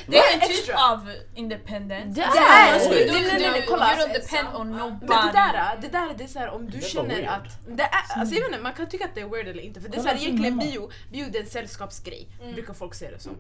jo. 0.07 0.17
är 0.19 0.34
en 0.34 0.41
extra. 0.41 0.73
typ 0.73 0.75
av 0.91 1.09
independent. 1.36 2.15
Det 2.15 2.21
är! 2.21 2.73
Alltså, 2.73 2.89
du, 2.89 2.95
det- 2.95 3.05
du, 3.05 3.11
det- 3.39 3.53
du, 3.53 3.65
kolla, 3.67 3.95
you 3.97 4.07
don't 4.07 4.13
depend 4.13 4.47
on 4.55 4.71
nobody. 4.71 5.05
Men 5.07 5.27
det 5.27 5.31
där, 5.34 5.77
det 5.81 5.88
där 5.88 6.13
det 6.17 6.23
är 6.23 6.27
såhär 6.27 6.49
om 6.49 6.69
du 6.69 6.81
känner 6.81 7.23
att... 7.27 7.43
Det 7.67 7.84
är, 7.84 7.89
alltså, 8.19 8.36
jag 8.36 8.41
vet 8.41 8.49
inte, 8.51 8.63
man 8.63 8.73
kan 8.73 8.89
tycka 8.89 9.05
att 9.05 9.15
det 9.15 9.21
är 9.21 9.25
weird 9.27 9.47
eller 9.47 9.63
inte 9.63 9.81
för 9.81 9.89
det 9.89 9.97
är 9.97 10.01
såhär, 10.01 10.15
egentligen 10.15 10.57
bio, 10.59 10.91
bio 11.11 11.25
det 11.31 11.38
är 11.38 11.41
en 11.43 11.49
sällskapsgrej, 11.49 12.27
brukar 12.53 12.73
folk 12.73 12.93
se 12.93 13.11
det 13.11 13.19
som. 13.19 13.31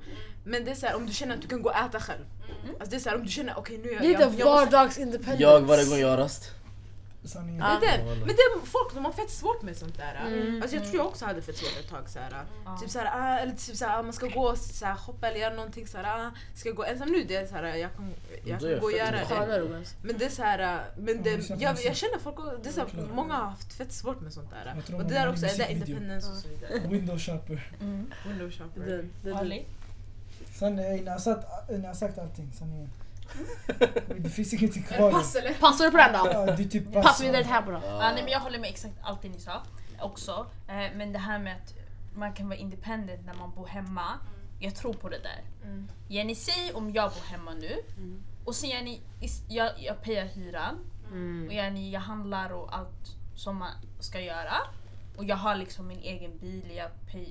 Men 0.45 0.65
det 0.65 0.71
är 0.71 0.75
såhär 0.75 0.95
om 0.95 1.05
du 1.05 1.13
känner 1.13 1.35
att 1.35 1.41
du 1.41 1.47
kan 1.47 1.61
gå 1.61 1.69
och 1.69 1.75
äta 1.75 1.99
själv. 1.99 2.25
Alltså 2.79 2.89
det 2.89 2.95
är 2.95 2.99
såhär 2.99 3.15
om 3.15 3.23
du 3.23 3.29
känner 3.31 3.57
okej 3.57 3.77
nu 3.77 3.89
är 3.89 3.93
jag... 3.93 4.03
Lite 4.03 4.43
vardagsindependence. 4.45 5.43
Jag 5.43 5.61
varje 5.61 5.85
gång 5.85 5.99
jag 5.99 6.19
Sanningen. 7.25 7.61
Ja. 7.61 7.79
det 7.81 7.87
är 7.87 8.05
Men 8.05 8.27
det 8.27 8.41
är 8.41 8.65
folk 8.65 8.93
de 8.93 9.05
har 9.05 9.11
fett 9.11 9.29
svårt 9.29 9.61
med 9.61 9.77
sånt 9.77 9.97
där. 9.97 10.27
Mm. 10.27 10.61
Alltså 10.61 10.77
jag 10.77 10.85
tror 10.85 10.95
jag 10.95 11.05
också 11.07 11.25
hade 11.25 11.41
fett 11.41 11.57
svårt 11.57 11.79
ett 11.79 11.89
tag 11.89 12.09
såhär. 12.09 12.45
Ja. 12.65 12.77
Typ 12.77 12.89
såhär, 12.89 13.05
ah, 13.13 13.39
eller 13.39 13.51
typ 13.51 13.75
såhär, 13.75 13.99
ah, 13.99 14.03
man 14.03 14.13
ska 14.13 14.27
gå 14.27 14.49
och 14.49 14.57
såhär, 14.57 14.93
hoppa 14.93 15.27
eller 15.27 15.39
göra 15.39 15.53
någonting 15.53 15.87
såhär, 15.87 16.27
ah, 16.27 16.31
ska 16.55 16.69
jag 16.69 16.75
gå 16.75 16.83
ensam 16.83 17.11
nu? 17.11 17.23
Det 17.23 17.35
är 17.35 17.45
såhär, 17.45 17.63
jag 17.63 17.95
kan, 17.95 18.13
jag 18.45 18.59
Det 18.59 18.69
kan 18.71 18.79
gå 18.79 18.85
och 18.85 18.91
göra 18.91 19.11
det. 19.11 19.81
Men 20.01 20.17
det 20.17 20.25
är 20.25 20.29
såhär, 20.29 20.83
men 20.97 21.17
Ja, 21.17 21.23
det, 21.23 21.37
det 21.37 21.63
jag, 21.63 21.77
jag 21.83 21.95
känner 21.95 22.19
folk, 22.19 22.63
det 22.63 22.69
är 22.69 22.73
såhär, 22.73 23.13
många 23.13 23.33
har 23.33 23.45
haft 23.45 23.73
fett 23.73 23.91
svårt 23.91 24.21
med 24.21 24.33
sånt 24.33 24.49
där. 24.49 24.83
Jag 24.89 24.99
Och 24.99 25.05
det 25.05 25.13
där 25.13 25.29
också, 25.29 25.45
är 25.45 25.57
det 25.57 25.71
independence 25.71 26.31
och 26.31 26.37
så 26.37 26.47
vidare. 26.47 26.87
Window 26.87 27.19
shopper. 27.19 27.71
Mm. 27.81 28.11
Window 28.27 28.51
shopper. 28.51 28.81
Den- 28.81 29.11
den- 29.23 29.33
Ali? 29.37 29.65
Sanningen, 30.53 31.03
ni 31.05 31.09
har 31.09 31.19
sagt, 31.19 31.47
ni 31.69 31.87
har 31.87 31.93
sagt 31.93 32.17
allting. 32.17 32.51
Sanningen. 32.53 32.89
Det 34.17 34.29
finns 34.29 34.53
ingenting 34.53 34.83
kvar. 34.83 35.11
Pass 35.11 35.35
eller? 35.35 35.53
Passar 35.53 35.85
du 35.85 35.91
på 35.91 35.97
den 35.97 36.13
då? 36.13 36.29
Ja, 36.33 36.45
det 36.45 36.63
är 36.63 36.67
typ 36.67 36.93
Pass 36.93 37.21
vidare 37.21 37.43
till 37.43 37.51
här 37.51 37.61
då. 37.65 37.71
Ja, 37.71 38.11
nej, 38.13 38.23
men 38.23 38.31
jag 38.31 38.39
håller 38.39 38.59
med 38.59 38.69
exakt 38.69 38.93
allt 39.01 39.21
det 39.21 39.29
ni 39.29 39.39
sa 39.39 39.61
också. 40.01 40.47
Eh, 40.67 40.75
men 40.95 41.13
det 41.13 41.19
här 41.19 41.39
med 41.39 41.55
att 41.55 41.73
man 42.15 42.33
kan 42.33 42.47
vara 42.49 42.59
independent 42.59 43.25
när 43.25 43.33
man 43.33 43.51
bor 43.55 43.67
hemma. 43.67 44.05
Jag 44.59 44.75
tror 44.75 44.93
på 44.93 45.09
det 45.09 45.19
där. 45.19 45.43
Mm. 45.63 45.87
Jenny, 46.07 46.35
säg 46.35 46.71
om 46.73 46.93
jag 46.93 47.11
bor 47.11 47.31
hemma 47.31 47.51
nu 47.53 47.79
Mm. 47.97 48.21
och 48.45 48.55
sen 48.55 48.69
Jenny, 48.69 48.99
jag, 49.47 49.71
jag 49.77 50.01
payar 50.03 50.25
hyran 50.25 50.79
Mm. 51.11 51.47
och 51.47 51.53
Jenny, 51.53 51.91
jag 51.91 51.99
handlar 52.01 52.49
och 52.49 52.75
allt 52.77 53.15
som 53.35 53.55
man 53.57 53.71
ska 53.99 54.19
göra. 54.19 54.53
Och 55.17 55.25
jag 55.25 55.35
har 55.35 55.55
liksom 55.55 55.87
min 55.87 55.99
egen 55.99 56.37
bil, 56.37 56.71
jag, 56.77 56.89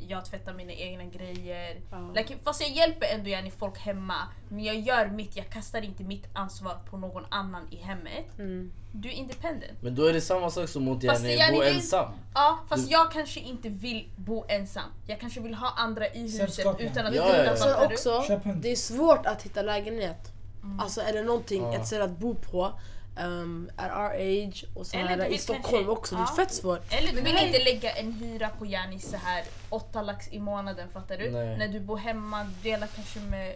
jag 0.08 0.24
tvättar 0.24 0.52
mina 0.54 0.72
egna 0.72 1.04
grejer. 1.04 1.80
Ja. 1.90 2.10
Like, 2.16 2.34
fast 2.44 2.60
jag 2.60 2.70
hjälper 2.70 3.06
ändå 3.14 3.28
Jenny 3.30 3.50
folk 3.50 3.78
hemma. 3.78 4.14
Men 4.48 4.64
jag 4.64 4.80
gör 4.80 5.06
mitt, 5.06 5.36
jag 5.36 5.48
kastar 5.50 5.82
inte 5.84 6.02
mitt 6.04 6.24
ansvar 6.32 6.74
på 6.90 6.96
någon 6.96 7.24
annan 7.28 7.68
i 7.70 7.76
hemmet. 7.76 8.38
Mm. 8.38 8.72
Du 8.92 9.08
är 9.08 9.12
independent. 9.12 9.82
Men 9.82 9.94
då 9.94 10.04
är 10.06 10.12
det 10.12 10.20
samma 10.20 10.50
sak 10.50 10.68
som 10.68 10.84
mot 10.84 11.02
yani, 11.02 11.34
yani 11.36 11.56
bo 11.56 11.62
ensam. 11.62 12.12
Ja, 12.34 12.58
fast 12.68 12.86
Du- 12.86 12.92
jag 12.92 13.12
kanske 13.12 13.40
inte 13.40 13.68
vill 13.68 14.08
bo 14.16 14.44
ensam. 14.48 14.84
Jag 15.06 15.20
kanske 15.20 15.40
vill 15.40 15.54
ha 15.54 15.70
andra 15.76 16.06
i 16.08 16.20
huset 16.22 16.38
Sällskap, 16.54 16.80
utan 16.80 17.06
att 17.06 17.14
Ja, 17.14 17.22
ja, 17.28 17.36
ja. 17.36 17.42
dela, 17.42 17.56
Så 17.56 17.64
fattar 17.64 17.88
du? 17.88 17.94
också, 17.94 18.40
det 18.56 18.72
är 18.72 18.76
svårt 18.76 19.26
att 19.26 19.42
hitta 19.42 19.62
lägenhet. 19.62 20.32
Alltså 20.80 21.00
är 21.00 21.12
det 21.12 21.22
någonting, 21.22 21.62
Ja. 21.62 21.74
ett 21.74 21.86
ställe 21.86 22.04
att 22.04 22.18
bo 22.18 22.34
på, 22.34 22.72
um, 23.16 23.70
at 23.76 23.90
our 23.90 24.10
age 24.20 24.64
och 24.74 24.86
så 24.86 24.96
Eller 24.96 25.08
här 25.08 25.26
i 25.26 25.38
Stockholm 25.38 25.62
kanske- 25.84 25.90
också, 25.90 26.14
det 26.14 26.20
är 26.20 26.26
ja. 26.30 26.36
fett 26.36 26.52
svårt. 26.54 26.92
Eller 26.92 27.12
du 27.12 27.20
vill 27.20 27.36
inte 27.36 27.58
lägga 27.64 27.90
en 27.92 28.12
hyra 28.12 28.48
på 28.58 28.66
Jani 28.66 28.98
så 28.98 29.16
här 29.16 29.44
8 29.68 30.02
lax 30.02 30.28
i 30.32 30.38
månaden, 30.40 30.88
fattar 30.92 31.16
du? 31.18 31.30
Nej. 31.30 31.58
När 31.58 31.68
du 31.68 31.80
bor 31.80 31.96
hemma, 31.96 32.46
delar 32.62 32.86
kanske 32.94 33.20
med 33.20 33.54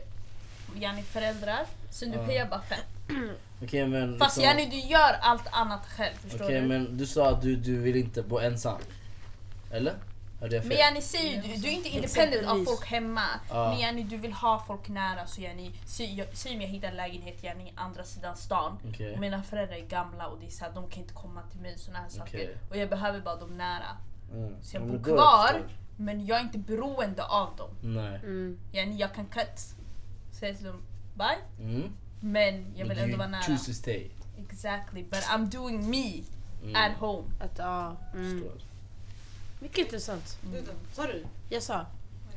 Jani 0.81 1.03
föräldrar, 1.03 1.67
sen 1.91 2.11
du 2.11 2.19
Ja. 2.19 2.27
payar 2.27 2.47
bara 2.47 2.63
fem. 2.63 2.79
Okej 3.63 3.87
men... 3.87 4.19
Fast 4.19 4.37
liksom- 4.37 4.59
Jani, 4.61 4.71
du 4.71 4.77
gör 4.89 5.17
allt 5.21 5.47
annat 5.53 5.87
själv, 5.87 6.15
förstår 6.23 6.45
Okej 6.45 6.61
du? 6.61 6.67
men 6.67 6.97
du 6.97 7.07
sa 7.07 7.29
att 7.31 7.43
du, 7.43 7.57
du 7.57 7.79
vill 7.79 7.97
inte 7.97 8.23
bo 8.23 8.39
ensam. 8.39 8.79
Eller? 9.71 9.95
Fel? 10.41 10.63
Men 10.65 10.77
Jani 10.77 11.03
säger 11.03 11.43
ju, 11.43 11.55
du, 11.55 11.61
du 11.61 11.69
är 11.69 11.73
inte 11.73 11.89
independent 11.89 12.47
av 12.47 12.65
folk 12.65 12.87
hemma. 12.87 13.25
Ja. 13.51 13.69
Men 13.71 13.79
Jani, 13.81 14.03
du 14.03 14.17
vill 14.17 14.33
ha 14.33 14.65
folk 14.67 14.89
nära. 14.89 15.27
Så 15.27 15.41
Jani, 15.41 15.73
säg, 15.87 16.15
jag- 16.19 16.29
säg 16.33 16.55
om 16.55 16.61
jag 16.61 16.69
hittar 16.69 16.89
en 16.89 16.97
lägenhet 16.97 17.43
Jani, 17.43 17.73
andra 17.77 18.05
sidan 18.05 18.37
stan. 18.37 18.79
Okej. 18.89 19.13
Och 19.15 19.19
mina 19.21 19.43
föräldrar 19.43 19.77
är 19.77 19.87
gamla 19.87 20.27
och 20.27 20.39
det 20.41 20.47
är 20.47 20.51
så 20.51 20.65
här, 20.65 20.73
de 20.73 20.89
kan 20.91 21.03
inte 21.03 21.15
komma 21.15 21.43
till 21.51 21.61
mig 21.61 21.79
såna 21.79 21.99
här 21.99 22.09
saker. 22.09 22.39
Okej. 22.39 22.57
Och 22.71 22.77
jag 22.77 22.89
behöver 22.91 23.21
bara 23.21 23.37
dem 23.37 23.57
nära. 23.57 23.97
Mm. 24.33 24.55
Så 24.63 24.77
jag 24.77 24.83
Ja, 24.83 24.87
bor 24.87 25.03
kvar. 25.05 25.63
Men 25.97 26.27
jag 26.27 26.39
är 26.39 26.43
inte 26.43 26.59
beroende 26.59 27.25
av 27.25 27.57
dem. 27.57 27.71
jag. 27.83 27.91
Nej. 27.91 28.17
Mm. 28.23 28.59
Yani, 28.73 28.97
jag 28.97 29.15
kan 29.15 29.27
cut. 29.27 29.61
Säga 30.33 30.55
till 30.55 30.65
dem 30.67 30.83
bye. 31.15 31.67
Mm. 31.69 31.93
Men 32.21 32.55
jag 32.77 32.87
vill 32.87 32.97
Men 32.97 33.05
ändå 33.05 33.17
vara 33.17 33.29
nära. 33.29 33.43
choose 33.43 33.67
to 33.67 33.73
stay. 33.73 34.11
Exactly. 34.39 35.03
But 35.03 35.19
I'm 35.23 35.47
doing 35.51 35.91
me 35.91 36.23
Mm. 36.63 36.77
at 36.77 36.99
home. 36.99 37.25
Att, 37.41 37.59
ja, 37.59 37.97
mm. 38.15 38.31
Förstår. 38.41 38.63
Mycket 39.61 39.79
intressant. 39.79 40.39
Sa 40.93 41.07
du? 41.07 41.25
Jag 41.49 41.63
sa, 41.63 41.87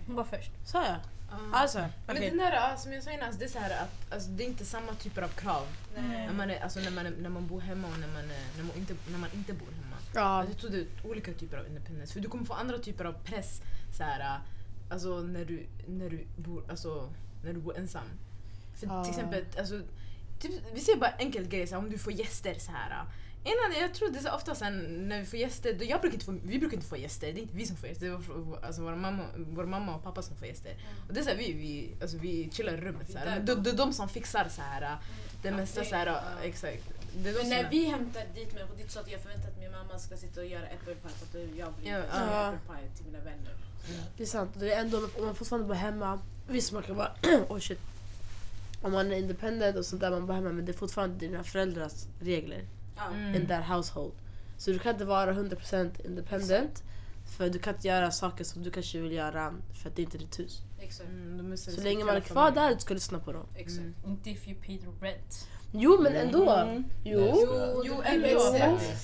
Hon 0.07 0.15
var 0.15 0.23
först. 0.23 0.51
sa 0.65 0.85
jag? 0.85 0.95
Ah. 1.31 1.57
Alltså, 1.57 1.77
Men 2.07 2.17
okej. 2.17 2.29
den 2.29 2.37
där, 2.37 2.57
ah, 2.73 2.77
som 2.77 2.93
jag 2.93 3.03
sa 3.03 3.11
innan, 3.11 3.25
alltså, 3.25 3.39
det 3.39 3.45
är 3.45 3.49
så 3.49 3.59
här 3.59 3.83
att 3.83 4.13
alltså, 4.13 4.29
det 4.29 4.43
är 4.43 4.47
inte 4.47 4.65
samma 4.65 4.93
typer 4.93 5.21
av 5.21 5.27
krav 5.27 5.67
när 5.95 6.33
man, 6.33 6.49
är, 6.49 6.59
alltså, 6.59 6.79
när 6.79 6.91
man, 6.91 7.05
är, 7.05 7.11
när 7.11 7.29
man 7.29 7.47
bor 7.47 7.61
hemma 7.61 7.87
och 7.87 7.99
när 7.99 8.07
man, 8.07 8.23
är, 8.31 8.57
när 8.57 8.63
man, 8.63 8.75
inte, 8.77 8.95
när 9.11 9.17
man 9.17 9.29
inte 9.33 9.53
bor 9.53 9.65
hemma. 9.65 9.95
Ja. 10.13 10.21
Alltså, 10.21 10.51
jag 10.53 10.59
tror 10.61 10.71
det 10.71 10.77
är 10.79 11.11
olika 11.11 11.33
typer 11.33 11.57
av 11.57 11.67
independence. 11.67 12.13
För 12.13 12.19
du 12.19 12.29
kommer 12.29 12.45
få 12.45 12.53
andra 12.53 12.77
typer 12.77 13.05
av 13.05 13.13
press 13.13 13.61
så 13.97 14.03
här, 14.03 14.19
ah, 14.35 14.37
alltså, 14.93 15.19
när, 15.21 15.45
du, 15.45 15.65
när, 15.87 16.09
du 16.09 16.25
bor, 16.37 16.63
alltså, 16.69 17.09
när 17.43 17.53
du 17.53 17.59
bor 17.59 17.77
ensam. 17.77 18.03
För 18.75 18.87
Ja. 18.87 19.03
till 19.03 19.11
exempel, 19.13 19.45
alltså, 19.59 19.81
typ, 20.39 20.51
vi 20.73 20.79
ser 20.79 20.95
bara 20.95 21.13
enkelt 21.19 21.49
grejer, 21.49 21.67
så 21.67 21.75
här, 21.75 21.83
om 21.83 21.89
du 21.89 21.97
får 21.97 22.13
gäster 22.13 22.55
så 22.59 22.71
här. 22.71 23.03
Innan, 23.43 23.81
jag 23.81 23.93
tror 23.93 24.09
det 24.09 24.19
är 24.19 24.23
så 24.23 24.31
ofta 24.31 24.55
sen 24.55 25.07
när 25.09 25.19
vi 25.19 25.25
får 25.25 25.39
gäster, 25.39 25.73
då, 25.73 25.85
jag 25.85 26.01
brukar 26.01 26.13
inte 26.15 26.25
få, 26.25 26.37
vi 26.43 26.59
brukar 26.59 26.77
inte 26.77 26.87
få 26.89 26.97
gäster, 26.97 27.27
det 27.33 27.39
är 27.39 27.41
inte 27.41 27.55
vi 27.57 27.65
som 27.65 27.75
får 27.77 27.89
gäster, 27.89 28.05
det 28.05 28.11
är 28.13 28.65
alltså, 28.65 28.81
vår, 28.81 28.95
mamma, 28.95 29.23
vår 29.37 29.65
mamma 29.65 29.95
och 29.95 30.03
pappa 30.03 30.21
som 30.21 30.35
får 30.35 30.47
gäster. 30.47 30.73
Och 31.07 31.13
det 31.13 31.19
är 31.19 31.23
så 31.23 31.29
här, 31.29 31.37
vi, 31.37 31.53
vi, 31.53 31.89
alltså, 32.01 32.17
vi 32.17 32.49
chillar 32.53 32.73
i 32.73 32.77
rummet 32.77 33.11
så 33.11 33.17
här. 33.17 33.25
Men 33.25 33.45
det 33.45 33.55
det 33.55 33.69
är 33.69 33.73
de 33.77 33.93
som 33.93 34.09
fixar 34.09 34.47
så 34.49 34.61
här, 34.61 34.97
det 35.41 35.51
mesta 35.51 35.83
så 35.83 35.95
här, 35.95 36.05
Ja. 36.07 36.21
exakt. 36.43 36.83
Det 37.23 37.31
Men 37.33 37.49
när 37.49 37.63
är- 37.63 37.69
vi 37.69 37.85
hämtar 37.85 38.21
dit 38.35 38.53
människor, 38.53 38.75
det 38.75 38.79
är 38.79 38.81
inte 38.81 38.93
så 38.93 38.99
att 38.99 39.11
jag 39.11 39.21
förväntar 39.21 39.47
att 39.49 39.59
min 39.59 39.71
mamma 39.71 39.99
ska 39.99 40.17
sitta 40.17 40.39
och 40.41 40.45
göra 40.45 40.67
äppelpaj 40.67 41.11
för 41.11 41.25
att 41.39 41.57
jag 41.57 41.73
vill 41.79 41.87
Ja, 41.87 41.91
göra 41.91 42.05
ja. 42.11 42.47
äppelpaj 42.53 42.89
till 42.95 43.05
mina 43.05 43.19
vänner. 43.23 43.53
Det 44.17 44.23
är 44.23 44.27
sant. 44.27 44.51
Det 44.59 44.73
är 44.73 44.81
ändå, 44.81 44.97
om 45.17 45.25
man 45.25 45.35
fortfarande 45.35 45.67
bor 45.67 45.75
hemma, 45.75 46.19
visst 46.47 46.71
man 46.71 46.83
kan 46.83 46.95
vara, 46.95 47.11
oh 47.49 47.59
shit. 47.59 47.79
Om 48.81 48.91
man 48.91 49.11
är 49.11 49.15
independent 49.15 49.77
och 49.77 49.85
sånt 49.85 50.01
där, 50.01 50.11
man 50.11 50.25
bor 50.27 50.33
hemma, 50.33 50.49
men 50.51 50.65
det 50.65 50.71
är 50.71 50.77
fortfarande 50.77 51.15
dina 51.15 51.43
föräldrars 51.43 51.93
regler. 52.21 52.61
Mm. 53.07 53.35
in 53.35 53.47
that 53.47 53.65
household. 53.65 54.11
Så 54.57 54.71
du 54.71 54.79
kan 54.79 54.93
inte 54.93 55.05
vara 55.05 55.33
100% 55.33 56.05
independent, 56.05 56.83
för 57.37 57.49
du 57.49 57.59
kan 57.59 57.75
inte 57.75 57.87
göra 57.87 58.11
saker 58.11 58.43
som 58.43 58.63
du 58.63 58.71
kanske 58.71 58.99
vill 58.99 59.11
göra 59.11 59.53
för 59.81 59.89
att 59.89 59.95
det 59.95 60.01
inte 60.01 60.17
är 60.17 60.19
ditt 60.19 60.39
hus. 60.39 60.61
Exakt. 60.81 61.09
Mm, 61.09 61.57
Så 61.57 61.81
länge 61.81 62.03
man 62.05 62.15
är 62.15 62.19
kvar 62.19 62.51
där, 62.51 62.73
du 62.75 62.79
ska 62.79 62.93
lyssna 62.93 63.19
på 63.19 63.31
dem. 63.31 63.45
Exakt. 63.55 63.79
Mm. 63.79 63.93
Inte 64.07 64.29
if 64.29 64.47
you 64.47 64.57
pay 64.65 64.77
the 64.77 65.05
rent. 65.05 65.47
Jo 65.71 66.01
men 66.01 66.15
ändå. 66.15 66.49
Mm. 66.51 66.83
Jo. 67.03 67.19
Jo, 67.19 67.83
Jo, 67.85 68.01
ändå. 68.05 68.27
Det, 68.27 68.31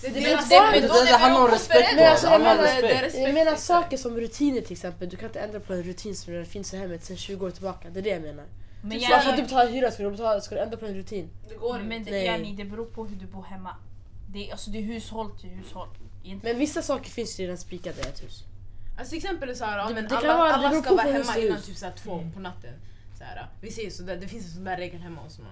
Det 0.01 0.09
det, 0.09 0.19
är 0.19 0.31
det, 0.31 0.37
fortfarande- 0.37 0.79
Det, 0.79 0.87
det, 0.87 1.05
det 1.05 1.17
handlar 1.17 1.41
om 1.41 1.47
respekt 1.51 1.89
Men 1.95 2.11
alltså, 2.11 2.25
det 2.27 2.31
jag 2.33 2.41
menar- 2.41 2.63
respekt. 3.01 3.17
Jag 3.17 3.33
menar 3.33 3.55
saker 3.55 3.97
som 3.97 4.15
rutiner 4.17 4.61
till 4.61 4.71
exempel. 4.71 5.09
Du 5.09 5.17
kan 5.17 5.29
inte 5.29 5.39
ändra 5.39 5.59
på 5.59 5.73
en 5.73 5.83
rutin 5.83 6.15
som 6.15 6.33
redan 6.33 6.45
finns 6.45 6.73
i 6.73 6.77
hemmet 6.77 7.03
sedan 7.05 7.17
20 7.17 7.45
år 7.45 7.51
tillbaka. 7.51 7.89
Det 7.89 7.99
är 7.99 8.03
det 8.03 8.09
jag 8.09 8.21
menar. 8.21 8.45
Men 8.87 8.99
Typ 8.99 9.09
bara 9.09 9.19
för 9.19 9.29
att 9.29 9.35
du 9.37 9.43
betalar 9.43 9.71
hyra 9.71 9.91
ska 9.91 10.03
du, 10.03 10.11
betala, 10.11 10.41
ska 10.41 10.55
du 10.55 10.61
ändra 10.61 10.77
på 10.77 10.85
en 10.85 10.95
rutin. 10.95 11.29
Det 11.49 11.55
går 11.55 11.79
men 11.79 11.91
inte. 11.91 12.11
det, 12.11 12.31
Nej. 12.37 12.53
Det 12.57 12.65
beror 12.65 12.85
på 12.85 13.05
hur 13.05 13.15
du 13.15 13.25
bor 13.25 13.43
hemma. 13.43 13.75
Det 14.29 14.47
är, 14.47 14.51
alltså, 14.51 14.69
det 14.71 14.77
är 14.77 14.81
hushåll 14.81 15.31
till 15.39 15.49
hushåll. 15.49 15.87
Egentligen. 16.23 16.53
Men 16.55 16.59
vissa 16.59 16.81
saker 16.81 17.09
finns 17.09 17.39
ju 17.39 17.43
redan 17.43 17.57
spikade 17.57 17.97
i 17.97 18.01
ett 18.01 18.23
hus. 18.23 18.43
Alltså 18.97 19.09
till 19.09 19.17
exempel 19.17 19.55
så 19.55 19.65
här, 19.65 19.77
ja, 19.77 19.87
Det- 19.87 19.93
men 19.93 20.03
det 20.03 20.09
kan 20.09 20.17
alla, 20.17 20.37
vara- 20.37 20.47
det 20.49 20.53
alla 20.55 20.69
beror 20.69 20.81
ska 20.81 20.89
på 20.89 20.95
vara 20.95 21.07
hemma 21.11 21.23
ser 21.33 21.47
innan 21.47 21.61
typ 21.61 21.77
så 21.77 21.85
här, 21.85 21.93
två 21.93 22.23
på 22.33 22.39
natten. 22.39 22.73
Så 23.17 23.23
här, 23.23 23.47
vi 23.61 23.71
ser 23.71 23.89
så 23.89 24.03
där, 24.03 24.17
det 24.17 24.27
finns 24.27 24.45
en 24.45 24.51
sån 24.51 24.63
där 24.63 24.77
regel 24.77 25.01
hemma 25.01 25.21
hos 25.21 25.39
man. 25.39 25.47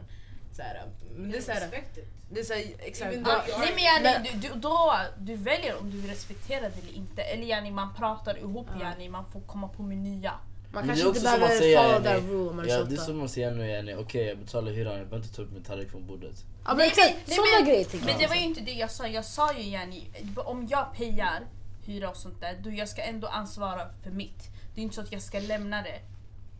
Så 0.55 0.61
här, 0.61 0.85
men 1.17 1.31
det 1.31 1.37
är 1.37 1.41
så 1.41 1.51
här, 1.51 1.61
Respect 1.61 1.97
it. 1.97 2.05
det 2.31 2.39
är 2.39 2.43
så 2.43 2.53
här, 2.53 2.63
exakt. 2.79 3.13
Even 3.13 3.25
Ja, 3.27 3.35
though 3.35 3.49
you 3.49 3.59
Nej 3.59 3.67
are- 3.67 3.75
men 3.75 3.83
yani, 3.83 4.19
Men- 4.31 4.41
du, 4.41 4.47
du, 4.47 4.59
då, 4.59 4.93
du 5.19 5.35
väljer 5.35 5.79
om 5.79 5.91
du 5.91 5.97
vill 5.97 6.09
respektera 6.09 6.59
det 6.61 6.77
eller 6.83 6.93
inte. 6.97 7.21
Eller 7.21 7.43
yani, 7.45 7.71
man 7.71 7.93
pratar 7.95 8.37
ihop, 8.37 8.67
Ja. 8.79 8.81
yani, 8.89 9.09
man 9.09 9.25
får 9.25 9.41
komma 9.41 9.67
på 9.67 9.83
med 9.83 9.97
nya. 9.97 10.33
Man 10.73 10.83
kanske 10.87 11.03
det 11.03 11.07
är 11.07 11.07
inte 11.07 11.19
också 11.19 11.21
som 11.21 11.31
man 11.31 11.39
behöver 11.39 11.61
säger, 11.61 11.83
follow 11.83 12.03
that 12.03 12.23
rule 12.31 12.49
om 12.49 12.55
man 12.55 12.65
är 12.65 12.69
Ja 12.69 12.75
28. 12.77 12.89
det 12.89 12.95
är 12.95 13.05
som 13.05 13.17
man 13.17 13.29
säger 13.29 13.51
nu 13.51 13.67
yani, 13.67 13.95
okej 13.95 14.25
jag 14.27 14.37
betalar 14.37 14.71
hyran, 14.71 14.97
jag 14.97 15.07
behöver 15.07 15.25
inte 15.25 15.35
ta 15.35 15.41
upp 15.41 15.51
min 15.53 15.63
tallrik 15.63 15.91
från 15.91 16.07
bordet. 16.07 16.35
Ja 16.63 16.69
men 16.69 16.77
Nej, 16.77 16.87
exakt, 16.87 17.15
nej, 17.25 17.35
sådana 17.35 17.51
men- 17.59 17.67
grejer 17.69 17.83
tänker 17.83 18.05
Men 18.05 18.13
jag. 18.13 18.21
det 18.23 18.27
var 18.27 18.35
ju 18.35 18.41
inte 18.41 18.61
det 18.61 18.71
jag 18.71 18.91
sa. 18.91 19.07
Jag 19.07 19.25
sa 19.25 19.53
ju 19.53 19.63
yani, 19.69 20.03
om 20.35 20.67
jag 20.69 20.93
payar 20.97 21.43
hyra 21.85 22.09
och 22.09 22.17
sånt 22.17 22.41
där, 22.41 22.57
då 22.63 22.69
jag 22.69 22.89
ska 22.89 23.01
ändå 23.01 23.27
ansvara 23.27 23.87
för 24.03 24.11
mitt. 24.11 24.43
Det 24.75 24.81
är 24.81 24.83
inte 24.83 24.95
så 24.95 25.01
att 25.01 25.11
jag 25.11 25.21
ska 25.21 25.39
lämna 25.39 25.81
det 25.81 25.99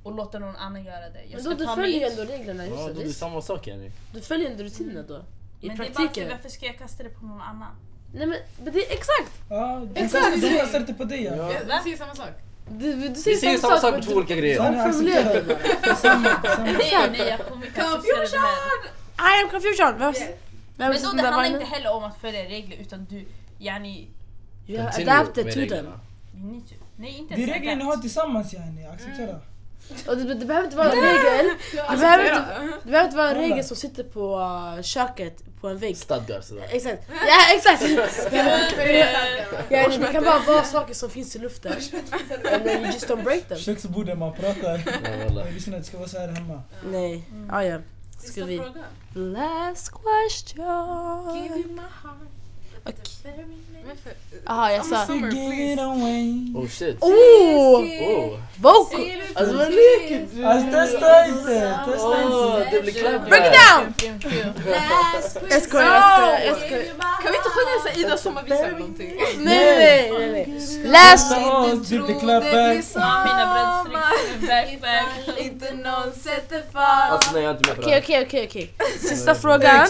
och 0.03 0.15
låta 0.15 0.39
någon 0.39 0.55
annan 0.55 0.83
göra 0.83 1.09
det. 1.09 1.21
Jag 1.23 1.31
Men 1.33 1.41
ska 1.41 1.49
då 1.49 1.55
du 1.75 1.81
följer 1.81 1.99
ju 1.99 2.05
ändå 2.19 2.33
reglerna 2.33 2.65
Ja, 2.65 2.75
då 2.75 2.87
är 2.87 2.93
det 2.93 3.03
visst? 3.03 3.19
samma 3.19 3.41
sak 3.41 3.67
yani. 3.67 3.91
Du 4.13 4.21
följer 4.21 4.51
ändå 4.51 4.63
rutinerna 4.63 5.01
då. 5.07 5.15
I 5.15 5.17
Men 5.17 5.23
det 5.61 5.73
är 5.73 5.77
bara 5.77 5.85
för, 5.85 5.93
praktiken. 5.93 6.29
varför 6.29 6.49
ska 6.49 6.65
jag 6.65 6.77
kasta 6.77 7.03
det 7.03 7.09
på 7.09 7.25
någon 7.25 7.41
annan? 7.41 7.75
Nej 8.13 8.27
men, 8.27 8.37
men 8.63 8.73
det 8.73 8.79
är 8.79 8.93
exakt! 8.93 9.31
Ja, 9.49 9.87
de 9.93 10.01
Exakt. 10.01 10.25
kastar- 10.25 10.49
de 10.49 10.57
kastar 10.59 10.79
inte 10.79 10.93
på 10.93 11.03
dig 11.03 11.23
ja. 11.23 11.35
Ja. 11.35 11.47
Vi 11.77 11.83
säger 11.83 11.97
samma 11.97 12.15
sak. 12.15 12.29
Du, 12.69 12.93
du 12.95 13.09
Vi 13.09 13.15
säger 13.15 13.37
säger 13.37 13.57
samma 13.57 13.77
sak 13.77 13.91
men 13.91 14.01
på 14.01 14.07
två 14.07 14.15
olika 14.15 14.35
grejer. 14.35 14.59
Omformulera 14.59 15.23
det. 15.33 15.41
Det 15.41 15.95
det 18.31 18.37
här. 18.37 18.79
I 19.19 19.43
am 19.43 19.49
confusion! 19.49 19.99
Vem 20.77 20.89
Men 20.89 20.93
sitter 20.97 21.11
då, 21.11 21.17
det 21.17 21.27
handlar 21.27 21.45
inte 21.45 21.65
heller 21.65 21.91
om 21.93 22.03
att 22.03 22.21
följa 22.21 22.43
regler 22.43 22.77
utan 22.81 23.05
du, 23.05 23.25
yani, 23.59 24.07
You 24.67 24.81
have 24.81 24.89
adapted 25.03 25.45
to 25.45 25.51
them. 25.51 25.59
reglerna. 25.59 25.99
you 26.37 26.51
need 26.51 26.67
to. 26.69 26.75
Nej, 26.95 27.17
inte 27.17 27.35
Det 27.35 27.41
är 27.41 27.47
ens 27.47 27.57
regler 27.57 27.75
ni 27.75 27.81
adapt. 27.83 27.95
har 27.95 28.01
tillsammans 28.01 28.53
yani, 28.53 28.85
acceptera. 28.87 29.39
Och 30.07 30.17
det, 30.17 30.33
det 30.33 30.45
behöver 30.45 30.65
inte 30.65 30.77
vara 30.77 30.91
en 30.91 31.01
regel. 31.01 31.55
Det 31.71 31.97
behöver 31.97 32.23
inte, 32.23 32.45
det 32.83 32.89
behöver 32.91 33.05
inte 33.05 33.17
vara 33.17 33.29
en 33.29 33.35
regel 33.35 33.63
som 33.63 33.77
sitter 33.77 34.03
på 34.03 34.37
uh, 34.37 34.81
köket 34.81 35.43
på 35.61 35.67
en 35.67 35.77
vägg. 35.77 35.97
Stadgar 35.97 36.41
sådär. 36.41 36.67
Exakt. 36.71 37.03
Ja 37.09 37.55
exakt! 37.55 37.83
Ja. 39.69 39.87
Det 39.87 40.11
kan 40.11 40.23
bara 40.23 40.39
vara 40.39 40.63
saker 40.63 40.93
som 40.93 41.09
finns 41.09 41.35
i 41.35 41.39
luften. 41.39 41.71
And 41.71 42.63
then 42.63 42.83
you 42.83 42.93
just 42.93 43.09
don't 43.09 43.23
break 43.23 43.47
them. 43.47 43.57
Köksbordet 43.57 44.17
man 44.17 44.33
pratar. 44.33 44.81
Jag 45.35 45.53
lyssnar, 45.53 45.77
det 45.77 45.83
ska 45.83 45.97
vara 45.97 46.09
så 46.09 46.19
här 46.19 46.27
hemma. 46.27 46.61
Nej. 46.91 47.23
Ah, 47.51 47.61
ja. 47.61 47.79
Ska 48.19 48.45
vi... 48.45 48.61
Last 49.13 49.91
Give 49.91 50.03
question. 50.03 50.65
you 51.45 51.67
my 51.67 51.81
heart. 51.81 52.33
Okej. 52.83 53.45
Jaha, 54.45 54.71
jag 54.71 54.85
sa... 54.85 55.05
Summer. 55.05 55.29
Oh 56.55 56.67
shit. 56.67 56.97
Oh! 57.01 57.11
Oh. 57.11 58.39
Vocal! 58.57 59.01
Alltså 59.35 59.57
vad 59.57 59.67
leker 59.67 60.27
du? 60.33 60.43
Alltså 60.45 60.71
testa 60.71 61.25
inte, 61.25 61.79
testa 61.85 62.23
inte. 62.23 62.69
det 62.71 62.81
blir 62.81 62.93
clap 62.93 63.29
Break 63.29 63.45
it 63.45 63.53
down! 63.53 63.93
Jag 65.49 65.61
skojar, 65.61 66.39
jag 66.45 66.57
skojar, 66.57 66.83
Kan 67.21 67.31
vi 67.31 67.37
inte 67.37 67.49
sjunga 67.49 67.93
så 67.93 67.99
Ida 67.99 68.17
sommarvisa 68.17 68.55
eller 68.55 68.79
någonting? 68.79 69.13
Nej, 69.37 70.11
nej, 70.11 70.31
nej. 70.31 70.45
Last... 70.85 71.35
Det 71.89 71.97
blir 71.97 72.09
inte 75.37 75.73
någon 75.73 76.13
sätter 76.13 76.63
fart. 76.73 77.11
Alltså 77.11 77.33
nej 77.33 77.43
jag 77.43 77.51
är 77.51 77.57
inte 77.57 77.69
med 77.69 77.75
på 77.75 77.89
det 77.89 77.97
Okej, 77.97 78.23
okej, 78.25 78.25
okej, 78.25 78.47
okej. 78.49 78.73
Sista 78.99 79.35
frågan. 79.35 79.87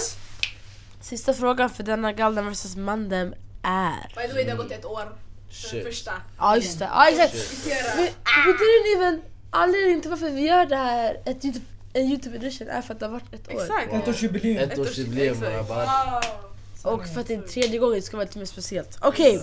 Sista 1.02 1.34
frågan 1.34 1.70
för 1.70 1.84
denna 1.84 2.12
Galden 2.12 2.52
vs 2.52 2.76
Mandem 2.76 3.34
är... 3.64 4.12
By 4.22 4.28
the 4.28 4.34
way, 4.34 4.44
det 4.44 4.50
har 4.52 4.58
gått 4.58 4.72
ett 4.72 4.86
år. 4.86 5.16
För 5.50 5.56
Shit. 5.70 5.84
första. 5.84 6.12
Ja, 6.38 6.56
just 6.56 6.80
det. 6.80 6.86
Ja, 6.86 7.10
exakt. 7.10 7.34
Diskutera. 7.34 7.96
Men 7.96 8.06
we 8.46 8.52
didn't 8.52 8.98
even... 8.98 9.22
Anledningen 9.50 10.02
till 10.02 10.10
varför 10.10 10.30
vi 10.30 10.42
gör 10.42 10.66
det 10.66 10.76
här, 10.76 11.18
ett 11.26 11.46
YouTube, 11.46 11.66
en 11.94 12.02
YouTube 12.08 12.36
edition, 12.38 12.68
är 12.68 12.82
för 12.82 12.94
att 12.94 13.00
det 13.00 13.06
har 13.06 13.14
varit 13.14 13.34
ett 13.34 13.48
år. 13.48 13.62
Exakt. 13.62 13.94
Ett 13.94 14.08
årsjubileum. 14.08 14.58
Ett 14.72 14.80
årsjubileum 14.80 15.44
jag 15.44 15.66
bara... 15.66 15.86
Wow. 15.86 16.94
Och 16.94 17.08
för 17.08 17.22
att 17.22 17.28
det 17.28 17.34
är 17.34 17.42
tredje 17.42 17.80
gången 17.80 17.96
det 17.96 18.02
ska 18.02 18.18
vara 18.18 18.26
lite 18.26 18.38
mer 18.40 18.46
speciellt. 18.46 18.98
Okej, 19.02 19.42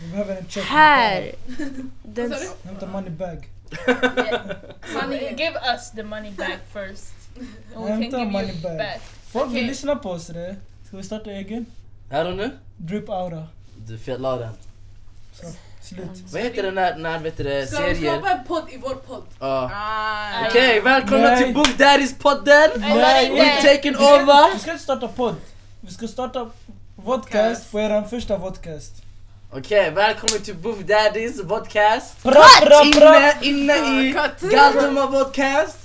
Vi 0.00 0.08
behöver 0.10 0.36
en 0.36 0.48
check. 0.48 0.64
här. 0.64 1.32
Den, 2.02 2.30
Vad 2.30 2.38
sa 2.38 2.46
Hämta 2.64 2.86
money 2.86 3.10
bag. 3.10 3.48
Sanningen. 4.92 5.36
Give 5.36 5.58
us 5.72 5.90
the 5.90 6.02
money 6.02 6.30
back 6.32 6.58
first. 6.72 7.12
And 7.74 7.84
we 7.84 7.88
can 7.90 8.02
Hämta 8.02 8.18
give 8.18 8.30
money 8.30 8.52
you 8.52 8.62
back. 8.62 8.78
back. 8.78 9.00
Folk 9.32 9.46
vill 9.46 9.56
Okej. 9.56 9.66
lyssna 9.68 9.96
på 9.96 10.10
oss 10.10 10.26
det. 10.26 10.56
Ska 10.86 10.96
vi 10.96 11.02
starta 11.02 11.30
egen? 11.30 11.66
Här 12.14 12.28
och 12.28 12.36
nu? 12.36 12.50
Drip 12.76 13.08
aura. 13.10 13.46
Du 13.86 13.98
fetlar 13.98 14.38
den. 14.38 14.52
Så, 15.40 15.46
slut. 15.82 16.08
Vad 16.32 16.42
heter 16.42 16.62
den 16.62 16.74
när, 16.74 16.96
när 16.96 17.18
vet 17.18 17.36
du 17.36 17.42
det, 17.44 17.66
Ska 17.66 17.80
vi 17.86 17.94
serier? 17.94 18.12
skapa 18.12 18.30
en 18.30 18.44
podd 18.44 18.62
i 18.70 18.76
vår 18.76 18.94
podd? 18.94 19.22
Ja. 19.40 19.70
Ah, 19.74 20.46
Okej, 20.48 20.80
välkomna 20.80 21.22
Nej. 21.30 21.44
till 21.44 21.54
Book 21.54 21.68
Daddy's 21.78 22.18
podden! 22.22 22.70
Nej, 22.76 23.30
We're 23.30 23.74
taking 23.74 23.92
Vi 23.92 23.96
ska- 23.98 24.14
over! 24.22 24.52
Vi 24.52 24.58
ska 24.58 24.70
inte 24.72 24.82
starta 24.82 25.08
podd. 25.08 25.34
Vi 25.80 25.92
ska 25.92 26.08
starta 26.08 26.50
vodcast 26.96 27.70
på 27.72 27.80
eran 27.80 28.08
första 28.08 28.36
vodcast. 28.36 28.92
Okej, 29.52 29.90
välkommen 29.90 30.42
till 30.42 30.56
Book 30.56 30.78
Daddy's 30.78 31.48
podcast! 31.48 32.22
Bra, 32.22 32.44
bra, 32.60 32.84
bra! 33.00 33.32
Inne, 33.42 33.78
inne 33.78 34.08
i 34.08 34.12
Cut. 34.12 34.50
Galdemar 34.50 35.06
podcast! 35.06 35.78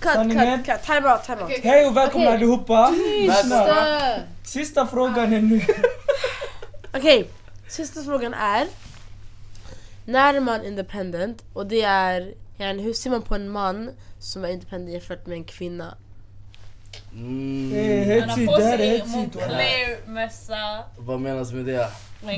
Cut, 0.00 0.12
Sanningen. 0.12 0.56
cut, 0.64 0.66
cut. 0.66 0.82
Time 0.86 1.12
out, 1.12 1.24
time 1.24 1.42
out. 1.42 1.50
Okej, 1.50 1.60
Hej 1.64 1.86
och 1.86 1.96
välkomna 1.96 2.26
Okej. 2.26 2.36
allihopa! 2.36 2.94
Sista, 3.42 4.20
Sista 4.44 4.86
frågan 4.86 5.32
är 5.32 5.40
nu. 5.40 5.60
Okej, 6.94 7.28
sista 7.68 8.02
frågan 8.02 8.34
är. 8.34 8.66
När 10.04 10.34
är 10.34 10.40
man 10.40 10.64
independent? 10.64 11.42
Och 11.52 11.66
det 11.66 11.82
är, 11.82 12.34
hur 12.58 12.92
ser 12.92 13.10
man 13.10 13.22
på 13.22 13.34
en 13.34 13.50
man 13.50 13.90
som 14.18 14.44
är 14.44 14.48
independent 14.48 14.92
jämfört 14.92 15.26
med 15.26 15.36
en 15.36 15.44
kvinna? 15.44 15.94
Det 17.12 17.18
är 17.18 18.16
Mm. 18.16 18.28
Han 18.28 18.46
har 18.46 18.46
på 18.46 18.60
sig. 18.78 19.02
Moncler-mössa 19.06 20.84
Vad 20.98 21.20
menas 21.20 21.52
med 21.52 21.64
det? 21.64 21.88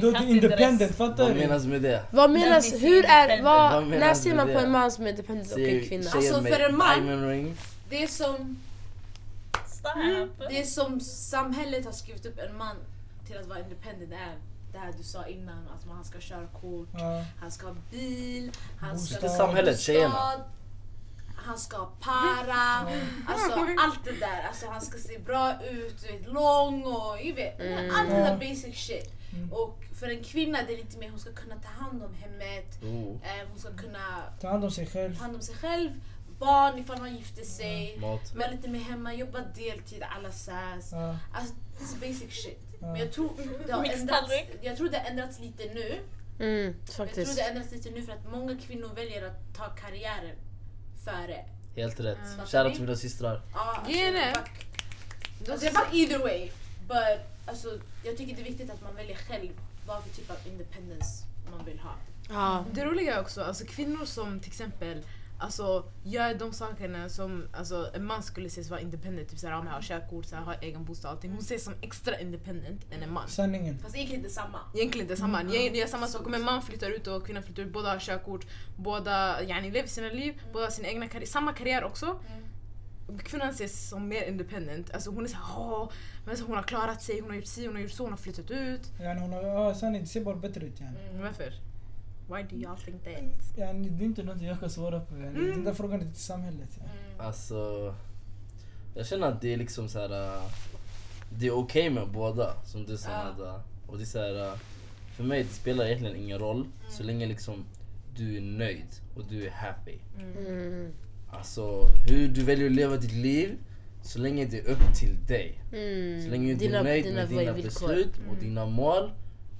Då 0.00 0.08
är 0.08 0.18
du 0.20 0.28
independent, 0.30 0.96
fattar 0.96 1.24
Vad 1.24 1.34
du? 1.34 1.40
menas 1.40 1.64
med 1.64 1.82
det? 1.82 2.02
Vad 2.10 2.30
menas, 2.30 2.72
hur 2.74 3.04
är, 3.04 3.42
vad, 3.42 3.72
Vad 3.72 3.86
när 3.88 4.14
ser 4.14 4.34
man 4.34 4.46
på 4.52 4.58
en 4.58 4.70
man 4.70 4.90
som 4.90 5.04
är 5.06 5.10
independent 5.10 5.52
och 5.52 5.58
en 5.60 5.88
kvinna? 5.88 6.10
Alltså, 6.10 6.42
för 6.42 6.60
en 6.60 6.76
man-? 6.76 7.56
Det 7.90 8.02
är 8.02 8.06
som 8.06 8.56
Stop. 9.66 10.46
Det 10.48 10.60
är 10.60 10.64
som 10.64 11.00
samhället 11.00 11.84
har 11.84 11.92
skrivit 11.92 12.26
upp 12.26 12.38
en 12.50 12.56
man 12.58 12.76
till 13.26 13.36
att 13.38 13.46
vara 13.46 13.58
independent 13.58 14.12
är 14.12 14.34
det 14.72 14.78
här 14.78 14.92
du 14.98 15.02
sa 15.02 15.26
innan, 15.26 15.58
att 15.78 15.86
man 15.88 16.04
ska 16.04 16.20
köra 16.20 16.46
kort, 16.46 16.88
Ja. 16.98 17.24
han 17.40 17.50
ska 17.50 17.66
ha 17.66 17.74
bil, 17.90 18.50
han 18.80 18.98
ska 18.98 19.14
Bostad. 19.14 19.30
ha 19.30 19.36
Samhället, 19.36 19.74
bostad, 19.74 19.94
tjejerna. 19.94 20.32
Han 21.46 21.58
ska 21.58 21.76
ha 21.76 21.92
para, 22.00 22.88
alltså 23.26 23.52
allt 23.78 24.04
det 24.04 24.12
där. 24.20 24.42
Alltså 24.48 24.66
han 24.66 24.80
ska 24.80 24.98
se 24.98 25.18
bra 25.18 25.64
ut, 25.70 26.02
du 26.02 26.12
vet, 26.12 26.28
lång 26.32 26.84
och 26.84 27.20
you 27.20 27.34
vet, 27.34 27.60
allt 27.94 28.10
det 28.10 28.16
där 28.16 28.36
basic 28.36 28.76
shit. 28.86 29.12
Mm. 29.32 29.52
Och 29.52 29.78
för 30.00 30.08
en 30.08 30.24
kvinna 30.24 30.58
det 30.66 30.72
är 30.72 30.76
lite 30.76 30.98
mer, 30.98 31.10
hon 31.10 31.18
ska 31.18 31.32
kunna 31.32 31.54
ta 31.56 31.68
hand 31.68 32.02
om 32.02 32.14
hemmet, 32.14 32.78
Oh, 32.82 33.16
eh, 33.30 33.48
hon 33.50 33.58
ska 33.58 33.72
kunna 33.72 34.22
Ta 34.40 34.48
hand 34.48 34.64
om 34.64 34.70
sig 34.70 34.86
själv. 34.86 35.16
ta 35.16 35.22
hand 35.22 35.36
om 35.36 35.42
sig 35.42 35.54
själv, 35.56 35.90
barn 36.38 36.78
ifall 36.78 36.98
man 36.98 37.16
gifter 37.16 37.42
sig, 37.44 37.98
mat. 38.00 38.34
vara 38.34 38.50
lite 38.50 38.68
mer 38.68 38.80
hemma, 38.80 39.14
jobba 39.14 39.38
deltid, 39.54 40.02
alla 40.16 40.32
sass. 40.32 40.92
Ja. 40.92 41.16
Alltså, 41.34 41.54
this 41.78 41.92
is 41.92 42.00
basic 42.00 42.42
shit. 42.42 42.60
Men 42.80 42.96
jag 42.96 43.12
tror 43.12 43.30
det 43.66 43.72
har 43.72 43.84
ändrats, 43.84 44.32
jag 44.62 44.76
tror 44.76 44.88
det 44.88 44.98
har 44.98 45.10
ändrats 45.10 45.38
lite 45.40 45.64
nu. 45.74 45.98
Mm, 46.38 46.74
Jag 46.86 46.94
tror 46.94 47.06
det 47.36 47.42
har 47.42 47.48
ändrats 47.50 47.72
lite 47.72 47.90
nu 47.90 48.02
för 48.02 48.12
att 48.12 48.30
många 48.32 48.56
kvinnor 48.66 48.90
väljer 48.94 49.26
att 49.26 49.54
ta 49.56 49.64
karriären 49.68 50.36
före. 51.10 51.44
Helt 51.76 52.00
rätt. 52.00 52.18
Mm. 52.34 52.46
Shoutout 52.46 52.72
till 52.72 52.82
mina 52.82 52.96
systrar. 52.96 53.42
Ja, 53.54 53.84
Ge 53.88 54.10
det. 54.10 54.32
fuck. 54.34 54.66
Alltså, 55.50 55.66
jag 55.66 55.74
back 55.74 55.94
either 55.94 56.18
way. 56.18 56.50
But 56.88 57.20
alltså, 57.46 57.78
jag 58.04 58.16
tycker 58.16 58.36
det 58.36 58.40
är 58.42 58.44
viktigt 58.44 58.70
att 58.70 58.82
man 58.82 58.94
väljer 58.94 59.16
själv 59.16 59.48
vad 59.86 60.02
för 60.02 60.10
typ 60.10 60.30
av 60.30 60.36
independence 60.46 61.24
man 61.50 61.64
vill 61.64 61.78
ha. 61.78 61.94
Ja. 62.28 62.64
Det 62.72 62.84
roliga 62.84 63.14
är 63.14 63.20
också, 63.20 63.42
alltså 63.42 63.64
kvinnor 63.64 64.04
som 64.04 64.40
till 64.40 64.50
exempel 64.50 65.02
alltså, 65.38 65.84
gör 66.04 66.34
de 66.34 66.52
sakerna 66.52 67.08
som 67.08 67.48
alltså, 67.52 67.90
en 67.94 68.04
man 68.04 68.22
skulle 68.22 68.46
ses 68.46 68.70
vara 68.70 68.80
independent, 68.80 69.28
typ 69.28 69.38
såhär, 69.38 69.54
ja, 69.54 69.70
ha 69.70 69.80
körkort, 69.82 70.26
såhär, 70.26 70.42
ha 70.42 70.54
egen 70.54 70.84
bostad 70.84 71.10
allting. 71.10 71.30
Hon 71.30 71.40
ses 71.40 71.64
som 71.64 71.74
extra 71.80 72.20
independent 72.20 72.86
än 72.90 73.02
en 73.02 73.12
man. 73.12 73.28
Sanningen. 73.28 73.78
Fast 73.78 73.94
egentligen 73.94 74.20
inte 74.24 74.34
samma. 74.34 74.58
Egentligen 74.74 75.04
inte 75.04 75.16
samma. 75.16 75.42
Ni 75.42 75.70
ni 75.70 75.78
gör 75.78 75.86
samma 75.86 76.06
sak. 76.06 76.26
Om 76.26 76.34
en 76.34 76.42
man 76.42 76.62
flyttar 76.62 76.90
ut 76.90 77.06
och 77.06 77.26
kvinnan 77.26 77.42
flyttar 77.42 77.62
ut, 77.62 77.72
båda 77.72 77.90
har 77.90 77.98
körkort, 77.98 78.46
båda 78.76 79.42
yani, 79.42 79.70
lever 79.70 79.88
sina 79.88 80.08
liv, 80.08 80.42
båda 80.52 80.64
har 80.64 80.70
sin 80.70 80.84
egna 80.84 81.08
karriär, 81.08 81.26
samma 81.26 81.52
karriär 81.52 81.84
också. 81.84 82.20
Kvinnan 83.24 83.48
ses 83.48 83.88
som 83.88 84.08
mer 84.08 84.22
independent. 84.22 84.94
Alltså 84.94 85.10
hon 85.10 85.24
är 85.24 85.28
såhär 85.28 85.44
åh, 85.58 85.90
men 86.26 86.36
så 86.36 86.44
hon 86.44 86.56
har 86.56 86.62
klarat 86.62 87.02
sig, 87.02 87.20
hon 87.20 87.30
har 87.30 87.36
gjort 87.36 87.46
si, 87.46 87.66
hon 87.66 87.74
har 87.74 87.82
gjort 87.82 87.90
så, 87.90 88.02
hon 88.02 88.12
har 88.12 88.18
flyttat 88.18 88.50
ut. 88.50 88.80
Yani 89.00 89.20
hon 89.20 89.32
har, 89.32 89.42
ja 89.42 89.74
sanning, 89.74 90.00
det 90.00 90.08
ser 90.08 90.24
bara 90.24 90.36
bättre 90.36 90.66
ut 90.66 90.80
yani. 90.80 90.98
Men 91.12 91.22
Varför? 91.22 91.52
Why 92.28 92.42
do 92.50 92.56
y'all 92.56 92.76
think 92.84 93.04
that? 93.04 93.58
Yani, 93.58 93.88
det 93.88 94.04
är 94.04 94.06
inte 94.06 94.22
något 94.22 94.42
jag 94.42 94.60
kan 94.60 94.70
svara 94.70 95.00
på. 95.00 95.14
Yani. 95.16 95.28
Mm. 95.28 95.50
Den 95.50 95.64
där 95.64 95.74
frågan 95.74 96.00
är 96.00 96.04
till 96.04 96.14
samhället. 96.20 96.68
Yani. 96.78 96.90
Alltså, 97.18 97.94
jag 98.94 99.06
känner 99.06 99.26
att 99.28 99.40
det 99.40 99.52
är 99.52 99.56
liksom 99.56 99.88
så 99.88 99.98
här. 99.98 100.36
äh, 100.36 100.42
det 101.30 101.46
är 101.46 101.54
okej 101.58 101.90
med 101.90 102.08
båda 102.08 102.62
som 102.64 102.84
du 102.86 102.96
sa 102.96 103.08
Nada. 103.08 103.62
Och 103.86 103.96
det 103.96 104.02
är 104.02 104.06
så 104.06 104.18
här, 104.18 104.48
äh, 104.52 104.58
för 105.16 105.24
mig 105.24 105.42
det 105.42 105.48
spelar 105.48 105.84
egentligen 105.86 106.16
ingen 106.16 106.38
roll 106.38 106.66
så 106.90 107.02
länge 107.02 107.26
liksom 107.26 107.64
du 108.16 108.36
är 108.36 108.40
nöjd 108.40 108.86
och 109.16 109.24
du 109.28 109.46
är 109.46 109.50
happy. 109.50 109.98
Mm. 110.18 110.92
Alltså 111.30 111.80
hur 112.08 112.28
du 112.28 112.42
väljer 112.44 112.66
att 112.66 112.72
leva 112.72 112.96
ditt 112.96 113.12
liv 113.12 113.58
så 114.02 114.18
länge 114.18 114.44
det 114.44 114.58
är 114.58 114.70
upp 114.70 114.94
till 114.94 115.26
dig. 115.26 115.58
Mm. 115.72 116.22
Så 116.24 116.30
länge 116.30 116.54
du 116.54 116.58
Dina- 116.58 116.78
är 116.78 116.84
nöjd 116.84 117.04
dina 117.04 117.14
med 117.16 117.28
dina 117.28 117.52
villkor. 117.52 117.62
beslut 117.88 118.20
och 118.30 118.36
dina 118.36 118.66
mål 118.66 119.10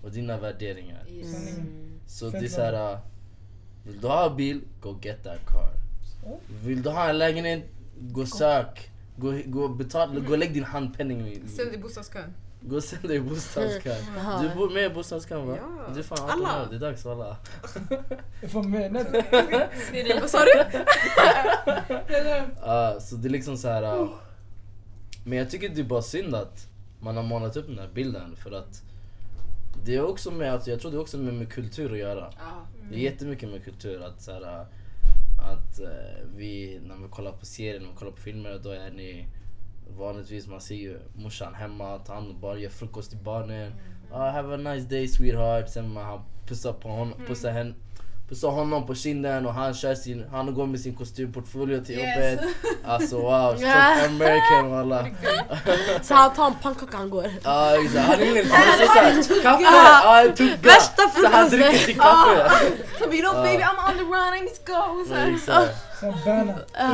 och 0.03 0.11
dina 0.11 0.39
värderingar. 0.41 1.05
Just. 1.09 1.49
Mm. 1.59 1.96
Så 2.07 2.31
Fett 2.31 2.41
det 2.41 2.47
är 2.47 2.51
såhär, 2.51 2.93
äh, 2.93 2.99
vill 3.85 4.01
du 4.01 4.07
ha 4.09 4.31
bil, 4.31 4.61
go 4.81 4.99
get 5.03 5.25
that 5.25 5.39
car. 5.47 5.71
Vill 6.65 6.83
du 6.83 6.91
ha 6.91 7.09
en 7.09 7.19
lägenhet, 7.19 7.65
gå 8.01 8.27
sök. 8.27 8.91
Gå, 9.17 9.35
gå, 9.47 9.69
betal, 9.69 10.21
gå 10.21 10.33
och 10.33 10.39
lägg 10.39 10.55
din 10.55 10.65
handpenning. 10.65 11.49
Ställ 11.49 11.67
dig 11.67 11.75
i 11.75 11.79
bostadskön. 11.79 12.35
Gå 12.61 12.77
och 12.77 12.85
ställ 12.85 13.09
dig 13.09 13.17
i 13.17 13.21
bostadskön. 13.21 14.05
Du 14.43 14.55
bor 14.55 14.71
med 14.71 14.85
i 14.91 14.95
bostadskön 14.95 15.47
va? 15.47 15.57
Ja. 15.57 15.93
Du 15.95 16.01
är 16.01 16.05
fan 16.05 16.19
18 16.25 16.31
Alla. 16.31 16.63
år, 16.63 16.67
det 16.71 16.77
är 16.77 16.81
dags 16.81 17.07
alla. 17.07 17.37
Vad 18.53 18.65
menar 18.65 19.05
du? 19.05 20.21
Vad 20.21 20.31
sa 20.31 20.39
du? 20.39 20.79
Uh, 22.67 23.01
så 23.01 23.17
det 23.17 23.29
är 23.29 23.31
liksom 23.31 23.57
så 23.57 23.69
här. 23.69 24.01
uh, 24.03 24.11
men 25.25 25.39
jag 25.39 25.51
tycker 25.51 25.69
det 25.69 25.81
är 25.81 25.85
bara 25.85 26.03
synd 26.03 26.35
att 26.35 26.67
man 27.01 27.17
har 27.17 27.23
målat 27.23 27.57
upp 27.57 27.67
den 27.67 27.79
här 27.79 27.89
bilden 27.95 28.37
för 28.37 28.53
att 28.53 28.83
det 29.87 29.97
är 29.97 30.05
också 30.05 30.31
med, 30.31 30.53
alltså, 30.53 30.71
jag 30.71 30.81
tror 30.81 30.91
det 30.91 30.97
är 30.97 31.01
också 31.01 31.19
med, 31.19 31.35
med 31.35 31.53
kultur 31.53 31.93
att 31.93 31.99
göra. 31.99 32.33
Ja. 32.39 32.67
Det 32.91 32.97
är 32.97 33.01
jättemycket 33.01 33.49
med 33.49 33.65
kultur 33.65 34.03
att 34.03 34.23
så 34.23 34.33
här, 34.33 34.67
att 35.39 35.81
uh, 35.81 36.29
vi, 36.37 36.81
när 36.87 36.97
vi 36.97 37.09
kollar 37.11 37.33
på 37.33 37.47
serier, 37.47 37.81
när 37.81 37.89
vi 37.89 37.97
kollar 37.97 38.13
på 38.13 38.21
filmer, 38.21 38.61
då 38.63 38.71
är 38.71 38.91
ni 38.91 39.29
vanligtvis, 39.99 40.47
man 40.47 40.61
ser 40.61 40.75
ju 40.75 40.99
morsan 41.15 41.55
hemma, 41.55 41.99
tar 41.99 42.15
hand 42.15 42.31
om 42.31 42.41
barn, 42.41 42.61
gör 42.61 42.71
frukost 42.71 43.11
till 43.11 43.19
barnen. 43.19 43.73
Ah, 44.13 44.31
have 44.31 44.55
a 44.55 44.57
nice 44.57 44.89
day 44.89 45.09
sweetheart. 45.09 45.69
Sen 45.69 45.93
man 45.93 46.21
pussar 46.47 46.73
på 46.73 46.89
honom, 46.89 47.27
pussar 47.27 47.51
henne 47.51 47.75
Pussar 48.29 48.49
honom 48.49 48.87
på 48.87 48.95
kinden 48.95 49.47
och 49.47 49.55
han 49.55 49.75
kör 49.75 49.95
sin, 49.95 50.25
han 50.33 50.55
går 50.55 50.67
med 50.67 50.81
sin 50.81 50.95
kostymportfolio 50.95 51.85
till 51.85 51.95
Yes. 51.99 52.17
jobbet. 52.17 52.55
Alltså 52.87 53.17
wow, 53.21 53.57
straight 53.57 54.07
American 54.07 54.71
walla. 54.71 55.07
Så 56.03 56.15
han 56.15 56.35
tar 56.35 56.47
en 56.47 56.55
pannkaka 56.63 56.97
han 56.97 57.11
går. 57.11 57.27
Ja 57.45 57.83
exakt, 57.85 58.07
han 58.07 58.21
är 58.21 58.45
såhär, 58.87 59.43
kaffe, 59.43 59.63
Ja. 59.63 60.23
en 60.23 60.35
tugga. 60.35 60.57
Värsta 60.63 61.03
Så 61.21 61.27
han 61.29 61.49
dricker 61.51 61.79
sin 61.79 61.99
kaffe. 61.99 62.51
Så 62.99 63.09
vi 63.11 63.21
know 63.21 63.35
baby 63.35 63.63
I'm 63.63 63.91
on 63.91 63.97
the 63.97 64.03
run, 64.05 64.35
I 64.35 64.41
need 64.41 64.55
to 64.67 64.73
go. 64.73 65.05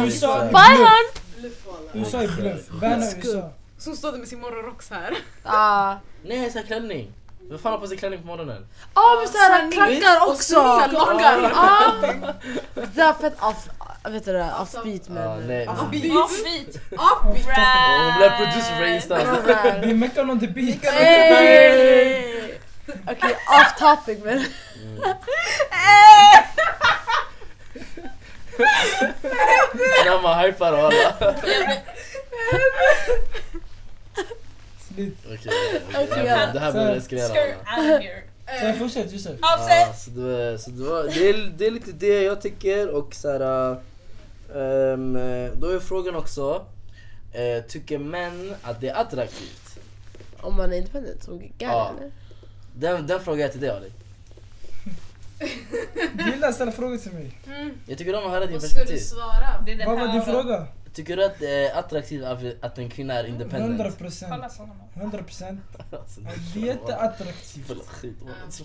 USA 0.04 0.44
Bye, 0.52 0.76
hon! 0.78 1.52
USA 1.94 2.22
är 2.22 2.28
bluff. 2.36 2.68
Berna 2.80 3.06
är 3.06 3.16
USA. 3.18 3.50
Så 3.78 3.90
hon 3.90 3.96
stod 3.96 4.18
med 4.18 4.28
sin 4.28 4.40
morgonrock 4.40 4.82
så 4.82 4.94
här. 4.94 5.14
Ja. 5.44 5.98
Nej 6.24 6.50
såhär 6.50 6.66
klänning. 6.66 7.12
Vem 7.52 7.58
fan 7.58 7.72
har 7.72 7.78
på 7.78 7.86
sig 7.86 7.96
klänning 7.96 8.20
på 8.20 8.26
morgonen? 8.26 8.66
Ja 8.94 9.16
men 9.18 9.28
såhär 9.32 9.50
Sanning. 9.50 9.72
klackar 9.72 10.26
också! 10.26 10.56
Långa. 10.92 11.50
Ja. 11.54 11.92
Är 13.02 13.12
fett 13.20 13.42
off, 13.42 13.68
vet 14.04 14.24
du 14.24 14.32
det, 14.32 14.50
offbeat 14.60 15.02
Ja, 15.06 15.12
men... 15.14 15.46
nej. 15.46 15.68
Offbeat. 15.68 16.16
Offbeat! 16.16 16.78
Hon 17.22 17.34
blev 18.18 18.30
producer 18.36 18.76
för 18.76 18.86
Insta. 18.86 19.16
Vi 19.82 19.90
är 19.90 19.94
Meckan 19.94 20.30
on 20.30 20.40
the 20.40 20.46
beat. 20.46 20.84
Hey! 20.84 22.54
Okej, 23.10 23.36
off 23.48 23.78
topic 23.78 24.18
men... 24.24 24.38
När 30.04 30.22
man 30.22 30.38
hypar 30.44 30.72
och 30.72 30.78
alla. 30.78 31.34
Slut. 31.40 31.78
Okej, 34.96 36.08
ja. 36.10 36.34
här- 36.36 36.52
det 36.52 36.60
här 36.60 36.72
behöver 36.72 36.96
eskalera. 36.96 37.28
Så 38.72 38.72
fortsätt 38.78 39.12
Josef. 39.12 39.38
Så 39.96 40.10
det, 40.10 40.20
var, 40.20 40.56
så 40.56 40.70
det, 40.70 40.82
var, 40.84 41.02
det, 41.04 41.28
är, 41.28 41.52
det 41.56 41.66
är 41.66 41.70
lite 41.70 41.92
det 41.92 42.22
jag 42.22 42.40
tycker 42.42 42.88
och 42.88 43.14
så 43.14 43.30
här, 43.32 43.70
ehm, 44.54 45.12
Då 45.60 45.68
är 45.70 45.80
frågan 45.80 46.16
också, 46.16 46.66
eh, 47.32 47.62
tycker 47.68 47.98
män 47.98 48.54
att 48.62 48.80
det 48.80 48.88
är 48.88 48.94
attraktivt? 48.94 49.78
Om 50.40 50.56
man 50.56 50.72
är 50.72 50.76
independent 50.76 51.22
som 51.22 51.38
Gary 51.38 51.52
Ja. 51.58 51.92
eller? 51.98 52.10
Den, 52.74 53.06
den 53.06 53.20
frågar 53.20 53.40
jag 53.42 53.52
till 53.52 53.60
dig 53.60 53.70
Ali. 53.70 53.92
Du 56.14 56.24
gillar 56.30 56.48
att 56.48 56.54
ställa 56.54 56.72
frågor 56.72 56.96
till 56.96 57.12
mig. 57.12 57.38
Jag 57.86 57.98
tycker 57.98 58.14
om 58.14 58.24
att 58.24 58.30
höra 58.30 58.46
din 58.46 58.52
Vad 58.52 58.62
ska 58.62 58.80
du 58.80 58.86
perspektiv. 58.86 59.04
svara? 59.04 59.62
Det 59.66 59.72
är 59.72 59.76
den 59.76 59.88
Vad 59.90 60.00
var 60.00 60.08
din 60.12 60.22
fråga? 60.22 60.66
Tycker 60.94 61.16
du 61.16 61.24
att 61.24 61.38
det 61.38 61.66
är 61.66 61.78
attraktivt 61.78 62.24
att- 62.62 62.78
en 62.78 62.88
kvinna 62.90 63.14
är 63.14 63.24
100 63.24 63.44
independent? 63.44 63.98
procent. 63.98 64.32
Kolla 64.32 64.48
på 64.48 64.62
honom. 64.62 64.76
100 64.94 65.22
procent. 65.22 65.60
Alltså, 65.92 66.20
Det 66.54 66.60
är 66.62 66.66
jätteattraktivt. 66.66 67.72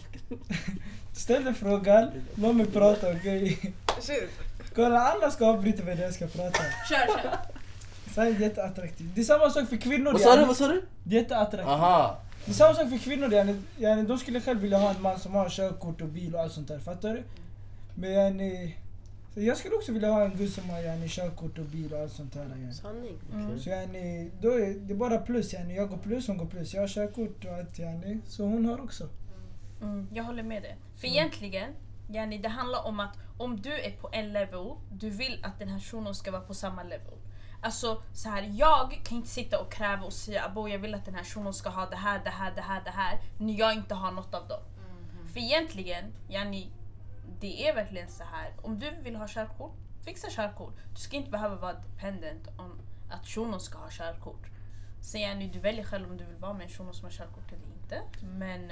Ställ 1.14 1.44
dig 1.44 1.54
frågan, 1.54 2.12
låt 2.36 2.56
mig 2.56 2.66
prata 2.66 3.12
okej? 3.12 3.74
Shit. 4.02 4.30
Kolla 4.76 5.00
alla 5.00 5.32
ska 5.32 5.46
avbryta 5.48 5.84
mig 5.84 5.96
när 5.96 6.04
jag 6.04 6.14
ska 6.14 6.28
prata. 6.28 6.60
Kör, 6.90 7.22
kör. 7.22 7.38
Så 8.16 8.22
här 8.22 8.28
är 8.28 8.40
jätteattraktivt. 8.40 9.08
Det 9.16 9.22
är 9.22 9.26
samma 9.26 9.50
sak 9.50 9.70
för 9.70 9.78
kvinnor. 9.78 10.12
Vad 10.12 10.22
sa 10.22 10.36
du? 10.36 10.46
Vad 10.46 10.58
sa 10.58 10.68
du? 10.68 10.82
Det 11.04 11.16
är 11.18 11.22
jätteattraktivt. 11.22 11.70
Aha. 11.70 12.18
Det 12.46 12.52
är 12.52 12.56
samma 12.56 12.74
sak 12.74 12.90
för 12.90 12.98
kvinnor. 12.98 13.34
Yani, 13.34 13.62
yani, 13.78 14.04
de 14.04 14.18
skulle 14.18 14.42
själv 14.42 14.60
vilja 14.60 14.78
ha 14.78 14.90
en 14.90 15.02
man 15.02 15.20
som 15.20 15.34
har 15.34 15.50
körkort 15.50 16.02
och 16.02 16.08
bil 16.08 16.36
och 16.36 16.42
allt 16.42 16.54
sånt 16.54 16.68
där. 16.68 16.80
Fattar 16.80 17.10
du? 17.10 17.24
Men 17.96 18.12
yani, 18.12 18.76
jag 19.44 19.58
skulle 19.58 19.76
också 19.76 19.92
vilja 19.92 20.12
ha 20.12 20.26
en 20.26 20.38
gud 20.38 20.54
som 20.54 20.70
har 20.70 20.80
yani, 20.80 21.10
körkort 21.10 21.58
och 21.58 21.66
bil 21.66 21.94
och 21.94 22.00
allt 22.00 22.12
sånt 22.12 22.34
där. 22.34 22.50
Yani. 22.50 22.74
Sanning. 22.74 23.20
Mm. 23.34 23.60
Så 23.60 23.70
yani, 23.70 24.32
då 24.42 24.50
är 24.50 24.74
det 24.74 24.96
bara 24.96 25.18
plus. 25.18 25.54
Yani. 25.54 25.76
Jag 25.76 25.90
går 25.90 25.98
plus, 25.98 26.28
hon 26.28 26.38
går 26.38 26.46
plus. 26.46 26.74
Jag 26.74 26.82
har 26.82 26.88
körkort 26.88 27.46
och 27.46 27.52
allt. 27.52 27.80
Yani. 27.80 28.20
Så 28.28 28.44
hon 28.44 28.66
har 28.66 28.82
också. 28.84 29.10
Mm, 29.82 30.08
jag 30.14 30.24
håller 30.24 30.44
med 30.44 30.62
dig. 30.62 30.78
För 30.96 31.08
egentligen, 31.08 31.74
yani, 32.10 32.38
det 32.38 32.50
handlar 32.50 32.86
om 32.86 33.00
att 33.00 33.18
om 33.38 33.62
du 33.62 33.74
är 33.80 33.92
på 33.92 34.10
en 34.12 34.34
level, 34.34 34.76
du 34.92 35.10
vill 35.10 35.40
att 35.44 35.60
den 35.60 35.68
här 35.68 35.80
shunon 35.80 36.16
ska 36.16 36.32
vara 36.32 36.42
på 36.42 36.54
samma 36.54 36.84
level. 36.84 37.14
Alltså 37.62 38.02
så 38.14 38.30
här, 38.30 38.54
jag 38.58 39.02
kan 39.04 39.18
inte 39.18 39.30
sitta 39.30 39.60
och 39.60 39.72
kräva 39.72 40.04
och 40.06 40.14
säga 40.14 40.46
abo 40.46 40.68
jag 40.68 40.80
vill 40.80 40.96
att 40.96 41.06
den 41.06 41.16
här 41.16 41.24
shunon 41.24 41.54
ska 41.54 41.70
ha 41.70 41.86
det 41.86 41.96
här, 41.96 42.22
det 42.24 42.30
här, 42.30 42.52
det 42.56 42.62
här, 42.62 42.82
det 42.84 42.92
här 42.92 43.20
när 43.38 43.60
jag 43.60 43.74
inte 43.74 43.96
har 43.96 44.12
något 44.12 44.34
av 44.34 44.48
dem. 44.48 44.62
För 45.34 45.40
egentligen, 45.40 46.06
yani, 46.30 46.68
det 47.40 47.68
är 47.68 47.76
verkligen 47.76 48.08
så 48.10 48.24
här. 48.24 48.54
om 48.62 48.80
du 48.80 48.92
vill 49.02 49.16
ha 49.16 49.28
körkort, 49.28 49.76
fixa 50.06 50.28
körkort. 50.30 50.74
Du 50.94 51.00
ska 51.00 51.16
inte 51.18 51.30
behöva 51.32 51.56
vara 51.56 51.74
dependent 51.74 52.48
om 52.58 52.72
att 53.10 53.28
shunon 53.28 53.60
ska 53.60 53.78
ha 53.78 53.90
körkort. 53.92 54.46
Så 55.02 55.18
yani, 55.18 55.48
du 55.48 55.60
väljer 55.60 55.84
själv 55.86 56.10
om 56.12 56.18
du 56.18 56.26
vill 56.26 56.36
vara 56.36 56.54
med 56.54 56.64
en 56.64 56.70
shuno 56.70 56.94
som 56.94 57.04
har 57.04 57.12
körkort 57.12 57.48
eller 57.52 57.66
inte. 57.82 58.02
Men 58.38 58.72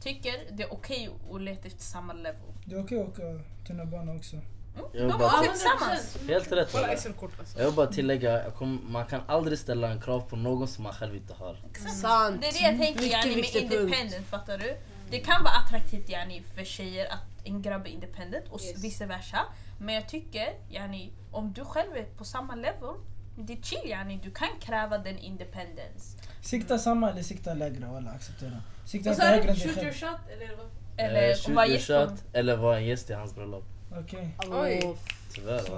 tycker 0.00 0.32
det 0.52 0.62
är 0.62 0.72
okej 0.72 1.10
att 1.34 1.40
leta 1.42 1.66
efter 1.66 1.82
samma 1.82 2.12
level. 2.12 2.40
Det 2.66 2.74
är 2.76 2.84
okej 2.84 3.02
att 3.02 3.08
åka 3.08 3.22
tunnelbana 3.66 4.12
också. 4.12 4.36
Mm, 4.36 4.86
Jag 4.92 5.02
vill 5.06 5.18
bara 5.18 5.42
tillsammans. 5.42 6.18
Helt 6.28 6.52
rätt 6.52 6.74
alltså. 6.74 7.58
Jag 7.58 7.64
vill 7.64 7.74
bara 7.74 7.86
tillägga, 7.86 8.44
jag 8.44 8.54
kom, 8.54 8.80
man 8.92 9.06
kan 9.06 9.20
aldrig 9.26 9.58
ställa 9.58 9.88
en 9.90 10.00
krav 10.00 10.20
på 10.20 10.36
någon 10.36 10.68
som 10.68 10.84
man 10.84 10.92
själv 10.92 11.16
inte 11.16 11.34
har. 11.34 11.56
Sant. 12.00 12.40
Det 12.40 12.48
är 12.48 12.52
det 12.52 12.58
jag 12.58 12.78
tänker 12.78 13.02
Mycket 13.02 13.24
yani, 13.24 13.36
med 13.36 13.44
punkt. 13.70 13.72
independent, 13.72 14.26
fattar 14.26 14.58
du? 14.58 14.76
Det 15.10 15.18
kan 15.18 15.42
vara 15.44 15.54
attraktivt 15.54 16.08
yani, 16.08 16.42
för 16.54 16.64
tjejer 16.64 17.12
att 17.12 17.20
en 17.44 17.62
grabb 17.62 17.86
är 17.86 17.90
independent 17.90 18.48
och 18.50 18.60
Yes. 18.62 18.84
vice 18.84 19.06
versa. 19.06 19.38
Men 19.78 19.94
jag 19.94 20.08
tycker 20.08 20.48
yani, 20.68 21.12
om 21.30 21.52
du 21.52 21.64
själv 21.64 21.96
är 21.96 22.04
på 22.04 22.24
samma 22.24 22.54
level, 22.54 22.94
det 23.36 23.52
är 23.52 23.62
chill 23.62 23.90
yani, 23.90 24.20
du 24.22 24.30
kan 24.30 24.48
kräva 24.60 24.98
den 24.98 25.18
independence. 25.18 26.18
Sikta 26.40 26.78
samma 26.78 27.10
eller 27.10 27.22
sikta 27.22 27.54
lägre. 27.54 27.86
Walla, 27.86 28.10
acceptera. 28.10 28.62
Sikta 28.86 29.10
inte 29.10 29.22
sa 29.22 29.28
högre 29.28 29.50
än 29.50 29.56
dig 29.58 29.68
Shoot 29.68 29.76
your 29.82 29.92
själv. 29.92 30.10
shot? 30.12 30.20
Eller 30.30 30.56
vad? 30.56 30.66
Eller 30.96 31.28
eh, 31.30 31.34
shoot 31.36 31.68
your 31.68 31.78
shot 32.08 32.24
eller 32.32 32.56
vara 32.56 32.76
en 32.76 32.84
gäst 32.86 33.10
i 33.10 33.12
hans 33.12 33.34
bröllop. 33.34 33.64
Okej. 33.98 34.36
Oj. 34.50 34.80
Oh. 34.84 34.96
Tyvärr 35.34 35.58
Så. 35.58 35.72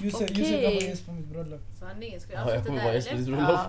Josef 0.00 0.30
Okej. 0.30 0.40
Josef 0.40 0.60
kan 0.62 0.62
vara 0.62 0.72
gäst 0.72 1.06
på 1.06 1.12
mitt 1.12 1.26
bröllop. 1.26 1.60
Sanningen, 1.80 2.20
ska 2.20 2.32
Ja, 2.32 2.38
jag 2.38 2.46
avsluta 2.48 2.64
kommer 2.66 2.78
där 2.78 2.84
vara 2.84 2.94
gäst 2.94 3.10
på 3.10 3.16
ditt 3.16 3.26
eller? 3.26 3.36
bröllop. 3.36 3.60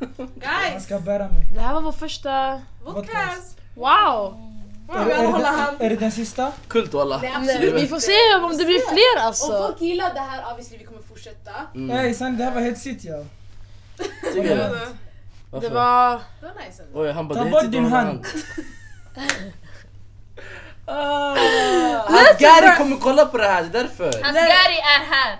Ja. 0.00 0.08
Han 0.44 0.70
Guys! 0.72 0.84
ska 0.84 1.00
bära 1.00 1.28
mig. 1.28 1.46
Det 1.54 1.60
här 1.60 1.74
var 1.74 1.80
vår 1.82 1.92
första... 1.92 2.62
Vodcast! 2.84 3.58
Wow! 3.74 4.38
Är, 4.94 5.04
det- 5.04 5.12
är, 5.12 5.78
det 5.78 5.84
är 5.86 5.90
det 5.90 5.96
den 5.96 6.12
sista? 6.12 6.52
Kult 6.68 6.94
walla. 6.94 7.18
Vi 7.74 7.86
får 7.88 7.98
se 8.00 8.34
om 8.44 8.58
det 8.58 8.64
blir 8.64 8.80
fler 8.92 9.22
Om 9.22 9.26
alltså. 9.26 9.46
folk 9.66 9.80
gillar 9.80 10.14
det 10.14 10.20
här, 10.20 10.52
obviously 10.52 10.78
vi 10.78 10.84
kommer 10.84 11.02
fortsätta. 11.02 11.50
Mm. 11.74 11.86
Nej 11.96 12.14
sen 12.14 12.36
det 12.38 12.44
här 12.44 12.54
var 12.54 12.60
hetsigt 12.60 13.04
ja. 13.04 13.24
Tycker 14.34 14.56
du? 14.56 14.78
Varför? 15.50 15.68
Det 15.68 15.74
var... 15.74 16.10
Det 16.40 16.46
var 16.46 16.52
nice 16.66 16.82
ändå. 16.82 17.00
Oj, 17.02 17.12
han 17.12 17.28
bara 17.28 17.38
Ta 17.44 17.50
bort 17.50 17.70
din 17.70 17.84
hand. 17.84 18.26
Ah, 20.86 21.36
Hans 22.08 22.38
Gary 22.38 22.76
kommer 22.76 22.96
kolla 22.96 23.26
på 23.26 23.38
det 23.38 23.46
här, 23.46 23.62
det 23.62 23.78
är 23.78 23.82
därför. 23.82 24.04
Hans 24.04 24.34
Gary 24.36 24.76
är 24.76 25.04
här! 25.14 25.38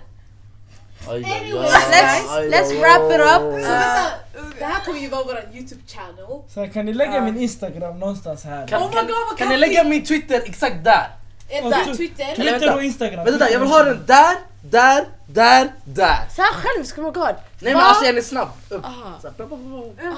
Anyways, 1.09 1.72
let's- 1.72 2.48
let's 2.50 2.80
wrap 2.80 3.12
it 3.12 3.20
up. 3.20 3.64
Så 3.64 3.70
vänta, 3.72 4.11
det 4.59 4.64
här 4.64 4.84
kommer 4.84 5.00
ju 5.00 5.09
vara 5.09 5.24
vår 5.24 5.44
YouTube 5.55 5.82
channel. 5.86 6.42
Så 6.55 6.61
här, 6.61 6.66
kan 6.68 6.86
ni 6.86 6.92
lägga 6.94 7.20
min 7.20 7.38
instagram 7.40 7.98
någonstans 7.98 8.44
här? 8.44 8.66
Kan, 8.66 8.82
Oh 8.82 8.88
my 8.88 8.94
kan, 8.94 9.07
God, 9.07 9.14
vad 9.30 9.38
kan 9.38 9.48
ni 9.48 9.57
lägga 9.57 9.84
min 9.84 10.05
Twitter 10.05 10.42
exakt 10.46 10.84
där? 10.84 11.07
Där 11.48 11.94
Twitter? 11.96 12.34
Twitter 12.36 12.74
och 12.74 12.82
instagram. 12.82 13.24
Vänta, 13.24 13.50
jag 13.50 13.61
vill 13.61 13.68
ha 13.68 13.82
den 13.84 14.07
där 14.07 14.36
där, 14.64 15.05
där, 15.26 15.68
där. 15.84 16.18
Såhär 16.36 16.53
självisk, 16.53 16.98
oh 16.98 17.05
my 17.05 17.11
god. 17.11 17.34
Nej 17.61 17.72
men 17.74 17.76
alltså 17.76 18.05
jag 18.05 18.16
är 18.16 18.22
snabb. 18.22 18.48
Upp. 18.68 18.82
Så 19.22 19.28
här. 19.28 19.34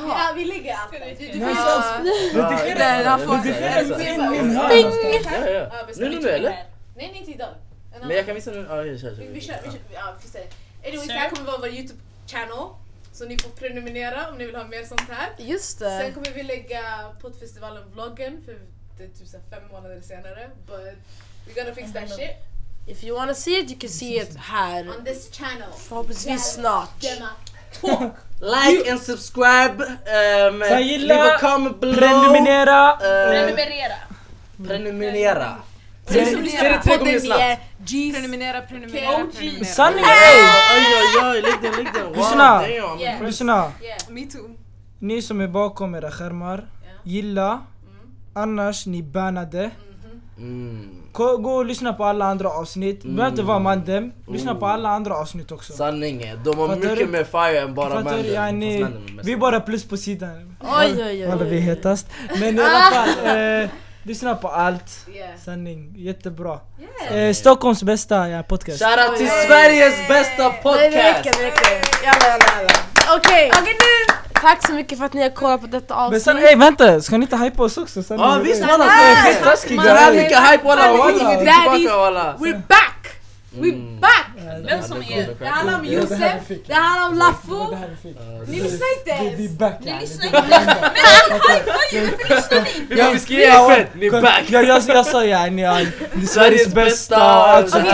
Ja, 0.09 0.33
vi 0.37 0.45
lägger 0.45 0.75
allt 0.75 0.93
där. 0.93 1.17
Du, 1.33 1.41
får 1.41 1.55
så- 1.55 2.03
Bing! 4.69 4.93
ska 5.93 6.05
Nu, 6.05 6.21
nu, 6.21 6.29
eller? 6.31 6.51
här? 6.51 6.65
Nej, 6.97 7.13
inte 7.19 7.31
idag. 7.31 7.49
Men 8.01 8.17
jag 8.17 8.27
kan 8.27 8.35
visa 8.35 8.51
nu. 8.51 8.67
Ja, 8.69 8.77
Vi, 8.77 8.99
kör. 8.99 9.11
vi 9.33 9.41
kör. 9.41 9.57
Ja, 9.95 10.01
vi. 10.23 10.41
Anyways, 10.87 11.09
det 11.09 11.15
här 11.15 11.31
kommer 11.31 11.47
vara 11.47 11.59
vår 11.59 11.69
YouTube 11.69 12.01
channel. 12.27 12.65
Så 13.13 13.25
ni 13.25 13.39
får 13.39 13.51
prenumerera 13.51 14.29
om 14.29 14.39
ni 14.39 14.45
vill 14.47 14.57
ha 14.57 14.65
mer 14.65 14.85
sånt 14.85 15.01
här. 15.11 15.29
Just 15.39 15.79
Sen 15.79 15.99
det. 15.99 16.13
kommer 16.13 16.31
vi 16.31 16.43
lägga 16.43 16.83
poddfestivalen-vloggen 17.21 18.43
för 18.45 18.59
det 18.99 19.05
är 19.05 19.09
typ 19.09 19.29
så 19.29 19.39
fem 19.51 19.63
månader 19.73 20.01
senare. 20.01 20.51
But 20.67 20.95
we're 21.47 21.55
gonna 21.63 21.75
fix 21.75 21.93
that 21.93 22.09
shit 22.19 22.31
If 22.87 23.05
you 23.05 23.17
wanna 23.17 23.35
see 23.35 23.59
it 23.59 23.71
you 23.71 23.79
can 23.81 23.91
see 23.91 24.17
it 24.21 24.37
här. 24.37 24.89
on 24.99 25.05
this 25.05 25.31
channel. 25.33 25.69
Förhoppningsvis 25.89 26.53
snart. 26.53 26.91
Talk. 27.81 28.15
Like 28.41 28.91
and 28.93 29.01
subscribe. 29.03 29.85
Um, 29.85 30.63
Så 30.69 30.79
gilla, 30.79 31.15
leave 31.15 31.35
a 31.35 31.39
comment 31.41 31.81
below. 31.81 31.95
Prenumerera. 31.97 32.91
Eh, 32.93 33.31
Prenumerera. 33.31 33.97
prenumerera. 34.67 35.57
Tre 36.07 36.25
gånger 36.99 37.19
snabbt? 37.21 37.61
Prenumerera, 38.15 38.61
prenumerera, 38.63 39.25
OG. 39.25 39.33
prenumerera. 39.39 39.65
Sanningen 39.65 40.09
Oj, 40.75 40.87
oj, 41.01 41.31
oj, 41.31 41.43
lägg 41.43 41.63
den, 41.63 41.85
lägg 41.85 41.95
den. 41.95 42.13
Lyssna. 42.13 42.63
lyssna. 43.27 43.73
Me 44.11 44.21
too. 44.27 44.51
Ni 44.99 45.23
som 45.23 45.41
är 45.41 45.49
bakom 45.49 45.95
era 45.95 46.11
skärmar, 46.11 46.67
gilla. 47.05 47.61
Annars, 48.35 48.87
ni 48.87 49.03
bannade. 49.03 49.71
Mm. 50.39 50.89
Gå, 51.13 51.25
och 51.25 51.65
lyssna 51.67 51.93
på 51.93 52.05
alla 52.05 52.25
andra 52.25 52.49
avsnitt. 52.49 53.03
Det 53.03 53.09
behöver 53.09 53.31
inte 53.31 53.43
vara 53.43 53.59
Mandem. 53.59 54.13
Lyssna 54.29 54.55
på 54.55 54.67
alla 54.67 54.89
andra 54.89 55.15
avsnitt 55.17 55.53
också. 55.53 55.73
Sanningen, 55.73 56.39
de 56.45 56.59
har 56.59 56.69
Fattar 56.69 56.81
du? 56.83 56.89
mycket 56.91 57.11
mer 57.11 57.25
fire 57.25 57.61
än 57.61 57.75
bara 57.75 57.91
Fattar? 57.91 58.05
Mandem. 58.05 58.33
Yani, 58.35 58.87
vi 59.25 59.33
är 59.33 59.37
bara 59.37 59.61
plus 59.61 59.85
på 59.85 59.97
sidan. 59.97 60.57
Oj 60.61 61.03
oj 61.05 61.25
Alla 61.27 61.45
vi 61.45 61.51
är 61.57 61.61
oj. 61.61 61.61
hetast. 61.61 62.07
Men 62.41 62.59
i 62.59 62.61
alla 62.63 62.81
fall, 62.81 63.09
eh, 63.63 63.71
lyssna 64.05 64.35
på 64.35 64.49
allt. 64.49 65.07
Yeah. 65.15 65.29
Sanning, 65.45 65.93
jättebra. 65.97 66.61
Yeah. 67.11 67.17
Eh, 67.29 67.33
Stockholms 67.35 67.83
bästa 67.83 68.29
ja, 68.29 68.43
podcast. 68.43 68.83
Shoutout 68.85 69.17
till 69.19 69.29
Sveriges 69.47 70.09
bästa 70.09 70.43
Nej 70.49 70.53
det 70.55 70.63
podcast! 70.63 70.95
räcker, 70.97 71.33
det 71.39 71.47
räcker. 71.47 72.05
Jalla 72.05 72.29
jalla 72.29 72.45
jalla. 72.57 73.17
Okej. 73.17 73.51
Tack 74.43 74.67
så 74.67 74.73
mycket 74.73 74.99
för 74.99 75.05
att 75.05 75.13
ni 75.13 75.23
har 75.23 75.31
kollat 75.31 75.61
på 75.61 75.67
detta 75.67 75.95
Men 75.95 76.05
avsnitt. 76.05 76.23
sen, 76.23 76.39
ey 76.39 76.57
vänta, 76.57 77.01
ska 77.01 77.19
ni 77.19 77.23
inte 77.25 77.37
hypa 77.37 77.63
oss 77.63 77.79
också? 77.79 78.03
Ja 78.09 78.17
det- 78.17 78.43
visst 78.43 78.61
det- 78.61 78.67
walla, 78.67 78.85
ska 78.87 79.05
jag 79.09 79.17
skittaskiga 79.35 79.83
Så 79.83 79.89
här 79.89 80.13
grejer. 80.13 80.23
mycket 80.25 80.51
hype 80.53 80.65
walla, 80.65 80.93
walla! 80.93 82.35
We're 82.39 82.63
back! 82.69 82.91
We're 83.59 83.73
Mm. 83.75 84.01
back! 84.01 84.27
Vem 84.69 84.83
som 84.83 84.97
är... 85.03 85.29
Det 85.39 85.47
handlar 85.47 85.79
om 85.79 85.85
är 85.87 85.91
Josef, 85.93 86.49
det 86.67 86.75
handlar 86.75 87.09
om 87.09 87.19
Laffo. 87.19 87.71
det 87.71 87.77
här 87.77 87.89
vi 87.91 88.09
fick. 88.09 88.19
Ni 88.49 88.61
lyssnar 88.61 88.99
inte 88.99 89.11
ens! 89.11 89.41
är 89.53 89.59
back 89.59 89.77
Ni 89.81 89.91
yani. 89.91 90.01
lyssnar 90.01 90.31
Det 90.31 90.37
är 90.37 92.03
inte. 92.03 92.55
back. 92.55 92.67
Vi 92.89 93.01
har 93.01 93.17
skrivit 93.17 93.47
Ja, 93.49 93.69
fett, 93.77 93.89
ni 93.95 94.07
är 94.07 94.11
back! 94.23 94.43
Ja, 94.49 94.63
jag, 94.63 94.83
jag 94.89 95.07
sa 95.07 95.25
ja, 95.25 95.39
det 95.49 95.63
är 95.63 96.27
Sveriges 96.27 96.75
bästa 96.75 97.17
och 97.17 97.49
allt 97.49 97.71
sånt. 97.71 97.87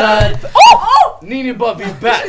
Ni 1.22 1.42
ni 1.42 1.54
bara, 1.54 1.74
vi 1.74 1.84
är 1.84 1.88
back! 2.02 2.24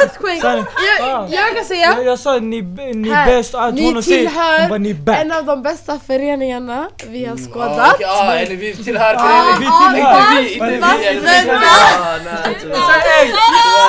Earthquake. 0.00 0.64
Jag, 0.98 1.30
jag 1.30 1.30
kan 1.30 1.56
Jag, 1.56 1.66
säga 1.66 2.02
jag 2.02 2.18
sa 2.18 2.38
ni, 2.38 2.62
ni 2.94 3.08
är 3.10 3.26
bäst 3.26 3.54
och 3.54 3.62
allt. 3.62 3.74
Ni 3.74 3.92
Hon 3.92 4.02
säger, 4.02 4.18
tillhör 4.18 4.60
hon 4.60 4.68
bara 4.68 4.78
ni 4.78 4.90
är 4.90 4.94
back. 4.94 5.18
en 5.20 5.32
av 5.32 5.44
de 5.44 5.62
bästa 5.62 6.00
föreningarna 6.06 6.88
vi 7.06 7.24
har 7.24 7.36
Ja, 7.36 7.52
skådat. 7.52 7.96
Ja, 8.00 8.32
eller 8.34 8.56
vi 8.56 8.74
tillhör 8.76 9.14
föreningen. 9.14 9.60
vi 9.60 9.66
tillhör. 9.94 10.40
Inte 10.40 10.66
vi, 10.66 11.14
inte 12.54 12.66
vi. 12.68 12.73
Ey, 12.74 13.34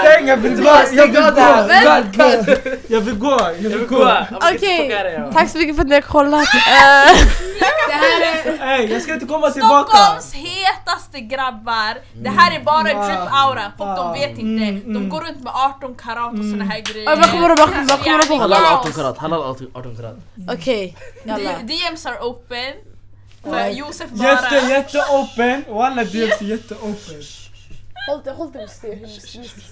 stäng! 0.01 0.27
Jag 0.27 0.37
vill 0.37 0.55
gå! 0.63 0.69
Jag 0.91 1.07
vill 1.07 1.23
gå! 1.23 2.45
Jag 2.87 3.01
vill 3.01 3.15
gå! 3.15 3.39
Jag 3.59 3.69
vill 3.69 3.87
gå! 3.87 4.17
Okej, 4.31 5.21
tack 5.33 5.49
så 5.49 5.57
mycket 5.57 5.75
för 5.75 5.81
att 5.83 5.87
ni 5.89 5.95
har 5.95 6.01
kollat. 6.01 6.47
Eh, 6.55 7.17
Det 7.87 7.93
här 7.93 8.21
är... 8.75 8.79
Ey, 8.79 8.93
jag 8.93 9.01
ska 9.01 9.13
inte 9.13 9.25
komma 9.25 9.49
tillbaka! 9.51 9.97
Stockholms 9.97 10.33
hetaste 10.33 11.19
grabbar. 11.19 11.97
Det 12.13 12.29
här 12.29 12.55
är 12.55 12.63
bara 12.63 12.83
drip 12.83 13.19
aura, 13.31 13.71
folk 13.77 13.97
de 13.97 14.13
vet 14.13 14.29
inte. 14.29 14.63
Mm, 14.63 14.79
De 14.83 14.89
mm. 14.95 15.09
går 15.09 15.21
runt 15.21 15.43
med 15.43 15.53
18 15.55 15.95
karat 15.95 16.31
och 16.31 16.37
såna 16.37 16.65
här 16.65 16.79
grejer. 16.79 17.15
Vad 17.15 17.31
kommer 17.31 17.49
du- 17.49 17.55
vad 17.55 17.69
kommer- 17.69 17.87
vad 17.89 18.03
kommer 18.03 18.17
du 18.17 18.25
på? 18.27 18.35
Halal 18.35 18.63
18 18.65 18.91
karat, 18.91 19.17
halal 19.17 19.41
18 19.73 19.95
karat. 19.95 20.15
Okej, 20.53 20.97
DMs 21.63 22.05
are 22.05 22.19
open. 22.21 22.73
För. 23.43 23.67
Josef 23.69 24.09
bara... 24.09 24.27
Jätte, 24.29 24.55
jätte 24.55 24.97
open! 25.11 25.63
Och 25.69 25.85
alla 25.85 26.03
DMs 26.03 26.41
är 26.41 26.45
jätte 26.45 26.73
open. 26.73 27.21
Håll 28.07 28.21
det, 28.23 28.31
håll 28.31 28.51
det 28.51 28.59
mystiskt. 29.01 29.63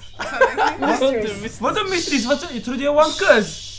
Vadå 1.61 1.83
mystiskt? 1.89 2.27
Vad, 2.27 2.39
jag 2.53 2.63
trodde 2.65 2.83
jag 2.83 2.93
var 2.93 3.05
en 3.05 3.11
cuz! 3.11 3.69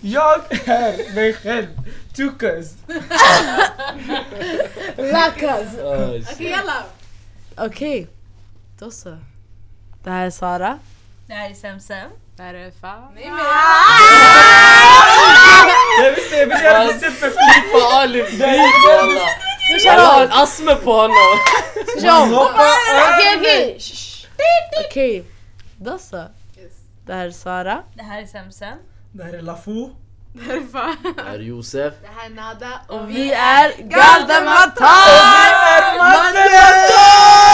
Jag 0.00 0.40
är 0.68 1.14
mig 1.14 1.34
själv. 1.34 1.66
Two 2.16 2.38
cuz. 2.38 2.74
Lakas. 4.96 5.66
Okej 6.32 6.50
jalla! 6.50 6.82
Okej, 7.56 8.08
då 8.78 8.90
så. 8.90 9.18
Det 10.04 10.10
här 10.10 10.26
är 10.26 10.30
Sara. 10.30 10.78
Det 11.26 11.32
här 11.34 11.50
är 11.50 11.54
Semsem. 11.54 12.10
Där 12.36 12.54
är 12.54 12.70
fan. 12.80 13.14
Nej 13.14 13.30
men... 13.30 13.38
Jag 16.04 16.12
visste, 16.14 16.36
jag 16.36 16.46
ville 16.46 16.64
göra 16.64 16.84
lite 16.84 17.10
för 17.10 17.30
Flippa 17.30 17.78
Ali 17.94 18.22
la 19.96 20.18
vi 20.18 20.24
en 20.24 20.32
astma 20.32 20.74
på 20.74 20.92
honom! 20.92 21.16
Ska 21.86 21.94
vi 21.94 22.00
köra 22.00 22.22
om? 22.22 22.34
Okej, 22.34 23.36
okej. 23.38 23.76
Shh. 23.80 24.26
Okej, 24.90 25.24
då 25.76 25.98
så. 25.98 26.16
Yes. 26.16 26.72
Det 27.06 27.12
här 27.14 27.26
är 27.26 27.30
Sara. 27.30 27.82
Det 27.94 28.02
här 28.02 28.22
är 28.22 28.26
Semsem. 28.26 28.78
Det 29.12 29.24
här 29.24 29.32
är 29.32 29.42
Lafou. 29.42 29.90
Där 30.34 30.56
är 30.56 30.72
fan. 30.72 30.96
Det 31.16 31.22
här 31.22 31.34
är 31.34 31.38
Josef. 31.38 31.94
Det 32.02 32.08
här 32.16 32.26
är 32.26 32.34
Nada 32.34 32.80
Och 32.88 33.10
vi 33.10 33.32
är 33.32 33.72
Galdematar! 33.78 34.82
about 35.94 36.34
me. 36.34 37.51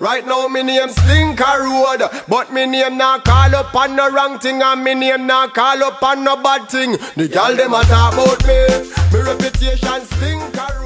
Right 0.00 0.26
now, 0.26 0.48
me 0.48 0.62
name 0.62 0.88
Slinker 0.88 1.60
Road, 1.60 2.24
but 2.26 2.50
me 2.50 2.64
name 2.64 2.96
not 2.96 3.22
call 3.26 3.54
up 3.54 3.74
on 3.74 3.96
no 3.96 4.10
wrong 4.10 4.38
thing, 4.38 4.62
and 4.62 4.82
me 4.82 4.94
name 4.94 5.26
not 5.26 5.52
call 5.52 5.82
up 5.84 6.02
on 6.02 6.24
no 6.24 6.36
bad 6.42 6.70
thing. 6.70 6.92
The 7.16 7.28
girl 7.28 7.54
them 7.54 7.74
a 7.74 7.82
talk 7.82 8.14
about 8.14 8.42
me, 8.46 8.66
me 9.12 9.20
reputation 9.22 10.00
Slinker 10.08 10.79